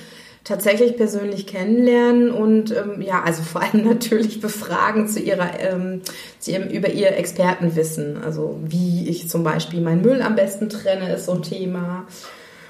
tatsächlich 0.49 0.97
persönlich 0.97 1.45
kennenlernen 1.45 2.31
und 2.31 2.71
ähm, 2.75 3.01
ja, 3.01 3.21
also 3.23 3.43
vor 3.43 3.61
allem 3.61 3.85
natürlich 3.87 4.41
befragen 4.41 5.07
zu 5.07 5.19
ihrer, 5.19 5.59
ähm, 5.59 6.01
zu 6.39 6.51
ihrem, 6.51 6.67
über 6.69 6.89
ihr 6.89 7.15
Expertenwissen. 7.15 8.17
Also 8.23 8.59
wie 8.65 9.07
ich 9.07 9.29
zum 9.29 9.43
Beispiel 9.43 9.79
meinen 9.79 10.01
Müll 10.01 10.23
am 10.23 10.35
besten 10.35 10.67
trenne, 10.67 11.13
ist 11.13 11.27
so 11.27 11.33
ein 11.33 11.43
Thema. 11.43 12.07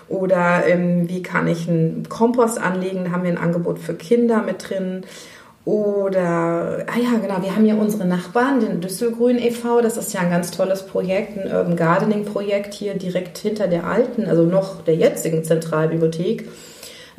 Oder 0.09 0.67
ähm, 0.67 1.07
wie 1.07 1.21
kann 1.21 1.47
ich 1.47 1.69
einen 1.69 2.09
Kompost 2.09 2.59
anlegen? 2.59 3.05
Da 3.05 3.11
haben 3.11 3.23
wir 3.23 3.31
ein 3.31 3.37
Angebot 3.37 3.79
für 3.79 3.93
Kinder 3.93 4.41
mit 4.43 4.69
drin. 4.69 5.05
Oder, 5.63 6.85
ah 6.87 6.99
ja, 6.99 7.19
genau, 7.21 7.43
wir 7.43 7.55
haben 7.55 7.65
ja 7.65 7.75
unsere 7.75 8.05
Nachbarn, 8.05 8.59
den 8.59 8.81
Düsselgrün 8.81 9.37
e.V., 9.37 9.81
das 9.81 9.97
ist 9.97 10.13
ja 10.13 10.21
ein 10.21 10.31
ganz 10.31 10.51
tolles 10.51 10.85
Projekt, 10.87 11.37
ein 11.37 11.51
Urban 11.51 11.75
Gardening 11.75 12.25
Projekt 12.25 12.73
hier 12.73 12.95
direkt 12.95 13.37
hinter 13.37 13.67
der 13.67 13.85
alten, 13.85 14.25
also 14.25 14.43
noch 14.43 14.83
der 14.83 14.95
jetzigen 14.95 15.43
Zentralbibliothek 15.43 16.47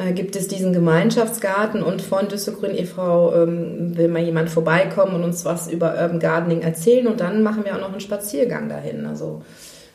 äh, 0.01 0.13
gibt 0.13 0.35
es 0.37 0.49
diesen 0.49 0.73
Gemeinschaftsgarten 0.73 1.83
und 1.83 2.01
von 2.03 2.29
Düsselgrün 2.29 2.75
e.V. 2.75 3.35
Ähm, 3.35 3.97
will 3.97 4.09
mal 4.09 4.23
jemand 4.23 4.51
vorbeikommen 4.51 5.15
und 5.15 5.25
uns 5.25 5.45
was 5.45 5.71
über 5.71 5.95
Urban 6.01 6.21
Gardening 6.21 6.63
erzählen 6.63 7.07
und 7.07 7.21
dann 7.21 7.43
machen 7.43 7.65
wir 7.65 7.75
auch 7.75 7.81
noch 7.81 7.91
einen 7.91 8.01
Spaziergang 8.01 8.69
dahin. 8.69 9.05
Also, 9.07 9.43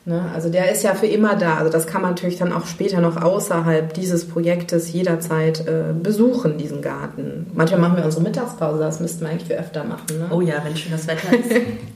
ne, 0.05 0.29
also 0.33 0.49
der 0.49 0.71
ist 0.71 0.83
ja 0.83 0.93
für 0.93 1.07
immer 1.07 1.35
da. 1.35 1.55
Also 1.55 1.71
das 1.71 1.87
kann 1.87 2.01
man 2.01 2.11
natürlich 2.11 2.37
dann 2.37 2.53
auch 2.53 2.65
später 2.65 3.01
noch 3.01 3.21
außerhalb 3.21 3.93
dieses 3.93 4.27
Projektes 4.27 4.93
jederzeit 4.93 5.67
äh, 5.67 5.93
besuchen, 5.93 6.57
diesen 6.57 6.81
Garten. 6.81 7.47
Manchmal 7.53 7.81
machen 7.81 7.97
wir 7.97 8.05
unsere 8.05 8.23
Mittagspause, 8.23 8.79
das 8.79 8.99
müssten 8.99 9.21
wir 9.21 9.29
eigentlich 9.29 9.47
viel 9.47 9.57
öfter 9.57 9.83
machen. 9.83 10.05
Ne? 10.19 10.27
Oh 10.31 10.41
ja, 10.41 10.63
wenn 10.63 10.77
schönes 10.77 11.07
Wetter 11.07 11.33
ist. 11.33 11.51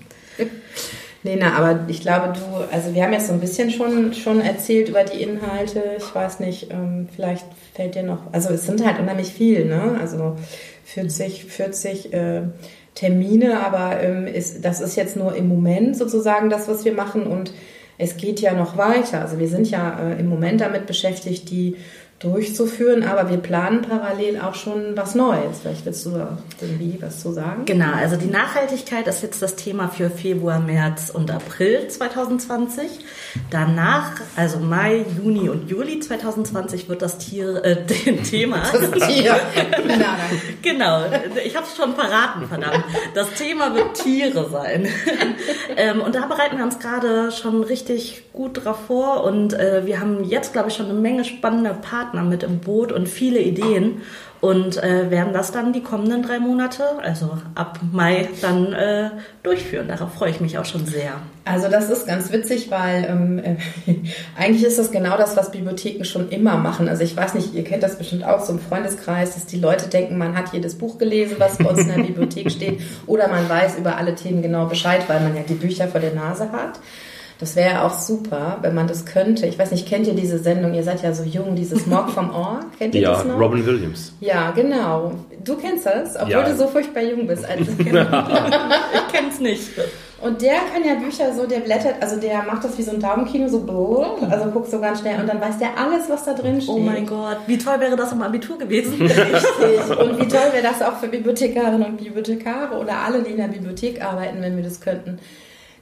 Lena, 1.23 1.57
aber 1.57 1.85
ich 1.89 2.01
glaube, 2.01 2.33
du, 2.33 2.73
also 2.73 2.95
wir 2.95 3.03
haben 3.03 3.11
jetzt 3.11 3.27
so 3.27 3.33
ein 3.33 3.41
bisschen 3.41 3.71
schon, 3.71 4.13
schon 4.13 4.39
erzählt 4.39 4.87
über 4.87 5.03
die 5.03 5.21
Inhalte. 5.21 5.83
Ich 5.97 6.15
weiß 6.15 6.39
nicht, 6.39 6.71
ähm, 6.71 7.09
vielleicht 7.13 7.45
fällt 7.73 7.95
dir 7.95 8.03
noch, 8.03 8.31
also 8.31 8.49
es 8.49 8.65
sind 8.65 8.85
halt 8.85 8.99
unheimlich 8.99 9.33
viel, 9.33 9.65
ne? 9.65 9.97
Also 9.99 10.37
40, 10.85 11.45
40 11.45 12.13
äh, 12.13 12.41
Termine, 12.95 13.59
aber 13.65 14.01
ähm, 14.01 14.27
ist, 14.27 14.63
das 14.63 14.79
ist 14.79 14.95
jetzt 14.95 15.17
nur 15.17 15.35
im 15.35 15.47
Moment 15.47 15.97
sozusagen 15.97 16.49
das, 16.49 16.67
was 16.67 16.85
wir 16.85 16.93
machen 16.93 17.27
und 17.27 17.53
es 17.97 18.15
geht 18.15 18.39
ja 18.39 18.53
noch 18.53 18.77
weiter. 18.77 19.21
Also 19.21 19.39
wir 19.39 19.49
sind 19.49 19.69
ja 19.69 19.99
äh, 19.99 20.19
im 20.19 20.27
Moment 20.27 20.61
damit 20.61 20.85
beschäftigt, 20.85 21.49
die 21.49 21.75
durchzuführen, 22.19 23.03
aber 23.03 23.29
wir 23.29 23.37
planen 23.37 23.81
parallel 23.81 24.41
auch 24.41 24.53
schon 24.53 24.97
was 24.97 25.15
Neues. 25.15 25.59
Vielleicht 25.61 25.85
willst 25.85 26.05
du 26.05 26.11
da 26.11 26.37
irgendwie 26.59 26.97
was 26.99 27.21
zu 27.21 27.31
sagen? 27.31 27.63
Genau, 27.63 27.93
also 27.93 28.17
die 28.17 28.27
Nachhaltigkeit 28.27 29.07
ist 29.07 29.23
jetzt 29.23 29.41
das 29.41 29.55
Thema 29.55 29.87
für 29.87 30.09
Februar, 30.09 30.59
März 30.59 31.09
und 31.09 31.31
April 31.31 31.87
2020. 31.87 32.87
Danach, 33.49 34.11
also 34.35 34.59
Mai, 34.59 35.05
Juni 35.17 35.47
und 35.47 35.69
Juli 35.69 36.01
2020 36.01 36.89
wird 36.89 37.01
das 37.01 37.19
Tier, 37.19 37.63
äh, 37.63 37.85
Thema. 38.29 38.63
Das 38.69 38.91
Tier. 39.07 39.39
Nein. 39.87 40.41
Genau, 40.61 41.03
ich 41.45 41.55
habe 41.55 41.65
es 41.65 41.77
schon 41.77 41.95
verraten, 41.95 42.47
verdammt. 42.49 42.83
Das 43.15 43.31
Thema 43.35 43.73
wird 43.73 43.93
Tiere 43.93 44.49
sein. 44.49 44.89
ähm, 45.77 46.01
und 46.01 46.15
da 46.15 46.25
bereiten 46.25 46.57
wir 46.57 46.65
uns 46.65 46.79
gerade 46.79 47.31
schon 47.31 47.63
richtig 47.63 48.23
gut 48.33 48.65
drauf 48.65 48.79
vor 48.87 49.23
und 49.23 49.53
äh, 49.53 49.85
wir 49.85 50.01
haben 50.01 50.25
jetzt, 50.25 50.51
glaube 50.51 50.67
ich, 50.67 50.75
schon 50.75 50.87
eine 50.87 50.99
Menge 50.99 51.23
spannende 51.23 51.73
Partner 51.73 52.08
Partner 52.09 52.23
mit 52.23 52.43
im 52.43 52.59
Boot 52.59 52.91
und 52.91 53.07
viele 53.07 53.39
Ideen 53.39 54.01
und 54.41 54.81
äh, 54.81 55.11
werden 55.11 55.33
das 55.33 55.51
dann 55.51 55.73
die 55.73 55.83
kommenden 55.83 56.23
drei 56.23 56.39
Monate, 56.39 56.83
also 57.03 57.37
ab 57.55 57.79
Mai, 57.91 58.29
dann 58.41 58.71
äh, 58.71 59.09
durchführen. 59.43 59.89
Darauf 59.89 60.13
freue 60.13 60.29
ich 60.29 60.39
mich 60.39 60.57
auch 60.57 60.63
schon 60.63 60.85
sehr. 60.85 61.11
Also 61.43 61.67
das 61.67 61.89
ist 61.89 62.07
ganz 62.07 62.31
witzig, 62.31 62.71
weil 62.71 63.05
ähm, 63.09 63.39
äh, 63.39 63.57
eigentlich 64.37 64.63
ist 64.63 64.79
das 64.79 64.91
genau 64.91 65.17
das, 65.17 65.35
was 65.35 65.51
Bibliotheken 65.51 66.05
schon 66.05 66.29
immer 66.29 66.55
machen. 66.55 66.87
Also 66.87 67.03
ich 67.03 67.17
weiß 67.17 67.33
nicht, 67.33 67.53
ihr 67.53 67.65
kennt 67.65 67.83
das 67.83 67.97
bestimmt 67.97 68.23
auch 68.23 68.39
so 68.39 68.53
im 68.53 68.59
Freundeskreis, 68.59 69.33
dass 69.33 69.45
die 69.45 69.59
Leute 69.59 69.89
denken, 69.89 70.17
man 70.17 70.37
hat 70.37 70.53
jedes 70.53 70.77
Buch 70.77 70.97
gelesen, 70.97 71.35
was 71.37 71.57
bei 71.57 71.69
uns 71.69 71.81
in 71.81 71.87
der 71.89 71.95
Bibliothek 72.07 72.49
steht, 72.49 72.79
oder 73.07 73.27
man 73.27 73.49
weiß 73.49 73.77
über 73.77 73.97
alle 73.97 74.15
Themen 74.15 74.41
genau 74.41 74.67
Bescheid, 74.67 75.03
weil 75.07 75.19
man 75.19 75.35
ja 75.35 75.43
die 75.43 75.55
Bücher 75.55 75.89
vor 75.89 75.99
der 75.99 76.13
Nase 76.13 76.51
hat. 76.53 76.79
Das 77.39 77.55
wäre 77.55 77.69
ja 77.75 77.87
auch 77.87 77.97
super, 77.97 78.57
wenn 78.61 78.75
man 78.75 78.87
das 78.87 79.05
könnte. 79.05 79.45
Ich 79.45 79.57
weiß 79.57 79.71
nicht, 79.71 79.87
kennt 79.87 80.05
ihr 80.07 80.13
diese 80.13 80.39
Sendung? 80.39 80.73
Ihr 80.73 80.83
seid 80.83 81.01
ja 81.03 81.13
so 81.13 81.23
jung, 81.23 81.55
dieses 81.55 81.87
Mock 81.87 82.09
vom 82.09 82.35
Ohr. 82.35 82.59
Kennt 82.77 82.93
ihr 82.95 83.01
ja, 83.01 83.13
das 83.13 83.23
noch? 83.23 83.39
Robin 83.39 83.65
Williams. 83.65 84.11
Ja, 84.19 84.51
genau. 84.51 85.13
Du 85.45 85.55
kennst 85.55 85.85
das, 85.85 86.17
obwohl 86.17 86.31
Ja. 86.31 86.43
du 86.43 86.53
so 86.57 86.67
furchtbar 86.67 87.01
jung 87.01 87.27
bist. 87.27 87.45
Als 87.47 87.61
Ich 87.79 89.13
kenn's 89.13 89.39
nicht. 89.39 89.69
und 90.21 90.41
der 90.41 90.55
kann 90.73 90.83
ja 90.85 90.95
Bücher 90.95 91.33
so, 91.33 91.45
der 91.45 91.59
blättert, 91.61 91.95
also 92.01 92.17
der 92.19 92.43
macht 92.43 92.65
das 92.65 92.77
wie 92.77 92.81
so 92.83 92.91
ein 92.91 92.99
Daumenkino, 92.99 93.47
so 93.47 93.61
blub, 93.61 94.19
also 94.29 94.49
guckt 94.51 94.69
so 94.69 94.81
ganz 94.81 94.99
schnell 94.99 95.21
und 95.21 95.27
dann 95.27 95.39
weiß 95.39 95.59
der 95.59 95.77
alles, 95.77 96.09
was 96.09 96.25
da 96.25 96.33
drin 96.33 96.59
steht. 96.59 96.75
Oh 96.75 96.79
mein 96.79 97.05
Gott, 97.05 97.37
wie 97.47 97.57
toll 97.57 97.79
wäre 97.79 97.95
das 97.95 98.11
im 98.11 98.21
Abitur 98.21 98.57
gewesen? 98.57 99.01
Richtig. 99.01 99.97
Und 99.97 100.19
wie 100.19 100.27
toll 100.27 100.49
wäre 100.51 100.63
das 100.63 100.81
auch 100.81 100.97
für 100.97 101.07
Bibliothekarinnen 101.07 101.83
und 101.85 101.97
Bibliothekare 102.03 102.75
oder 102.77 102.97
alle, 102.97 103.21
die 103.23 103.31
in 103.31 103.37
der 103.37 103.47
Bibliothek 103.47 104.03
arbeiten, 104.03 104.41
wenn 104.41 104.57
wir 104.57 104.63
das 104.63 104.81
könnten. 104.81 105.19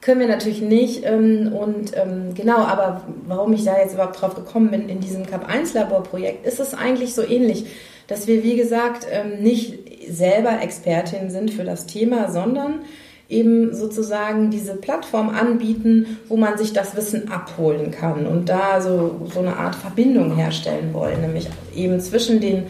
Können 0.02 0.20
wir 0.20 0.28
natürlich 0.28 0.62
nicht. 0.62 1.04
ähm, 1.06 1.52
Und 1.54 1.92
ähm, 1.96 2.34
genau, 2.36 2.58
aber 2.58 3.02
warum 3.26 3.54
ich 3.54 3.64
da 3.64 3.78
jetzt 3.78 3.94
überhaupt 3.94 4.22
drauf 4.22 4.36
gekommen 4.36 4.70
bin 4.72 4.90
in 4.90 5.00
diesem 5.00 5.26
Cap-1-Labor-Projekt, 5.26 6.46
ist 6.46 6.60
es 6.60 6.74
eigentlich 6.74 7.14
so 7.14 7.24
ähnlich, 7.24 7.66
dass 8.08 8.28
wir, 8.28 8.44
wie 8.44 8.56
gesagt, 8.56 9.06
ähm, 9.12 9.42
nicht 9.42 9.80
selber 10.10 10.62
Expertin 10.62 11.30
sind 11.30 11.52
für 11.52 11.64
das 11.64 11.86
Thema, 11.86 12.32
sondern 12.32 12.82
eben 13.30 13.76
sozusagen 13.76 14.52
diese 14.52 14.76
Plattform 14.76 15.30
anbieten, 15.30 16.18
wo 16.30 16.38
man 16.38 16.58
sich 16.58 16.74
das 16.74 16.96
Wissen 16.96 17.30
abholen 17.30 17.92
kann 17.92 18.26
und 18.26 18.48
da 18.48 18.80
so, 18.80 19.28
so 19.34 19.40
eine 19.40 19.58
Art 19.58 19.76
Verbindung 19.76 20.36
herstellen 20.36 20.94
wollen, 20.94 21.22
nämlich 21.22 21.50
eben 21.76 22.00
zwischen 22.00 22.40
den 22.40 22.64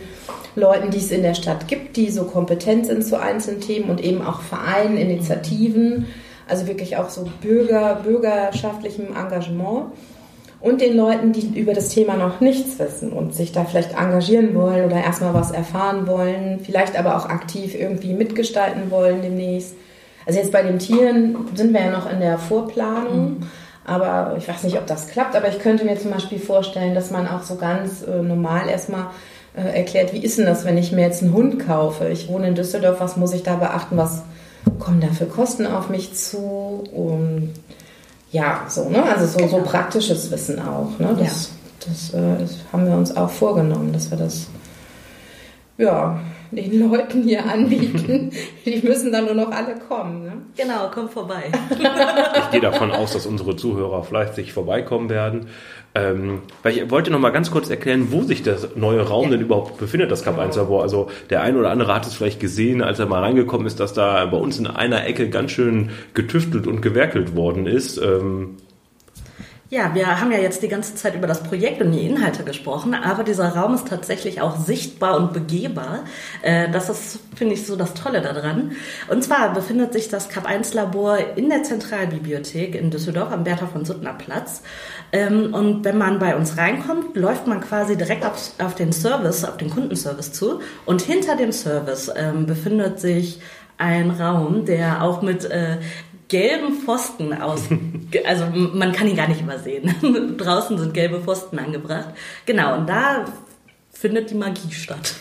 Leuten, 0.55 0.89
die 0.89 0.97
es 0.97 1.11
in 1.11 1.21
der 1.21 1.35
Stadt 1.35 1.67
gibt, 1.67 1.95
die 1.97 2.09
so 2.09 2.23
kompetent 2.23 2.87
sind 2.87 3.05
zu 3.05 3.21
einzelnen 3.21 3.61
Themen 3.61 3.91
und 3.91 4.03
eben 4.03 4.23
auch 4.23 4.41
Vereinen, 4.41 4.97
Initiativen, 4.97 6.07
also 6.47 6.67
wirklich 6.67 6.97
auch 6.97 7.09
so 7.09 7.27
Bürger, 7.41 8.01
bürgerschaftlichem 8.03 9.07
Engagement 9.15 9.91
und 10.59 10.81
den 10.81 10.97
Leuten, 10.97 11.33
die 11.33 11.59
über 11.59 11.73
das 11.73 11.89
Thema 11.89 12.15
noch 12.15 12.41
nichts 12.41 12.79
wissen 12.79 13.11
und 13.11 13.35
sich 13.35 13.51
da 13.51 13.65
vielleicht 13.65 13.91
engagieren 13.91 14.55
wollen 14.55 14.85
oder 14.85 15.03
erstmal 15.03 15.33
was 15.33 15.51
erfahren 15.51 16.07
wollen, 16.07 16.59
vielleicht 16.63 16.97
aber 16.97 17.15
auch 17.17 17.29
aktiv 17.29 17.75
irgendwie 17.75 18.13
mitgestalten 18.13 18.89
wollen 18.89 19.21
demnächst. 19.21 19.75
Also 20.25 20.39
jetzt 20.39 20.51
bei 20.51 20.63
den 20.63 20.79
Tieren 20.79 21.37
sind 21.53 21.73
wir 21.73 21.81
ja 21.81 21.91
noch 21.91 22.11
in 22.11 22.19
der 22.19 22.37
Vorplanung, 22.37 23.43
aber 23.85 24.35
ich 24.37 24.47
weiß 24.47 24.63
nicht, 24.63 24.77
ob 24.77 24.87
das 24.87 25.07
klappt, 25.07 25.35
aber 25.35 25.47
ich 25.47 25.59
könnte 25.59 25.85
mir 25.85 25.97
zum 25.97 26.11
Beispiel 26.11 26.39
vorstellen, 26.39 26.95
dass 26.95 27.11
man 27.11 27.27
auch 27.27 27.43
so 27.43 27.55
ganz 27.55 28.03
äh, 28.03 28.21
normal 28.21 28.67
erstmal 28.67 29.05
äh, 29.55 29.77
erklärt, 29.77 30.11
wie 30.11 30.23
ist 30.23 30.37
denn 30.37 30.45
das, 30.45 30.65
wenn 30.65 30.77
ich 30.77 30.91
mir 30.91 31.03
jetzt 31.03 31.23
einen 31.23 31.33
Hund 31.33 31.65
kaufe? 31.65 32.09
Ich 32.09 32.27
wohne 32.27 32.47
in 32.49 32.55
Düsseldorf, 32.55 32.99
was 32.99 33.15
muss 33.15 33.33
ich 33.33 33.43
da 33.43 33.55
beachten? 33.55 33.95
Was 33.95 34.23
kommen 34.71 35.01
da 35.01 35.07
für 35.07 35.25
Kosten 35.25 35.65
auf 35.65 35.89
mich 35.89 36.13
zu? 36.13 36.37
Und 36.37 37.53
ja, 38.31 38.65
so, 38.67 38.89
ne? 38.89 39.03
Also 39.03 39.39
so, 39.39 39.47
so 39.47 39.61
praktisches 39.61 40.29
Wissen 40.31 40.59
auch. 40.59 40.97
Ne? 40.99 41.15
Das, 41.17 41.51
das, 41.85 42.13
äh, 42.13 42.39
das 42.39 42.55
haben 42.71 42.85
wir 42.85 42.95
uns 42.95 43.15
auch 43.15 43.29
vorgenommen, 43.29 43.93
dass 43.93 44.11
wir 44.11 44.17
das 44.17 44.47
ja, 45.77 46.19
den 46.51 46.89
Leuten 46.89 47.23
hier 47.23 47.45
anbieten. 47.45 48.31
Die 48.65 48.81
müssen 48.81 49.11
dann 49.11 49.25
nur 49.25 49.33
noch 49.33 49.51
alle 49.51 49.75
kommen. 49.87 50.23
Ne? 50.23 50.33
genau, 50.55 50.89
komm 50.93 51.09
vorbei. 51.09 51.51
Ich 51.71 52.51
gehe 52.51 52.61
davon 52.61 52.91
aus, 52.91 53.13
dass 53.13 53.25
unsere 53.25 53.55
Zuhörer 53.55 54.03
fleißig 54.03 54.53
vorbeikommen 54.53 55.09
werden. 55.09 55.47
Ähm, 55.95 56.41
weil 56.63 56.77
ich 56.77 56.91
wollte 56.91 57.09
noch 57.11 57.19
mal 57.19 57.31
ganz 57.31 57.49
kurz 57.49 57.69
erklären, 57.69 58.11
wo 58.11 58.21
sich 58.21 58.43
das 58.43 58.75
neue 58.75 59.01
Raum 59.01 59.31
denn 59.31 59.41
überhaupt 59.41 59.77
befindet, 59.77 60.11
das 60.11 60.23
Cap 60.23 60.37
1 60.37 60.55
Labor. 60.55 60.83
Also 60.83 61.09
der 61.29 61.41
ein 61.41 61.57
oder 61.57 61.71
andere 61.71 61.93
hat 61.95 62.05
es 62.05 62.13
vielleicht 62.13 62.39
gesehen, 62.39 62.83
als 62.83 62.99
er 62.99 63.07
mal 63.07 63.23
reingekommen 63.23 63.65
ist, 63.65 63.79
dass 63.79 63.93
da 63.93 64.25
bei 64.25 64.37
uns 64.37 64.59
in 64.59 64.67
einer 64.67 65.07
Ecke 65.07 65.29
ganz 65.29 65.51
schön 65.51 65.89
getüftelt 66.13 66.67
und 66.67 66.81
gewerkelt 66.81 67.35
worden 67.35 67.65
ist. 67.65 67.97
Ähm, 67.97 68.57
Ja, 69.69 69.93
wir 69.93 70.21
haben 70.21 70.31
ja 70.31 70.37
jetzt 70.37 70.63
die 70.63 70.69
ganze 70.69 70.95
Zeit 70.95 71.13
über 71.15 71.27
das 71.27 71.43
Projekt 71.43 71.81
und 71.81 71.91
die 71.91 72.05
Inhalte 72.05 72.45
gesprochen, 72.45 72.93
aber 72.93 73.25
dieser 73.25 73.49
Raum 73.49 73.73
ist 73.75 73.85
tatsächlich 73.89 74.39
auch 74.39 74.55
sichtbar 74.55 75.17
und 75.17 75.33
begehbar. 75.33 76.05
Äh, 76.41 76.69
Das 76.71 76.87
ist, 76.87 77.19
finde 77.35 77.53
ich, 77.55 77.65
so 77.67 77.75
das 77.75 77.93
Tolle 77.93 78.21
daran. 78.21 78.71
Und 79.09 79.25
zwar 79.25 79.53
befindet 79.53 79.91
sich 79.91 80.07
das 80.07 80.29
Cap 80.29 80.45
1 80.45 80.73
Labor 80.73 81.17
in 81.35 81.49
der 81.49 81.63
Zentralbibliothek 81.63 82.75
in 82.75 82.91
Düsseldorf 82.91 83.33
am 83.33 83.43
Bertha 83.43 83.67
von 83.67 83.83
Suttner 83.83 84.13
Platz. 84.13 84.61
Ähm, 85.11 85.53
Und 85.53 85.83
wenn 85.83 85.97
man 85.97 86.17
bei 86.19 86.37
uns 86.37 86.55
reinkommt, 86.57 87.17
läuft 87.17 87.45
man 87.47 87.59
quasi 87.59 87.97
direkt 87.97 88.25
auf, 88.25 88.75
den 88.75 88.93
Service, 88.93 89.43
auf 89.43 89.57
den 89.57 89.69
Kundenservice 89.69 90.31
zu. 90.31 90.61
Und 90.85 91.01
hinter 91.01 91.35
dem 91.35 91.51
Service 91.51 92.09
ähm, 92.15 92.45
befindet 92.45 93.01
sich 93.01 93.41
ein 93.79 94.09
Raum, 94.11 94.65
der 94.65 95.03
auch 95.03 95.21
mit 95.21 95.45
äh, 95.45 95.77
gelben 96.27 96.73
Pfosten 96.73 97.33
aus, 97.33 97.63
also 98.25 98.45
man 98.45 98.91
kann 98.91 99.07
ihn 99.07 99.15
gar 99.15 99.27
nicht 99.27 99.41
übersehen. 99.41 99.93
Draußen 100.37 100.77
sind 100.77 100.93
gelbe 100.93 101.21
Pfosten 101.21 101.59
angebracht. 101.59 102.09
Genau, 102.45 102.77
und 102.77 102.87
da 102.87 103.25
findet 103.91 104.29
die 104.29 104.35
Magie 104.35 104.71
statt. 104.71 105.15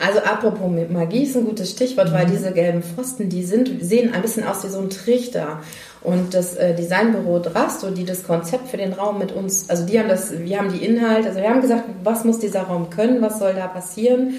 Also 0.00 0.18
apropos 0.20 0.70
mit 0.70 0.90
Magie 0.90 1.22
ist 1.22 1.36
ein 1.36 1.44
gutes 1.44 1.70
Stichwort, 1.70 2.12
weil 2.12 2.26
diese 2.26 2.52
gelben 2.52 2.82
Pfosten, 2.82 3.28
die 3.28 3.44
sind, 3.44 3.70
sehen 3.84 4.12
ein 4.12 4.22
bisschen 4.22 4.44
aus 4.44 4.64
wie 4.64 4.68
so 4.68 4.80
ein 4.80 4.90
Trichter. 4.90 5.60
Und 6.00 6.34
das 6.34 6.56
äh, 6.56 6.74
Designbüro 6.74 7.38
Drasto, 7.38 7.90
die 7.90 8.04
das 8.04 8.24
Konzept 8.24 8.68
für 8.68 8.76
den 8.76 8.92
Raum 8.92 9.18
mit 9.18 9.30
uns, 9.30 9.70
also 9.70 9.86
die 9.86 10.00
haben 10.00 10.08
das, 10.08 10.36
wir 10.36 10.58
haben 10.58 10.72
die 10.72 10.84
Inhalte, 10.84 11.28
also 11.28 11.40
wir 11.40 11.48
haben 11.48 11.60
gesagt, 11.60 11.84
was 12.02 12.24
muss 12.24 12.40
dieser 12.40 12.62
Raum 12.62 12.90
können, 12.90 13.22
was 13.22 13.38
soll 13.38 13.54
da 13.54 13.68
passieren, 13.68 14.34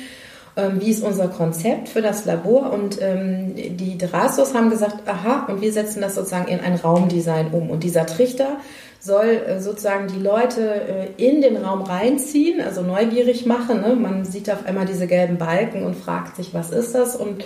ähm, 0.56 0.80
wie 0.80 0.92
ist 0.92 1.04
unser 1.04 1.28
Konzept 1.30 1.90
für 1.90 2.02
das 2.02 2.26
Labor 2.26 2.72
und 2.72 3.02
ähm, 3.02 3.56
die 3.56 3.98
Drastos 3.98 4.54
haben 4.54 4.70
gesagt, 4.70 5.08
aha, 5.08 5.48
und 5.48 5.62
wir 5.62 5.74
setzen 5.74 6.02
das 6.02 6.16
sozusagen 6.16 6.48
in 6.48 6.60
ein 6.60 6.76
Raumdesign 6.76 7.48
um. 7.52 7.70
Und 7.70 7.84
dieser 7.84 8.06
Trichter 8.06 8.58
soll 9.00 9.26
äh, 9.26 9.60
sozusagen 9.60 10.08
die 10.08 10.20
Leute 10.20 10.62
äh, 10.62 11.08
in 11.18 11.42
den 11.42 11.58
Raum 11.58 11.82
reinziehen, 11.82 12.62
also 12.62 12.82
neugierig 12.82 13.46
machen. 13.46 13.82
Ne? 13.82 13.96
Man 13.96 14.26
sieht 14.26 14.50
auf 14.50 14.66
einmal 14.66 14.86
diese 14.86 15.08
gelben 15.08 15.38
Balken 15.38 15.84
und 15.84 15.96
fragt 15.96 16.36
sich, 16.36 16.54
was 16.54 16.70
ist 16.70 16.94
das? 16.94 17.16
Und 17.16 17.44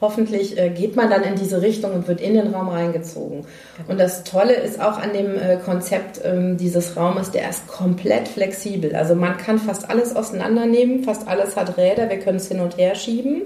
hoffentlich 0.00 0.58
äh, 0.58 0.70
geht 0.70 0.96
man 0.96 1.10
dann 1.10 1.22
in 1.22 1.36
diese 1.36 1.62
Richtung 1.62 1.92
und 1.92 2.08
wird 2.08 2.20
in 2.20 2.34
den 2.34 2.54
Raum 2.54 2.68
reingezogen. 2.68 3.44
Und 3.88 4.00
das 4.00 4.24
Tolle 4.24 4.54
ist 4.54 4.80
auch 4.80 4.98
an 4.98 5.12
dem 5.12 5.36
äh, 5.36 5.56
Konzept 5.64 6.20
ähm, 6.24 6.56
dieses 6.56 6.96
Raumes, 6.96 7.30
der 7.30 7.48
ist 7.50 7.66
komplett 7.66 8.28
flexibel. 8.28 8.94
Also 8.94 9.14
man 9.14 9.36
kann 9.36 9.58
fast 9.58 9.90
alles 9.90 10.16
auseinandernehmen, 10.16 11.04
fast 11.04 11.28
alles 11.28 11.56
hat 11.56 11.76
Räder, 11.76 12.08
wir 12.08 12.18
können 12.18 12.38
es 12.38 12.48
hin 12.48 12.60
und 12.60 12.78
her 12.78 12.94
schieben. 12.94 13.42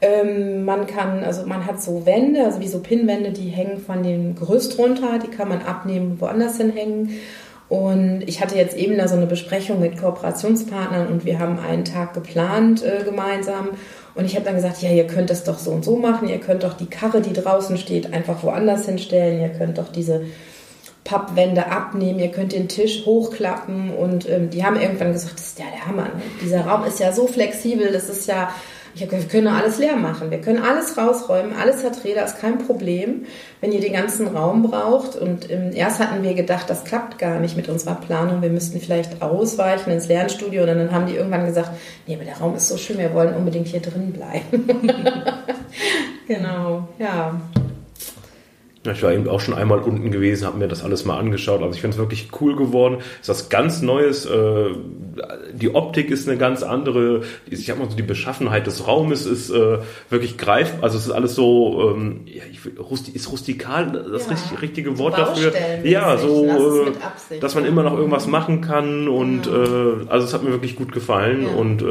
Ähm, 0.00 0.64
man 0.64 0.86
kann, 0.86 1.24
also 1.24 1.44
man 1.44 1.66
hat 1.66 1.82
so 1.82 2.06
Wände, 2.06 2.44
also 2.44 2.60
wie 2.60 2.68
so 2.68 2.78
Pinnwände, 2.78 3.32
die 3.32 3.48
hängen 3.48 3.78
von 3.78 4.02
dem 4.02 4.36
Gerüst 4.36 4.78
runter, 4.78 5.18
die 5.18 5.28
kann 5.28 5.48
man 5.48 5.62
abnehmen, 5.62 6.20
woanders 6.20 6.56
hinhängen. 6.56 7.18
Und 7.68 8.22
ich 8.26 8.40
hatte 8.40 8.56
jetzt 8.56 8.76
eben 8.76 8.96
da 8.96 9.08
so 9.08 9.16
eine 9.16 9.26
Besprechung 9.26 9.80
mit 9.80 10.00
Kooperationspartnern 10.00 11.08
und 11.08 11.26
wir 11.26 11.38
haben 11.38 11.58
einen 11.58 11.84
Tag 11.84 12.14
geplant 12.14 12.82
äh, 12.82 13.04
gemeinsam. 13.04 13.70
Und 14.18 14.24
ich 14.24 14.34
habe 14.34 14.44
dann 14.44 14.56
gesagt, 14.56 14.82
ja, 14.82 14.90
ihr 14.90 15.06
könnt 15.06 15.30
das 15.30 15.44
doch 15.44 15.60
so 15.60 15.70
und 15.70 15.84
so 15.84 15.96
machen, 15.96 16.28
ihr 16.28 16.40
könnt 16.40 16.64
doch 16.64 16.74
die 16.74 16.86
Karre, 16.86 17.20
die 17.20 17.32
draußen 17.32 17.78
steht, 17.78 18.12
einfach 18.12 18.42
woanders 18.42 18.84
hinstellen, 18.86 19.40
ihr 19.40 19.50
könnt 19.50 19.78
doch 19.78 19.92
diese 19.92 20.22
Pappwände 21.04 21.70
abnehmen, 21.70 22.18
ihr 22.18 22.32
könnt 22.32 22.50
den 22.50 22.66
Tisch 22.66 23.06
hochklappen 23.06 23.94
und 23.94 24.28
ähm, 24.28 24.50
die 24.50 24.64
haben 24.64 24.74
irgendwann 24.74 25.12
gesagt, 25.12 25.34
das 25.38 25.46
ist 25.46 25.60
ja 25.60 25.66
der 25.72 25.86
Hammer. 25.86 26.02
Ne? 26.02 26.22
Dieser 26.42 26.62
Raum 26.62 26.84
ist 26.84 26.98
ja 26.98 27.12
so 27.12 27.28
flexibel, 27.28 27.92
das 27.92 28.08
ist 28.08 28.26
ja, 28.26 28.52
ich 28.94 29.02
hab, 29.02 29.10
gesagt, 29.10 29.32
wir 29.32 29.40
können 29.40 29.54
alles 29.54 29.78
leer 29.78 29.96
machen, 29.96 30.30
wir 30.30 30.40
können 30.40 30.62
alles 30.62 30.96
rausräumen, 30.96 31.54
alles 31.54 31.84
hat 31.84 32.04
Räder, 32.04 32.24
ist 32.24 32.40
kein 32.40 32.58
Problem, 32.58 33.26
wenn 33.60 33.72
ihr 33.72 33.80
den 33.80 33.92
ganzen 33.92 34.28
Raum 34.28 34.62
braucht. 34.62 35.16
Und 35.16 35.50
ähm, 35.50 35.70
erst 35.74 36.00
hatten 36.00 36.22
wir 36.22 36.34
gedacht, 36.34 36.68
das 36.68 36.84
klappt 36.84 37.18
gar 37.18 37.38
nicht 37.38 37.56
mit 37.56 37.68
unserer 37.68 37.94
Planung, 37.94 38.42
wir 38.42 38.50
müssten 38.50 38.80
vielleicht 38.80 39.22
ausweichen 39.22 39.90
ins 39.90 40.08
Lernstudio. 40.08 40.62
Und 40.62 40.68
dann 40.68 40.92
haben 40.92 41.06
die 41.06 41.16
irgendwann 41.16 41.46
gesagt, 41.46 41.70
nee, 42.06 42.14
aber 42.14 42.24
der 42.24 42.38
Raum 42.38 42.56
ist 42.56 42.68
so 42.68 42.76
schön, 42.76 42.98
wir 42.98 43.14
wollen 43.14 43.34
unbedingt 43.34 43.68
hier 43.68 43.80
drin 43.80 44.12
bleiben. 44.12 44.68
genau, 46.26 46.88
ja. 46.98 47.40
Ich 48.84 49.02
war 49.02 49.12
eben 49.12 49.28
auch 49.28 49.40
schon 49.40 49.54
einmal 49.54 49.80
unten 49.80 50.10
gewesen, 50.10 50.46
habe 50.46 50.58
mir 50.58 50.68
das 50.68 50.84
alles 50.84 51.04
mal 51.04 51.18
angeschaut. 51.18 51.62
Also 51.62 51.74
ich 51.74 51.80
finde 51.80 51.94
es 51.94 51.98
wirklich 51.98 52.28
cool 52.40 52.54
geworden. 52.54 52.98
Es 53.20 53.28
ist 53.28 53.28
was 53.28 53.48
ganz 53.48 53.82
Neues. 53.82 54.24
Äh, 54.24 54.70
die 55.52 55.74
Optik 55.74 56.10
ist 56.10 56.28
eine 56.28 56.38
ganz 56.38 56.62
andere. 56.62 57.22
Ich 57.50 57.66
sag 57.66 57.78
mal 57.78 57.90
so, 57.90 57.96
die 57.96 58.02
Beschaffenheit 58.02 58.66
des 58.66 58.86
Raumes 58.86 59.26
ist 59.26 59.50
äh, 59.50 59.78
wirklich 60.10 60.38
greif. 60.38 60.74
Also 60.80 60.96
es 60.96 61.06
ist 61.06 61.10
alles 61.10 61.34
so, 61.34 61.92
ähm, 61.96 62.20
ja, 62.26 62.44
ich, 62.50 62.60
ist 63.14 63.32
rustikal 63.32 63.90
das 63.90 64.26
ja. 64.26 64.32
richtig, 64.32 64.62
richtige 64.62 64.98
Wort 64.98 65.18
dafür. 65.18 65.52
Ja, 65.82 66.16
so, 66.16 66.46
äh, 66.46 67.38
dass 67.40 67.56
man 67.56 67.64
immer 67.64 67.82
noch 67.82 67.96
irgendwas 67.96 68.28
machen 68.28 68.60
kann. 68.60 69.08
Und 69.08 69.46
ja. 69.46 69.52
also 70.08 70.26
es 70.26 70.34
hat 70.34 70.44
mir 70.44 70.50
wirklich 70.50 70.76
gut 70.76 70.92
gefallen. 70.92 71.46
Und 71.46 71.84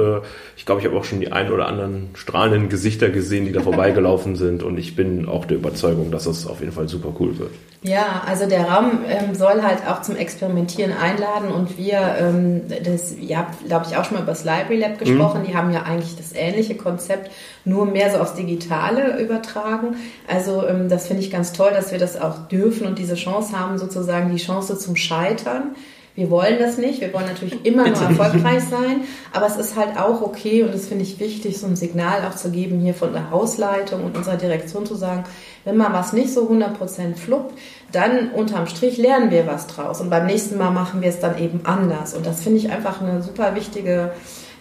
ich 0.56 0.66
glaube, 0.66 0.82
ich 0.82 0.88
habe 0.88 0.98
auch 0.98 1.04
schon 1.04 1.20
die 1.20 1.32
ein 1.32 1.52
oder 1.52 1.68
anderen 1.68 2.10
strahlenden 2.14 2.70
Gesichter 2.70 3.10
gesehen, 3.10 3.46
die 3.46 3.52
da 3.52 3.62
vorbeigelaufen 3.62 4.36
sind. 4.36 4.64
Und 4.64 4.78
ich 4.78 4.96
bin 4.96 5.28
auch 5.28 5.46
der 5.46 5.58
Überzeugung, 5.58 6.12
dass 6.12 6.26
es 6.26 6.48
auf 6.48 6.62
jeden 6.62 6.72
Fall 6.72 6.87
super 6.88 7.14
cool 7.20 7.38
wird. 7.38 7.52
Ja, 7.84 8.24
also 8.26 8.48
der 8.48 8.66
Raum 8.68 9.04
ähm, 9.08 9.36
soll 9.36 9.62
halt 9.62 9.88
auch 9.88 10.02
zum 10.02 10.16
Experimentieren 10.16 10.92
einladen 10.92 11.52
und 11.52 11.78
wir, 11.78 12.16
ähm, 12.20 12.64
das, 12.84 13.16
ihr 13.16 13.38
habt, 13.38 13.66
glaube 13.68 13.86
ich, 13.88 13.96
auch 13.96 14.04
schon 14.04 14.16
mal 14.16 14.24
über 14.24 14.32
das 14.32 14.44
Library 14.44 14.80
Lab 14.80 14.98
gesprochen, 14.98 15.42
mhm. 15.42 15.46
die 15.46 15.56
haben 15.56 15.72
ja 15.72 15.84
eigentlich 15.84 16.16
das 16.16 16.34
ähnliche 16.34 16.76
Konzept, 16.76 17.32
nur 17.66 17.86
mehr 17.86 18.12
so 18.12 18.18
aufs 18.18 18.34
Digitale 18.34 19.20
übertragen. 19.22 19.96
Also 20.28 20.68
ähm, 20.68 20.90
das 20.90 21.08
finde 21.08 21.22
ich 21.22 21.30
ganz 21.30 21.54
toll, 21.54 21.70
dass 21.72 21.92
wir 21.92 22.00
das 22.00 22.20
auch 22.20 22.48
dürfen 22.48 22.88
und 22.88 22.98
diese 22.98 23.16
Chance 23.16 23.58
haben, 23.58 23.78
sozusagen 23.78 24.32
die 24.32 24.42
Chance 24.42 24.78
zum 24.80 24.96
Scheitern. 24.96 25.76
Wir 26.18 26.32
wollen 26.32 26.57
das 26.57 26.80
nicht. 26.80 26.99
Wir 26.99 27.13
wollen 27.13 27.28
natürlich 27.28 27.63
immer 27.63 27.88
nur 27.88 28.01
erfolgreich 28.01 28.63
sein. 28.63 29.01
Aber 29.34 29.45
es 29.45 29.55
ist 29.55 29.76
halt 29.76 29.99
auch 29.99 30.24
okay 30.24 30.63
und 30.63 30.74
das 30.74 30.88
finde 30.88 31.03
ich 31.03 31.20
wichtig, 31.20 31.59
so 31.59 31.68
ein 31.68 31.76
Signal 31.76 32.26
auch 32.26 32.36
zu 32.36 32.49
geben 32.49 32.80
hier 32.80 32.95
von 32.95 33.13
der 33.13 33.30
Hausleitung 33.30 34.03
und 34.03 34.18
unserer 34.18 34.36
Direktion 34.36 34.88
zu 34.88 34.95
sagen, 34.95 35.26
wenn 35.63 35.78
mal 35.78 35.93
was 35.93 36.13
nicht 36.13 36.34
so 36.34 36.49
100% 36.49 37.18
fluppt, 37.18 37.55
dann 37.91 38.32
unterm 38.32 38.65
Strich 38.65 38.97
lernen 38.97 39.30
wir 39.30 39.45
was 39.45 39.68
draus. 39.68 40.01
Und 40.01 40.09
beim 40.09 40.26
nächsten 40.26 40.57
Mal 40.57 40.72
machen 40.72 41.01
wir 41.01 41.09
es 41.09 41.20
dann 41.20 41.38
eben 41.38 41.61
anders. 41.65 42.15
Und 42.15 42.26
das 42.26 42.41
finde 42.41 42.57
ich 42.57 42.72
einfach 42.72 42.99
eine 42.99 43.22
super 43.22 43.53
wichtige 43.53 44.11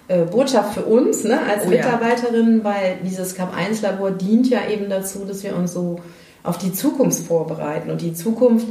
äh, 0.09 0.27
Botschaft 0.27 0.75
für 0.75 0.85
uns 0.85 1.25
ne, 1.25 1.41
als 1.51 1.65
oh, 1.65 1.71
Mitarbeiterin, 1.71 2.59
ja. 2.59 2.65
weil 2.65 2.99
dieses 3.03 3.35
CAP1-Labor 3.35 4.11
dient 4.11 4.51
ja 4.51 4.69
eben 4.71 4.91
dazu, 4.91 5.25
dass 5.25 5.43
wir 5.43 5.57
uns 5.57 5.73
so 5.73 6.01
auf 6.47 6.59
die 6.59 6.73
Zukunft 6.73 7.27
vorbereiten. 7.27 7.91
Und 7.91 8.01
die 8.01 8.15
Zukunft 8.15 8.69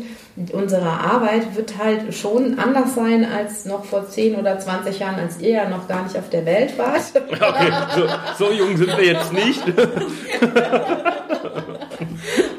unserer 0.52 1.00
Arbeit 1.00 1.56
wird 1.56 1.78
halt 1.78 2.14
schon 2.14 2.60
anders 2.60 2.94
sein 2.96 3.26
als 3.26 3.66
noch 3.66 3.86
vor 3.86 4.10
10 4.10 4.36
oder 4.36 4.60
20 4.60 5.00
Jahren, 5.00 5.16
als 5.20 5.40
ihr 5.40 5.52
ja 5.52 5.70
noch 5.70 5.88
gar 5.88 6.04
nicht 6.04 6.18
auf 6.18 6.30
der 6.30 6.46
Welt 6.46 6.78
wart. 6.78 7.02
Okay, 7.46 7.72
so, 7.96 8.08
so 8.46 8.52
jung 8.52 8.78
sind 8.78 8.98
wir 8.98 9.06
jetzt 9.06 9.32
nicht. 9.34 9.62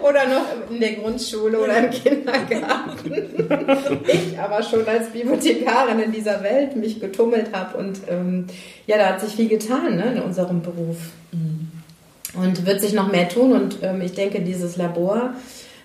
oder 0.02 0.26
noch 0.26 0.44
in 0.70 0.80
der 0.80 0.92
Grundschule 0.92 1.58
oder 1.58 1.78
im 1.78 1.90
Kindergarten. 1.90 3.12
ich 4.06 4.38
aber 4.38 4.62
schon 4.62 4.86
als 4.86 5.10
Bibliothekarin 5.10 5.98
in 5.98 6.12
dieser 6.12 6.42
Welt 6.42 6.76
mich 6.76 7.00
getummelt 7.00 7.48
habe 7.52 7.78
und 7.78 8.00
ähm, 8.08 8.46
ja, 8.86 8.98
da 8.98 9.08
hat 9.08 9.20
sich 9.20 9.34
viel 9.34 9.48
getan 9.48 9.96
ne, 9.96 10.12
in 10.14 10.22
unserem 10.22 10.62
Beruf. 10.62 10.98
Mhm 11.32 11.55
und 12.36 12.66
wird 12.66 12.80
sich 12.80 12.92
noch 12.92 13.10
mehr 13.10 13.28
tun. 13.28 13.52
Und 13.52 13.78
ähm, 13.82 14.00
ich 14.00 14.12
denke, 14.12 14.40
dieses 14.40 14.76
Labor 14.76 15.34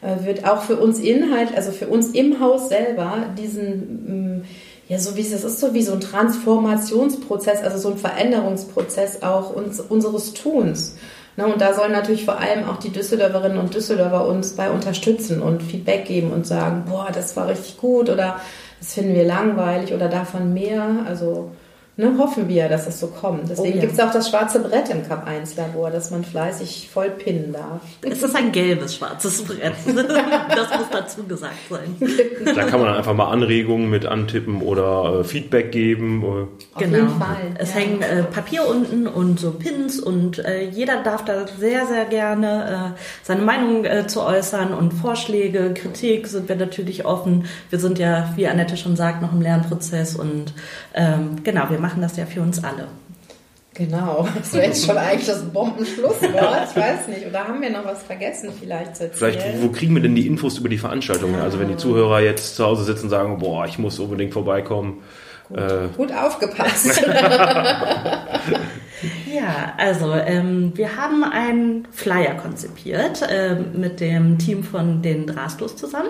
äh, 0.01 0.25
wird 0.25 0.45
auch 0.45 0.63
für 0.63 0.77
uns 0.77 0.99
Inhalt, 0.99 1.55
also 1.55 1.71
für 1.71 1.87
uns 1.87 2.09
im 2.09 2.39
Haus 2.39 2.69
selber, 2.69 3.25
diesen, 3.37 4.05
ähm, 4.07 4.43
ja, 4.87 4.99
so 4.99 5.15
wie 5.15 5.21
es 5.21 5.31
ist, 5.31 5.59
so 5.59 5.73
wie 5.73 5.83
so 5.83 5.93
ein 5.93 6.01
Transformationsprozess, 6.01 7.63
also 7.63 7.77
so 7.77 7.89
ein 7.89 7.97
Veränderungsprozess 7.97 9.23
auch 9.23 9.55
uns, 9.55 9.79
unseres 9.79 10.33
Tuns. 10.33 10.95
Ne, 11.37 11.47
und 11.47 11.61
da 11.61 11.73
sollen 11.73 11.93
natürlich 11.93 12.25
vor 12.25 12.39
allem 12.39 12.67
auch 12.67 12.77
die 12.77 12.89
Düsseldorferinnen 12.89 13.57
und 13.57 13.73
Düsseldorfer 13.73 14.27
uns 14.27 14.53
bei 14.53 14.69
unterstützen 14.69 15.41
und 15.41 15.63
Feedback 15.63 16.05
geben 16.05 16.31
und 16.31 16.45
sagen, 16.45 16.83
boah, 16.89 17.07
das 17.13 17.37
war 17.37 17.47
richtig 17.47 17.77
gut 17.77 18.09
oder 18.09 18.41
das 18.79 18.93
finden 18.95 19.15
wir 19.15 19.23
langweilig 19.23 19.93
oder 19.93 20.09
davon 20.09 20.53
mehr. 20.53 21.05
Also 21.07 21.51
ne, 21.97 22.17
hoffen 22.17 22.47
wir, 22.47 22.69
dass 22.69 22.87
es 22.87 22.99
so 22.99 23.07
kommt. 23.07 23.49
Deswegen 23.49 23.73
oh, 23.73 23.75
ja. 23.75 23.81
gibt 23.81 23.93
es 23.93 23.99
auch 23.99 24.11
das 24.11 24.29
schwarze 24.29 24.59
Brett 24.59 24.89
im 24.89 25.07
Cup 25.07 25.27
1 25.27 25.55
Labor, 25.57 25.91
dass 25.91 26.11
man 26.11 26.23
fleißig 26.23 26.89
voll 26.91 27.09
pinnen 27.09 27.53
darf. 27.53 27.81
Es 28.01 28.23
ist 28.23 28.35
ein 28.35 28.51
gelbes 28.51 28.95
schwarzes 28.95 29.43
Brett. 29.43 29.73
das 29.85 30.77
muss 30.77 30.89
dazu 30.91 31.23
gesagt 31.23 31.55
sein. 31.69 31.95
Da 32.45 32.63
kann 32.63 32.79
man 32.79 32.89
dann 32.89 32.97
einfach 32.97 33.13
mal 33.13 33.29
Anregungen 33.29 33.89
mit 33.89 34.05
antippen 34.05 34.61
oder 34.61 35.19
äh, 35.19 35.23
Feedback 35.23 35.71
geben. 35.71 36.23
Auf 36.23 36.81
genau. 36.81 36.97
jeden 36.97 37.19
Fall. 37.19 37.51
Es 37.57 37.73
ja. 37.73 37.81
hängen 37.81 38.01
äh, 38.01 38.23
Papier 38.23 38.67
unten 38.67 39.07
und 39.07 39.39
so 39.39 39.51
Pins 39.51 39.99
und 39.99 40.39
äh, 40.39 40.69
jeder 40.69 41.03
darf 41.03 41.25
da 41.25 41.45
sehr, 41.47 41.85
sehr 41.85 42.05
gerne 42.05 42.93
äh, 42.95 42.99
seine 43.23 43.41
Meinung 43.41 43.85
äh, 43.85 44.07
zu 44.07 44.21
äußern 44.21 44.73
und 44.73 44.93
Vorschläge, 44.93 45.73
Kritik 45.73 46.27
sind 46.27 46.47
wir 46.47 46.55
natürlich 46.55 47.05
offen. 47.05 47.45
Wir 47.69 47.79
sind 47.79 47.99
ja, 47.99 48.31
wie 48.35 48.47
Annette 48.47 48.77
schon 48.77 48.95
sagt, 48.95 49.21
noch 49.21 49.33
im 49.33 49.41
Lernprozess 49.41 50.15
und 50.15 50.53
ähm, 50.93 51.43
genau, 51.43 51.69
wir 51.69 51.79
machen 51.81 52.01
das 52.01 52.17
ja 52.17 52.25
für 52.25 52.41
uns 52.41 52.63
alle. 52.63 52.87
Genau, 53.73 54.27
das 54.37 54.53
wäre 54.53 54.65
jetzt 54.65 54.85
schon 54.85 54.97
eigentlich 54.97 55.27
das 55.27 55.43
Bombenschlusswort. 55.43 56.67
Ich 56.69 56.75
weiß 56.75 57.07
nicht. 57.07 57.25
Oder 57.25 57.47
haben 57.47 57.61
wir 57.61 57.69
noch 57.69 57.85
was 57.85 58.03
vergessen 58.03 58.49
vielleicht 58.57 58.97
zu 58.97 59.05
erzählen? 59.05 59.33
Vielleicht, 59.33 59.61
wo 59.61 59.69
kriegen 59.69 59.95
wir 59.95 60.01
denn 60.01 60.13
die 60.13 60.27
Infos 60.27 60.57
über 60.57 60.67
die 60.67 60.77
Veranstaltungen? 60.77 61.39
Also 61.39 61.57
wenn 61.57 61.69
die 61.69 61.77
Zuhörer 61.77 62.19
jetzt 62.19 62.57
zu 62.57 62.65
Hause 62.65 62.83
sitzen 62.83 63.05
und 63.05 63.11
sagen, 63.11 63.39
boah, 63.39 63.65
ich 63.65 63.79
muss 63.79 63.97
unbedingt 63.99 64.33
vorbeikommen. 64.33 65.01
Gut, 65.47 65.57
äh, 65.57 65.87
gut 65.95 66.11
aufgepasst. 66.13 67.01
ja, 69.33 69.73
also 69.77 70.15
ähm, 70.15 70.73
wir 70.75 70.97
haben 70.97 71.23
einen 71.23 71.87
Flyer 71.91 72.35
konzipiert 72.35 73.21
äh, 73.21 73.55
mit 73.55 74.01
dem 74.01 74.37
Team 74.37 74.65
von 74.65 75.01
den 75.01 75.27
Drastos 75.27 75.77
zusammen 75.77 76.09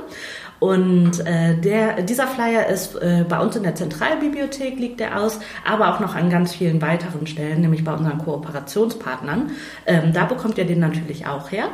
und 0.61 1.25
äh, 1.25 1.55
der, 1.55 2.03
dieser 2.03 2.27
Flyer 2.27 2.67
ist 2.67 2.93
äh, 2.95 3.25
bei 3.27 3.39
uns 3.39 3.55
in 3.55 3.63
der 3.63 3.73
Zentralbibliothek 3.73 4.77
liegt 4.77 4.99
der 4.99 5.19
aus, 5.19 5.39
aber 5.67 5.91
auch 5.91 5.99
noch 5.99 6.13
an 6.13 6.29
ganz 6.29 6.53
vielen 6.53 6.83
weiteren 6.83 7.25
Stellen, 7.25 7.61
nämlich 7.61 7.83
bei 7.83 7.91
unseren 7.91 8.19
Kooperationspartnern. 8.19 9.49
Ähm, 9.87 10.13
da 10.13 10.25
bekommt 10.25 10.59
ihr 10.59 10.65
den 10.65 10.79
natürlich 10.79 11.25
auch 11.25 11.51
her. 11.51 11.69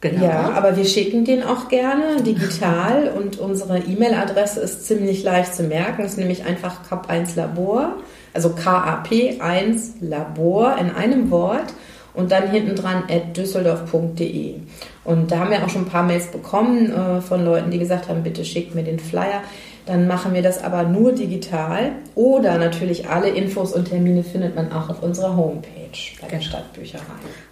Genau. 0.00 0.24
Ja, 0.24 0.50
aber 0.56 0.76
wir 0.76 0.86
schicken 0.86 1.24
den 1.24 1.44
auch 1.44 1.68
gerne 1.68 2.20
digital 2.20 3.12
und 3.16 3.38
unsere 3.38 3.78
E-Mail-Adresse 3.78 4.58
ist 4.58 4.86
ziemlich 4.86 5.22
leicht 5.22 5.54
zu 5.54 5.62
merken, 5.62 6.02
ist 6.02 6.18
nämlich 6.18 6.44
einfach 6.44 6.80
CAP1 6.90 7.36
Labor, 7.36 7.98
also 8.32 8.48
KAP1 8.48 10.00
Labor 10.00 10.78
in 10.80 10.90
einem 10.90 11.30
Wort 11.30 11.72
und 12.14 12.32
dann 12.32 12.50
hinten 12.50 12.76
dran 12.76 13.04
at 13.10 13.36
düsseldorf.de. 13.36 14.54
Und 15.04 15.30
da 15.30 15.40
haben 15.40 15.50
wir 15.50 15.62
auch 15.62 15.68
schon 15.68 15.82
ein 15.82 15.88
paar 15.88 16.04
Mails 16.04 16.28
bekommen 16.28 16.90
äh, 16.90 17.20
von 17.20 17.44
Leuten, 17.44 17.70
die 17.70 17.78
gesagt 17.78 18.08
haben, 18.08 18.22
bitte 18.22 18.44
schickt 18.44 18.74
mir 18.74 18.84
den 18.84 18.98
Flyer. 18.98 19.42
Dann 19.86 20.06
machen 20.06 20.32
wir 20.32 20.40
das 20.40 20.64
aber 20.64 20.84
nur 20.84 21.12
digital. 21.12 21.92
Oder 22.14 22.56
natürlich 22.56 23.08
alle 23.10 23.28
Infos 23.28 23.72
und 23.72 23.86
Termine 23.86 24.24
findet 24.24 24.56
man 24.56 24.72
auch 24.72 24.88
auf 24.88 25.02
unserer 25.02 25.36
Homepage 25.36 25.70
bei 26.22 26.28
der 26.28 26.38
genau. 26.38 26.50
Stadtbücherei. 26.50 27.02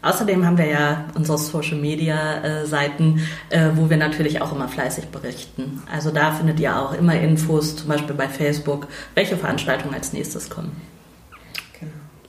Außerdem 0.00 0.46
haben 0.46 0.56
wir 0.56 0.66
ja 0.66 1.04
unsere 1.14 1.36
Social 1.36 1.76
Media 1.76 2.42
äh, 2.42 2.66
Seiten, 2.66 3.20
äh, 3.50 3.68
wo 3.74 3.90
wir 3.90 3.98
natürlich 3.98 4.40
auch 4.40 4.52
immer 4.52 4.68
fleißig 4.68 5.06
berichten. 5.08 5.82
Also 5.92 6.10
da 6.10 6.32
findet 6.32 6.58
ihr 6.58 6.78
auch 6.78 6.94
immer 6.94 7.20
Infos, 7.20 7.76
zum 7.76 7.88
Beispiel 7.88 8.14
bei 8.14 8.28
Facebook, 8.28 8.86
welche 9.14 9.36
Veranstaltungen 9.36 9.94
als 9.94 10.14
nächstes 10.14 10.48
kommen. 10.48 10.91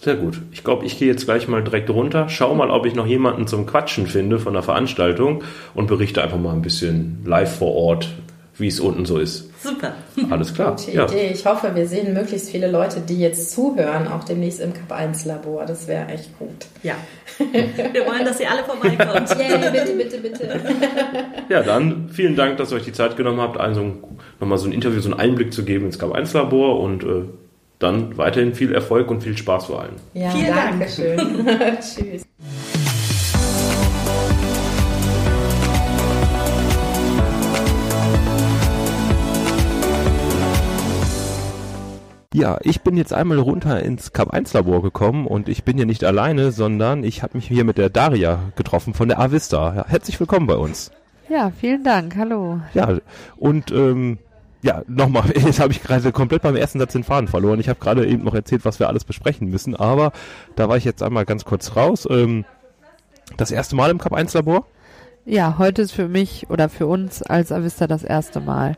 Sehr 0.04 0.16
gut. 0.16 0.42
Ich 0.52 0.66
glaube, 0.66 0.86
ich 0.86 1.00
gehe 1.00 1.08
jetzt 1.08 1.24
gleich 1.24 1.48
mal 1.48 1.64
direkt 1.64 1.90
runter, 1.90 2.28
schau 2.28 2.54
mal, 2.56 2.70
ob 2.70 2.86
ich 2.86 2.94
noch 2.94 3.08
jemanden 3.08 3.48
zum 3.48 3.66
Quatschen 3.66 4.06
finde 4.06 4.38
von 4.38 4.52
der 4.54 4.62
Veranstaltung 4.62 5.44
und 5.74 5.88
berichte 5.88 6.22
einfach 6.22 6.38
mal 6.38 6.52
ein 6.52 6.62
bisschen 6.62 7.24
live 7.26 7.60
vor 7.60 7.74
Ort, 7.74 8.10
wie 8.58 8.68
es 8.68 8.82
unten 8.82 9.06
so 9.06 9.18
ist. 9.18 9.50
Super. 9.64 9.94
Alles 10.30 10.54
klar. 10.54 10.76
Gute 10.76 10.92
ja. 10.92 11.06
Idee. 11.06 11.32
Ich 11.34 11.46
hoffe, 11.46 11.74
wir 11.74 11.88
sehen 11.88 12.14
möglichst 12.14 12.50
viele 12.50 12.70
Leute, 12.70 13.00
die 13.00 13.18
jetzt 13.18 13.54
zuhören, 13.54 14.10
auch 14.10 14.26
demnächst 14.26 14.60
im 14.60 14.74
Cup 14.74 14.92
1 14.92 15.24
Labor. 15.24 15.66
Das 15.66 15.88
wäre 15.88 16.08
echt 16.10 16.38
gut. 16.38 16.50
Ja. 16.84 16.96
Wir 17.38 18.06
wollen, 18.06 18.26
dass 18.26 18.42
ihr 18.42 18.52
alle 18.52 18.64
vorbeikommt. 18.66 19.30
Yeah, 19.40 19.70
bitte, 19.72 19.94
bitte, 19.94 20.18
bitte. 20.18 20.50
Ja, 21.50 21.64
dann 21.64 22.10
vielen 22.10 22.36
Dank, 22.36 22.58
dass 22.58 22.72
ihr 22.72 22.76
euch 22.76 22.84
die 22.84 22.92
Zeit 22.92 23.16
genommen 23.16 23.40
habt, 23.40 23.58
allen 23.58 23.74
so 23.74 23.94
nochmal 24.40 24.58
so 24.58 24.68
ein 24.68 24.74
Interview, 24.74 25.00
so 25.00 25.10
einen 25.10 25.20
Einblick 25.20 25.54
zu 25.54 25.64
geben 25.64 25.86
ins 25.86 25.98
Cup 25.98 26.12
1 26.12 26.34
Labor 26.34 26.80
und 26.82 27.04
äh, 27.04 27.24
dann 27.84 28.18
weiterhin 28.18 28.56
viel 28.56 28.74
Erfolg 28.74 29.12
und 29.12 29.22
viel 29.22 29.38
Spaß 29.38 29.66
vor 29.66 29.82
allem. 29.82 29.96
Ja, 30.14 30.30
Vielen 30.32 30.48
Dank. 30.48 30.80
Dankeschön. 30.80 31.48
Tschüss. 31.80 32.26
Ja, 42.34 42.58
ich 42.64 42.82
bin 42.82 42.98
jetzt 42.98 43.14
einmal 43.14 43.38
runter 43.38 43.84
ins 43.84 44.12
Cup 44.12 44.32
1 44.32 44.54
Labor 44.54 44.82
gekommen 44.82 45.28
und 45.28 45.48
ich 45.48 45.64
bin 45.64 45.78
hier 45.78 45.86
nicht 45.86 46.04
alleine, 46.04 46.52
sondern 46.52 47.04
ich 47.04 47.22
habe 47.22 47.38
mich 47.38 47.48
hier 47.48 47.64
mit 47.64 47.78
der 47.78 47.92
Daria 47.92 48.40
getroffen 48.56 48.96
von 48.96 49.08
der 49.08 49.20
Avista. 49.20 49.86
Herzlich 49.88 50.20
willkommen 50.20 50.48
bei 50.48 50.56
uns. 50.56 50.92
Ja, 51.30 51.52
vielen 51.52 51.84
Dank. 51.84 52.16
Hallo. 52.18 52.60
Ja, 52.74 52.98
und 53.38 53.72
ähm, 53.72 54.18
ja, 54.64 54.82
nochmal, 54.88 55.32
jetzt 55.36 55.60
habe 55.60 55.72
ich 55.72 55.84
gerade 55.84 56.12
komplett 56.12 56.42
beim 56.42 56.56
ersten 56.56 56.80
Satz 56.80 56.94
den 56.94 57.04
Faden 57.04 57.28
verloren. 57.28 57.60
Ich 57.60 57.70
habe 57.70 57.80
gerade 57.80 58.08
eben 58.08 58.24
noch 58.24 58.34
erzählt, 58.34 58.66
was 58.66 58.80
wir 58.80 58.88
alles 58.88 59.04
besprechen 59.04 59.50
müssen, 59.50 59.76
aber 59.76 60.12
da 60.56 60.68
war 60.68 60.78
ich 60.78 60.86
jetzt 60.86 61.04
einmal 61.04 61.26
ganz 61.26 61.46
kurz 61.46 61.76
raus. 61.76 62.08
Ähm, 62.10 62.46
das 63.38 63.52
erste 63.52 63.76
Mal 63.76 63.92
im 63.92 64.00
Cup 64.00 64.14
1 64.14 64.34
Labor? 64.34 64.66
ja, 65.26 65.58
heute 65.58 65.82
ist 65.82 65.92
für 65.92 66.08
mich 66.08 66.50
oder 66.50 66.70
für 66.70 66.88
uns 66.88 67.24
als 67.24 67.52
Avista 67.52 67.88
das 67.88 68.04
erste 68.04 68.40
Mal. 68.40 68.76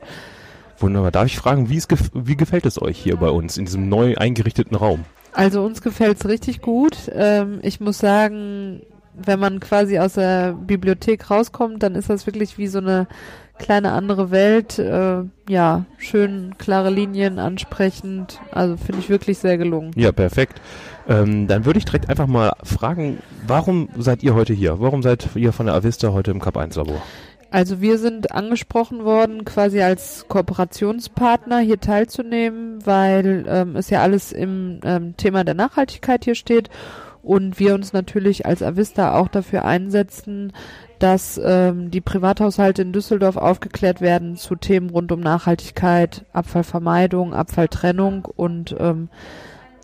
Wunderbar. 0.77 1.11
Darf 1.11 1.25
ich 1.25 1.37
fragen, 1.37 1.69
wie, 1.69 1.79
gef 1.79 2.11
wie 2.13 2.35
gefällt 2.35 2.65
es 2.65 2.81
euch 2.81 2.97
hier 2.97 3.17
bei 3.17 3.29
uns 3.29 3.57
in 3.57 3.65
diesem 3.65 3.89
neu 3.89 4.15
eingerichteten 4.17 4.75
Raum? 4.75 5.05
Also 5.33 5.63
uns 5.63 5.81
gefällt 5.81 6.19
es 6.19 6.29
richtig 6.29 6.61
gut. 6.61 7.11
Ähm, 7.13 7.59
ich 7.61 7.79
muss 7.79 7.97
sagen, 7.97 8.81
wenn 9.13 9.39
man 9.39 9.59
quasi 9.59 9.99
aus 9.99 10.13
der 10.13 10.53
Bibliothek 10.53 11.29
rauskommt, 11.31 11.81
dann 11.81 11.95
ist 11.95 12.09
das 12.09 12.25
wirklich 12.25 12.57
wie 12.57 12.67
so 12.67 12.79
eine 12.79 13.07
kleine 13.57 13.91
andere 13.91 14.31
Welt. 14.31 14.79
Äh, 14.79 15.23
ja, 15.49 15.85
schön 15.97 16.55
klare 16.57 16.89
Linien, 16.89 17.39
ansprechend. 17.39 18.39
Also 18.51 18.77
finde 18.77 19.01
ich 19.01 19.09
wirklich 19.09 19.37
sehr 19.37 19.57
gelungen. 19.57 19.91
Ja, 19.95 20.11
perfekt. 20.11 20.61
Ähm, 21.07 21.47
dann 21.47 21.65
würde 21.65 21.79
ich 21.79 21.85
direkt 21.85 22.09
einfach 22.09 22.27
mal 22.27 22.53
fragen, 22.63 23.19
warum 23.45 23.89
seid 23.97 24.23
ihr 24.23 24.33
heute 24.33 24.53
hier? 24.53 24.79
Warum 24.79 25.03
seid 25.03 25.35
ihr 25.35 25.53
von 25.53 25.67
der 25.67 25.75
Avista 25.75 26.11
heute 26.11 26.31
im 26.31 26.39
Cup 26.39 26.57
1 26.57 26.75
Labor? 26.75 27.01
Also 27.51 27.79
wir 27.79 27.97
sind 27.99 28.31
angesprochen 28.31 29.05
worden, 29.05 29.45
quasi 29.45 29.81
als 29.81 30.25
Kooperationspartner 30.27 31.59
hier 31.59 31.79
teilzunehmen, 31.79 32.85
weil 32.85 33.45
ähm, 33.47 33.75
es 33.75 33.89
ja 33.89 34.01
alles 34.01 34.31
im 34.31 34.81
ähm, 34.83 35.15
Thema 35.15 35.43
der 35.43 35.53
Nachhaltigkeit 35.53 36.25
hier 36.25 36.35
steht 36.35 36.69
und 37.23 37.59
wir 37.59 37.73
uns 37.73 37.93
natürlich 37.93 38.45
als 38.45 38.61
Avista 38.61 39.15
auch 39.15 39.27
dafür 39.27 39.63
einsetzen, 39.63 40.53
dass 41.05 41.39
ähm, 41.43 41.91
die 41.91 42.01
Privathaushalte 42.01 42.81
in 42.81 42.91
Düsseldorf 42.91 43.37
aufgeklärt 43.37 44.01
werden 44.01 44.37
zu 44.37 44.55
Themen 44.55 44.89
rund 44.89 45.11
um 45.11 45.19
Nachhaltigkeit, 45.19 46.25
Abfallvermeidung, 46.33 47.35
Abfalltrennung 47.35 48.25
und 48.25 48.75
ähm, 48.79 49.09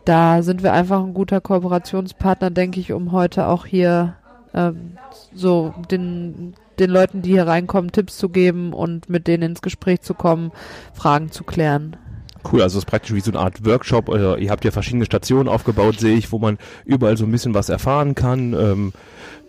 da 0.04 0.42
sind 0.42 0.64
wir 0.64 0.74
einfach 0.74 1.04
ein 1.04 1.14
guter 1.14 1.40
Kooperationspartner, 1.40 2.50
denke 2.50 2.80
ich, 2.80 2.92
um 2.92 3.12
heute 3.12 3.46
auch 3.46 3.68
hier 3.68 4.16
ähm, 4.56 4.98
so 5.32 5.76
den, 5.92 6.56
den 6.80 6.90
Leuten, 6.90 7.22
die 7.22 7.34
hier 7.34 7.46
reinkommen, 7.46 7.92
Tipps 7.92 8.18
zu 8.18 8.30
geben 8.30 8.74
und 8.74 9.08
mit 9.08 9.28
denen 9.28 9.44
ins 9.44 9.62
Gespräch 9.62 10.02
zu 10.02 10.16
kommen, 10.16 10.52
Fragen 10.92 11.30
zu 11.30 11.44
klären. 11.44 11.98
Cool, 12.52 12.64
also 12.64 12.80
es 12.80 12.86
ist 12.86 12.90
praktisch 12.90 13.14
wie 13.14 13.22
so 13.22 13.30
eine 13.30 13.42
Art 13.42 13.64
Workshop. 13.64 14.10
Oder 14.10 14.40
ihr 14.40 14.50
habt 14.50 14.66
ja 14.66 14.72
verschiedene 14.72 15.06
Stationen 15.06 15.48
aufgebaut, 15.48 16.00
sehe 16.00 16.18
ich, 16.18 16.32
wo 16.32 16.40
man 16.40 16.58
überall 16.84 17.16
so 17.16 17.26
ein 17.26 17.32
bisschen 17.32 17.54
was 17.54 17.70
erfahren 17.70 18.16
kann. 18.16 18.54
Ähm, 18.54 18.94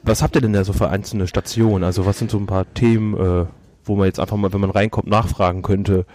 was 0.03 0.23
habt 0.23 0.35
ihr 0.35 0.41
denn 0.41 0.53
da 0.53 0.65
so 0.65 0.73
für 0.73 0.89
einzelne 0.89 1.27
Stationen? 1.27 1.85
Also 1.85 2.07
was 2.07 2.19
sind 2.19 2.31
so 2.31 2.39
ein 2.39 2.47
paar 2.47 2.73
Themen, 2.75 3.15
äh, 3.15 3.47
wo 3.85 3.97
man 3.97 4.07
jetzt 4.07 4.21
einfach 4.21 4.37
mal, 4.37 4.53
wenn 4.53 4.61
man 4.61 4.71
reinkommt, 4.71 5.09
nachfragen 5.09 5.63
könnte? 5.63 6.07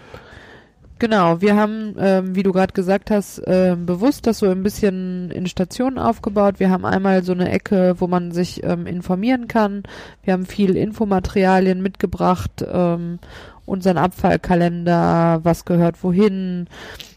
Genau, 1.00 1.42
wir 1.42 1.56
haben, 1.56 1.96
ähm, 2.00 2.36
wie 2.36 2.42
du 2.42 2.52
gerade 2.52 2.74
gesagt 2.74 3.12
hast, 3.12 3.38
äh, 3.40 3.76
bewusst 3.80 4.26
das 4.26 4.40
so 4.40 4.50
ein 4.50 4.64
bisschen 4.64 5.30
in 5.30 5.46
Stationen 5.46 6.00
aufgebaut. 6.00 6.60
Wir 6.60 6.72
haben 6.72 6.86
einmal 6.86 7.24
so 7.24 7.34
eine 7.34 7.52
Ecke, 7.52 7.96
wo 8.00 8.08
man 8.08 8.32
sich 8.32 8.64
ähm, 8.64 8.88
informieren 8.88 9.48
kann. 9.48 9.84
Wir 10.24 10.34
haben 10.34 10.48
viel 10.48 10.76
Infomaterialien 10.76 11.84
mitgebracht, 11.84 12.66
ähm, 12.68 13.20
unseren 13.68 13.98
Abfallkalender, 13.98 15.42
was 15.44 15.66
gehört 15.66 16.04
wohin, 16.04 16.68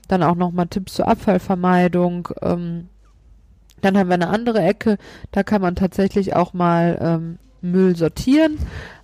dann 0.08 0.22
auch 0.22 0.34
nochmal 0.34 0.66
Tipps 0.66 0.94
zur 0.94 1.08
Abfallvermeidung. 1.08 2.28
Ähm, 2.42 2.88
dann 3.80 3.96
haben 3.96 4.08
wir 4.08 4.14
eine 4.14 4.28
andere 4.28 4.60
Ecke, 4.60 4.98
da 5.32 5.42
kann 5.42 5.62
man 5.62 5.76
tatsächlich 5.76 6.34
auch 6.34 6.52
mal 6.52 6.98
ähm, 7.00 7.38
Müll 7.62 7.96
sortieren. 7.96 8.58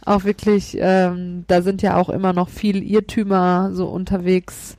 Auch 0.05 0.25
wirklich, 0.25 0.77
ähm, 0.81 1.45
da 1.49 1.63
sind 1.63 1.83
ja 1.83 1.97
auch 1.97 2.09
immer 2.09 2.33
noch 2.33 2.49
viel 2.49 2.83
Irrtümer 2.83 3.71
so 3.73 3.87
unterwegs 3.87 4.77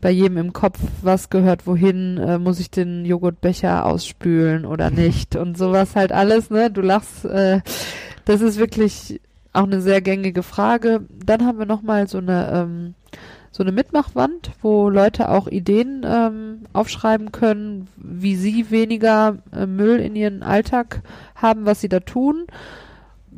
bei 0.00 0.10
jedem 0.10 0.38
im 0.38 0.52
Kopf, 0.52 0.78
was 1.02 1.28
gehört 1.28 1.66
wohin, 1.66 2.16
äh, 2.16 2.38
muss 2.38 2.58
ich 2.58 2.70
den 2.70 3.04
Joghurtbecher 3.04 3.84
ausspülen 3.84 4.64
oder 4.64 4.90
nicht 4.90 5.36
und 5.36 5.58
sowas 5.58 5.96
halt 5.96 6.12
alles, 6.12 6.50
ne? 6.50 6.70
Du 6.70 6.80
lachst, 6.80 7.24
äh, 7.24 7.60
das 8.24 8.40
ist 8.40 8.58
wirklich 8.58 9.20
auch 9.52 9.64
eine 9.64 9.80
sehr 9.80 10.00
gängige 10.00 10.42
Frage. 10.42 11.02
Dann 11.24 11.44
haben 11.44 11.58
wir 11.58 11.66
nochmal 11.66 12.08
so 12.08 12.18
eine 12.18 12.50
ähm, 12.52 12.94
so 13.60 13.64
eine 13.64 13.72
Mitmachwand, 13.72 14.52
wo 14.62 14.88
Leute 14.88 15.28
auch 15.28 15.46
Ideen 15.46 16.00
ähm, 16.08 16.60
aufschreiben 16.72 17.30
können, 17.30 17.88
wie 17.98 18.34
sie 18.34 18.70
weniger 18.70 19.36
äh, 19.52 19.66
Müll 19.66 20.00
in 20.00 20.16
ihren 20.16 20.42
Alltag 20.42 21.02
haben, 21.34 21.66
was 21.66 21.82
sie 21.82 21.90
da 21.90 22.00
tun. 22.00 22.46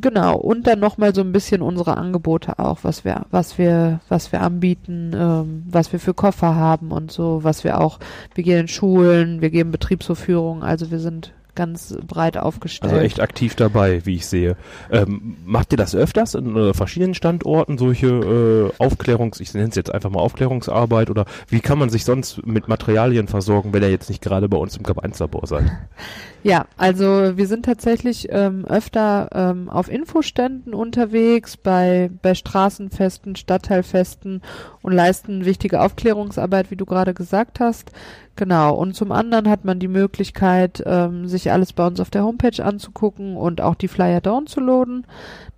Genau, 0.01 0.37
und 0.37 0.69
dann 0.69 0.79
nochmal 0.79 1.13
so 1.13 1.23
ein 1.23 1.33
bisschen 1.33 1.61
unsere 1.61 1.97
Angebote 1.97 2.61
auch, 2.61 2.85
was 2.85 3.05
wir, 3.05 3.27
was 3.33 3.59
wir, 3.59 3.99
was 4.09 4.31
wir 4.31 4.43
anbieten, 4.43 5.11
ähm, 5.13 5.65
was 5.69 5.93
wir 5.93 5.99
für 5.99 6.15
Koffer 6.15 6.55
haben 6.55 6.93
und 6.93 7.11
so, 7.11 7.43
was 7.43 7.65
wir 7.65 7.81
auch, 7.81 7.99
wir 8.37 8.45
gehen 8.45 8.61
in 8.61 8.69
Schulen, 8.69 9.41
wir 9.41 9.51
geben 9.51 9.73
Betriebsvorführungen, 9.73 10.63
also 10.63 10.93
wir 10.93 11.01
sind 11.01 11.33
ganz 11.55 11.97
breit 12.07 12.37
aufgestellt. 12.37 12.93
Also 12.93 13.05
echt 13.05 13.21
aktiv 13.21 13.55
dabei, 13.55 14.05
wie 14.05 14.17
ich 14.17 14.27
sehe. 14.27 14.57
Ähm, 14.91 15.37
macht 15.45 15.73
ihr 15.73 15.77
das 15.77 15.95
öfters 15.95 16.35
in 16.35 16.57
äh, 16.57 16.75
verschiedenen 16.75 17.15
Standorten, 17.15 17.79
solche 17.79 18.07
äh, 18.07 18.83
Aufklärungs-, 18.83 19.41
ich 19.41 19.53
nenne 19.55 19.69
es 19.69 19.75
jetzt 19.75 19.93
einfach 19.93 20.11
mal 20.11 20.21
Aufklärungsarbeit 20.21 21.11
oder 21.11 21.27
wie 21.49 21.61
kann 21.61 21.79
man 21.79 21.91
sich 21.91 22.05
sonst 22.05 22.47
mit 22.47 22.69
Materialien 22.69 23.29
versorgen, 23.29 23.73
wenn 23.73 23.83
ihr 23.83 23.91
jetzt 23.91 24.09
nicht 24.09 24.23
gerade 24.23 24.49
bei 24.49 24.57
uns 24.57 24.77
im 24.77 24.83
Gab 24.83 24.99
1 24.99 25.19
Labor 25.19 25.47
seid? 25.47 25.65
Ja, 26.45 26.67
also 26.77 27.37
wir 27.37 27.47
sind 27.47 27.65
tatsächlich 27.65 28.27
ähm, 28.31 28.65
öfter 28.65 29.29
ähm, 29.33 29.69
auf 29.71 29.89
Infoständen 29.89 30.75
unterwegs, 30.75 31.57
bei, 31.57 32.11
bei 32.21 32.35
Straßenfesten, 32.35 33.37
Stadtteilfesten 33.37 34.43
und 34.83 34.93
leisten 34.93 35.45
wichtige 35.45 35.81
Aufklärungsarbeit, 35.81 36.73
wie 36.73 36.77
du 36.77 36.85
gerade 36.85 37.15
gesagt 37.15 37.61
hast. 37.61 37.93
Genau, 38.35 38.75
und 38.75 38.97
zum 38.97 39.13
anderen 39.13 39.49
hat 39.49 39.67
man 39.67 39.79
die 39.79 39.89
Möglichkeit, 39.89 40.83
ähm, 40.87 41.29
sich 41.29 41.53
alles 41.53 41.75
bei 41.75 41.87
uns 41.87 42.01
auf 42.01 42.09
der 42.09 42.25
Homepage 42.25 42.65
anzugucken 42.65 43.37
und 43.37 43.61
auch 43.61 43.75
die 43.75 43.89
Flyer 43.89 44.23
downzuladen. 44.23 45.07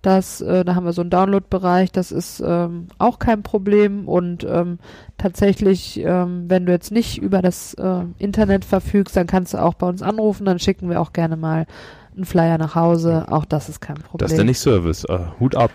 Das, 0.01 0.41
äh, 0.41 0.65
da 0.65 0.75
haben 0.75 0.85
wir 0.85 0.91
so 0.91 1.01
einen 1.01 1.09
Download-Bereich, 1.09 1.93
das 1.93 2.11
ist 2.11 2.43
ähm, 2.45 2.89
auch 2.97 3.17
kein 3.17 3.43
Problem 3.43 4.09
und 4.09 4.43
ähm, 4.43 4.79
tatsächlich, 5.17 5.99
ähm, 6.01 6.45
wenn 6.49 6.65
du 6.65 6.73
jetzt 6.73 6.91
nicht 6.91 7.17
über 7.17 7.41
das 7.41 7.75
äh, 7.75 8.01
Internet 8.17 8.65
verfügst, 8.65 9.15
dann 9.15 9.25
kannst 9.25 9.53
du 9.53 9.57
auch 9.57 9.75
bei 9.75 9.87
uns 9.87 10.01
anrufen, 10.01 10.45
dann 10.45 10.59
schicken 10.59 10.89
wir 10.89 10.99
auch 10.99 11.13
gerne 11.13 11.37
mal 11.37 11.67
einen 12.13 12.25
Flyer 12.25 12.57
nach 12.57 12.75
Hause, 12.75 13.25
auch 13.29 13.45
das 13.45 13.69
ist 13.69 13.79
kein 13.79 13.95
Problem. 13.95 14.25
Das 14.25 14.33
ist 14.33 14.37
ja 14.37 14.43
nicht 14.43 14.59
Service, 14.59 15.05
äh, 15.05 15.19
Hut 15.39 15.55
ab. 15.55 15.71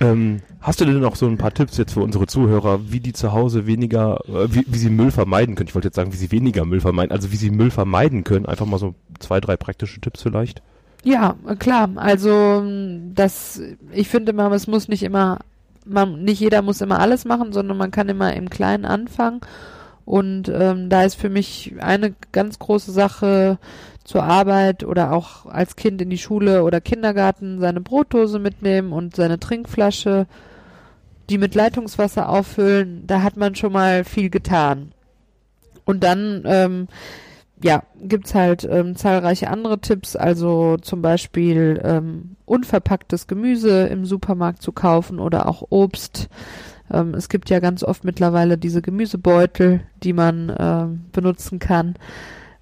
Ähm, 0.00 0.40
hast 0.60 0.80
du 0.80 0.84
denn 0.84 0.98
noch 1.00 1.16
so 1.16 1.26
ein 1.26 1.38
paar 1.38 1.54
Tipps 1.54 1.76
jetzt 1.76 1.92
für 1.92 2.00
unsere 2.00 2.26
Zuhörer, 2.26 2.90
wie 2.90 3.00
die 3.00 3.12
zu 3.12 3.32
Hause 3.32 3.66
weniger, 3.66 4.18
äh, 4.28 4.52
wie, 4.52 4.64
wie 4.66 4.78
sie 4.78 4.90
Müll 4.90 5.10
vermeiden 5.10 5.54
können? 5.54 5.68
Ich 5.68 5.74
wollte 5.74 5.88
jetzt 5.88 5.96
sagen, 5.96 6.12
wie 6.12 6.16
sie 6.16 6.32
weniger 6.32 6.64
Müll 6.64 6.80
vermeiden, 6.80 7.12
also 7.12 7.32
wie 7.32 7.36
sie 7.36 7.50
Müll 7.50 7.70
vermeiden 7.70 8.24
können. 8.24 8.46
Einfach 8.46 8.66
mal 8.66 8.78
so 8.78 8.94
zwei, 9.18 9.40
drei 9.40 9.56
praktische 9.56 10.00
Tipps 10.00 10.22
vielleicht. 10.22 10.62
Ja, 11.04 11.36
klar. 11.58 11.90
Also 11.96 12.64
das, 13.14 13.60
ich 13.92 14.08
finde 14.08 14.32
immer, 14.32 14.50
es 14.52 14.66
muss 14.66 14.88
nicht 14.88 15.02
immer, 15.02 15.38
man, 15.84 16.24
nicht 16.24 16.40
jeder 16.40 16.62
muss 16.62 16.80
immer 16.80 16.98
alles 16.98 17.24
machen, 17.24 17.52
sondern 17.52 17.76
man 17.76 17.90
kann 17.90 18.08
immer 18.08 18.34
im 18.34 18.48
Kleinen 18.50 18.86
anfangen. 18.86 19.40
Und 20.06 20.50
ähm, 20.52 20.90
da 20.90 21.02
ist 21.02 21.14
für 21.14 21.30
mich 21.30 21.74
eine 21.80 22.14
ganz 22.32 22.58
große 22.58 22.92
Sache 22.92 23.58
zur 24.04 24.22
Arbeit 24.22 24.84
oder 24.84 25.12
auch 25.12 25.46
als 25.46 25.76
Kind 25.76 26.00
in 26.02 26.10
die 26.10 26.18
Schule 26.18 26.62
oder 26.62 26.80
Kindergarten 26.80 27.58
seine 27.58 27.80
Brotdose 27.80 28.38
mitnehmen 28.38 28.92
und 28.92 29.16
seine 29.16 29.40
Trinkflasche, 29.40 30.26
die 31.30 31.38
mit 31.38 31.54
Leitungswasser 31.54 32.28
auffüllen. 32.28 33.06
Da 33.06 33.22
hat 33.22 33.36
man 33.36 33.54
schon 33.54 33.72
mal 33.72 34.04
viel 34.04 34.28
getan. 34.28 34.92
Und 35.86 36.04
dann 36.04 36.42
ähm, 36.46 36.88
ja, 37.62 37.82
gibt's 38.02 38.34
halt 38.34 38.68
ähm, 38.70 38.94
zahlreiche 38.94 39.48
andere 39.48 39.78
Tipps, 39.78 40.16
also 40.16 40.76
zum 40.76 41.00
Beispiel 41.00 41.80
ähm, 41.82 42.36
unverpacktes 42.44 43.26
Gemüse 43.26 43.86
im 43.86 44.04
Supermarkt 44.04 44.60
zu 44.60 44.72
kaufen 44.72 45.18
oder 45.18 45.48
auch 45.48 45.66
Obst. 45.70 46.28
Ähm, 46.92 47.14
es 47.14 47.30
gibt 47.30 47.48
ja 47.48 47.60
ganz 47.60 47.82
oft 47.82 48.04
mittlerweile 48.04 48.58
diese 48.58 48.82
Gemüsebeutel, 48.82 49.80
die 50.02 50.12
man 50.12 50.54
ähm, 50.58 51.06
benutzen 51.12 51.58
kann. 51.58 51.94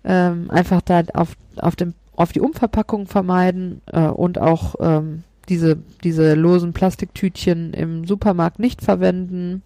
Ähm, 0.05 0.50
einfach 0.50 0.82
da 0.82 1.03
auf, 1.14 1.36
auf, 1.57 1.76
dem, 1.76 1.94
auf 2.16 2.32
die 2.32 2.40
Umverpackung 2.40 3.07
vermeiden 3.07 3.82
äh, 3.86 4.07
und 4.07 4.38
auch 4.38 4.74
ähm, 4.80 5.22
diese, 5.48 5.78
diese 6.03 6.34
losen 6.34 6.72
Plastiktütchen 6.72 7.72
im 7.72 8.07
Supermarkt 8.07 8.59
nicht 8.59 8.82
verwenden 8.82 9.62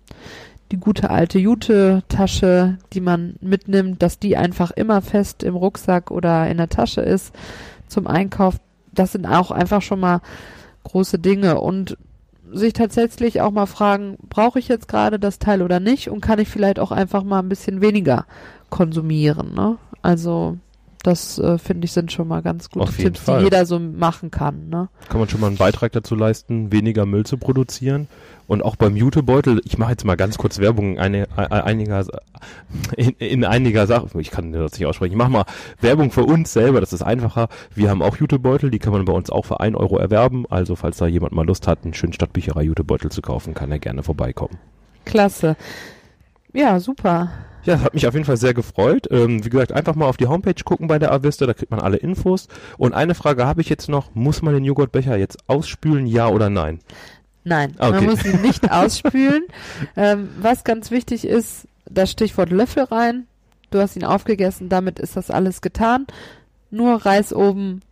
die 0.73 0.79
gute 0.79 1.11
alte 1.11 1.39
Jute-Tasche, 1.39 2.79
die 2.93 3.01
man 3.01 3.37
mitnimmt, 3.41 4.03
dass 4.03 4.19
die 4.19 4.37
einfach 4.37 4.71
immer 4.73 5.01
fest 5.01 5.43
im 5.43 5.55
Rucksack 5.55 6.11
oder 6.11 6.49
in 6.49 6.57
der 6.57 6.69
Tasche 6.69 7.03
ist 7.03 7.35
zum 7.87 8.07
Einkauf. 8.07 8.57
Das 8.93 9.13
sind 9.13 9.27
auch 9.27 9.51
einfach 9.51 9.83
schon 9.83 10.01
mal 10.01 10.21
große 10.85 11.19
Dinge 11.19 11.61
und 11.61 11.97
sich 12.53 12.73
tatsächlich 12.73 13.41
auch 13.41 13.51
mal 13.51 13.67
fragen, 13.67 14.17
brauche 14.29 14.59
ich 14.59 14.69
jetzt 14.69 14.89
gerade 14.89 15.19
das 15.19 15.39
Teil 15.39 15.63
oder 15.63 15.81
nicht 15.81 16.11
und 16.11 16.21
kann 16.21 16.39
ich 16.39 16.49
vielleicht 16.49 16.79
auch 16.79 16.93
einfach 16.93 17.23
mal 17.25 17.41
ein 17.41 17.49
bisschen 17.49 17.81
weniger 17.81 18.25
konsumieren. 18.71 19.55
Ne? 19.55 19.77
Also 20.07 20.57
Das 21.03 21.37
äh, 21.41 21.59
finde 21.59 21.85
ich 21.85 21.93
sind 21.93 22.13
schon 22.13 22.29
mal 22.29 22.43
ganz 22.43 22.71
gute 22.71 22.85
Auf 22.85 22.97
Tipps, 22.97 23.21
Fall. 23.21 23.39
die 23.39 23.45
jeder 23.45 23.67
so 23.67 23.79
machen 23.81 24.31
kann. 24.31 24.69
Ne? 24.69 24.89
Kann 25.09 25.19
man 25.19 25.29
schon 25.29 25.41
mal 25.41 25.49
einen 25.49 25.57
Beitrag 25.57 25.91
dazu 25.93 26.15
leisten, 26.15 26.71
weniger 26.73 27.07
Müll 27.07 27.27
zu 27.27 27.39
produzieren. 27.39 28.07
Und 28.47 28.63
auch 28.63 28.77
beim 28.77 28.95
Jutebeutel, 28.95 29.61
ich 29.65 29.79
mache 29.79 29.91
jetzt 29.91 30.05
mal 30.05 30.17
ganz 30.17 30.39
kurz 30.39 30.61
Werbung 30.61 31.01
eine, 31.01 31.25
äh, 31.37 31.49
einiger, 31.49 32.05
in, 32.97 33.11
in 33.19 33.45
einiger 33.45 33.89
Sachen, 33.89 34.21
ich 34.21 34.31
kann 34.31 34.53
das 34.53 34.73
nicht 34.79 34.87
aussprechen, 34.87 35.13
ich 35.15 35.19
mache 35.19 35.31
mal 35.31 35.45
Werbung 35.81 36.13
für 36.13 36.23
uns 36.25 36.53
selber, 36.53 36.81
das 36.81 36.93
ist 36.93 37.03
einfacher. 37.03 37.49
Wir 37.75 37.91
haben 37.91 38.03
auch 38.03 38.17
Jutebeutel, 38.17 38.71
die 38.71 38.79
kann 38.79 38.93
man 38.93 39.05
bei 39.05 39.13
uns 39.13 39.31
auch 39.31 39.45
für 39.45 39.59
1 39.59 39.77
Euro 39.77 39.99
erwerben. 39.99 40.45
Also 40.49 40.77
falls 40.77 40.99
da 40.99 41.09
jemand 41.09 41.33
mal 41.33 41.45
Lust 41.45 41.67
hat, 41.67 41.81
einen 41.83 41.95
schönen 41.95 42.13
Stadtbücherei 42.13 42.63
Jutebeutel 42.63 43.11
zu 43.11 43.23
kaufen, 43.23 43.55
kann 43.55 43.73
er 43.73 43.81
gerne 43.81 44.05
vorbeikommen. 44.05 44.59
Klasse. 45.05 45.57
Ja, 46.57 46.81
super. 46.81 47.31
Ja, 47.65 47.81
hat 47.81 47.95
mich 47.95 48.07
auf 48.07 48.15
jeden 48.15 48.25
Fall 48.25 48.37
sehr 48.37 48.55
gefreut. 48.55 49.09
Ähm, 49.11 49.45
wie 49.45 49.51
gesagt, 49.51 49.73
einfach 49.73 49.95
mal 49.95 50.07
auf 50.07 50.17
die 50.17 50.27
Homepage 50.27 50.63
gucken 50.65 50.87
bei 50.87 50.99
der 50.99 51.13
Avista, 51.13 51.47
da 51.47 51.53
kriegt 51.55 51.71
man 51.71 51.81
alle 51.81 51.97
Infos. 51.97 52.49
Und 52.79 52.95
eine 52.95 53.15
Frage 53.15 53.45
habe 53.47 53.61
ich 53.61 53.69
jetzt 53.69 53.89
noch, 53.89 54.15
muss 54.15 54.41
man 54.41 54.55
den 54.55 54.65
Joghurtbecher 54.65 55.17
jetzt 55.17 55.39
ausspülen, 55.49 56.07
ja 56.07 56.29
oder 56.29 56.49
nein? 56.49 56.79
Nein, 57.45 57.75
Okay. 57.79 57.91
man 57.93 58.05
muss 58.07 58.25
ihn 58.25 58.41
nicht 58.41 58.71
ausspülen. 58.73 59.45
Ähm, 59.97 60.29
was 60.41 60.65
ganz 60.65 60.91
wichtig 60.91 61.27
ist, 61.27 61.67
das 61.91 62.11
Stichwort 62.11 62.51
Löffel 62.51 62.85
rein. 62.85 63.27
Du 63.71 63.81
hast 63.81 63.97
ihn 63.97 64.05
aufgegessen, 64.05 64.69
damit 64.69 64.99
ist 64.99 65.17
das 65.17 65.31
alles 65.31 65.61
getan. 65.61 66.07
Nur 66.71 67.05
reiß 67.05 67.33
oben 67.35 67.83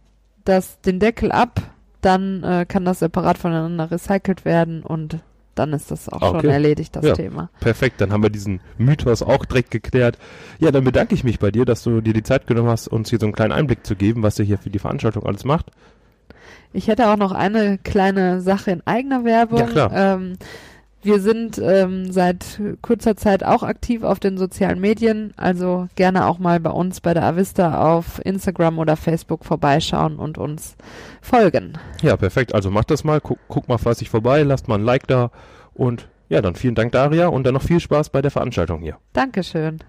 das, 0.45 0.81
den 0.83 1.01
Deckel 1.01 1.33
ab, 1.33 1.61
dann 2.01 2.43
äh, 2.45 2.65
kann 2.67 2.85
das 2.85 3.01
separat 3.01 3.39
voneinander 3.39 3.91
recycelt 3.91 4.45
werden 4.45 4.83
und 4.83 5.19
dann 5.55 5.73
ist 5.73 5.91
das 5.91 6.09
auch 6.09 6.21
schon 6.21 6.37
Okay. 6.37 6.49
erledigt, 6.49 6.95
das 6.97 7.05
Ja. 7.05 7.15
Thema. 7.15 7.51
Perfekt, 7.61 8.01
dann 8.01 8.13
haben 8.13 8.23
wir 8.23 8.31
diesen 8.31 8.61
Mythos 8.79 9.23
auch 9.23 9.45
direkt 9.45 9.71
geklärt. 9.71 10.19
Ja, 10.59 10.71
dann 10.71 10.85
bedanke 10.85 11.15
ich 11.15 11.25
mich 11.25 11.39
bei 11.39 11.51
dir, 11.51 11.65
dass 11.65 11.83
du 11.83 12.01
dir 12.01 12.13
die 12.13 12.23
Zeit 12.23 12.47
genommen 12.47 12.69
hast, 12.69 12.89
uns 12.89 13.11
hier 13.11 13.19
so 13.19 13.27
einen 13.27 13.33
kleinen 13.35 13.53
Einblick 13.53 13.87
zu 13.87 13.97
geben, 13.97 14.23
was 14.23 14.39
ihr 14.39 14.45
hier 14.45 14.59
für 14.59 14.71
die 14.71 14.79
Veranstaltung 14.79 15.25
alles 15.27 15.45
macht. 15.45 15.67
Ich 16.73 16.89
hätte 16.89 17.09
auch 17.09 17.17
noch 17.17 17.33
eine 17.33 17.79
kleine 17.79 18.41
Sache 18.41 18.73
in 18.73 18.83
eigener 18.85 19.25
Werbung. 19.25 19.59
Ja, 19.61 19.67
klar. 19.67 19.93
Ähm, 19.95 20.33
wir 21.05 21.21
sind 21.21 21.61
ähm, 21.63 22.11
seit 22.11 22.61
kurzer 22.83 23.17
Zeit 23.17 23.45
auch 23.45 23.63
aktiv 23.63 24.03
auf 24.03 24.19
den 24.19 24.39
sozialen 24.39 24.81
Medien, 24.81 25.35
also 25.37 25.89
gerne 25.95 26.27
auch 26.27 26.39
mal 26.39 26.59
bei 26.61 26.71
uns 26.71 27.01
bei 27.01 27.15
der 27.15 27.25
Avista 27.25 27.95
auf 27.95 28.21
Instagram 28.25 28.79
oder 28.79 28.97
Facebook 28.97 29.45
vorbeischauen 29.45 30.17
und 30.17 30.39
uns 30.39 30.77
folgen. 31.21 31.79
Ja, 32.03 32.17
perfekt. 32.17 32.55
Also 32.55 32.71
macht 32.71 32.91
das 32.91 33.05
mal, 33.05 33.21
guck, 33.21 33.39
guck 33.49 33.69
mal 33.69 33.79
fleißig 33.79 34.11
vorbei, 34.11 34.43
lasst 34.43 34.67
mal 34.69 34.77
ein 34.77 34.85
Like 34.85 35.07
da 35.07 35.31
und 35.75 36.09
ja, 36.29 36.41
dann 36.41 36.55
vielen 36.55 36.75
Dank 36.75 36.93
Daria 36.93 37.29
und 37.29 37.45
dann 37.45 37.55
noch 37.55 37.63
viel 37.63 37.81
Spaß 37.81 38.09
bei 38.09 38.23
der 38.23 38.31
Veranstaltung 38.31 38.81
hier. 38.81 38.97
Dankeschön. 39.13 39.85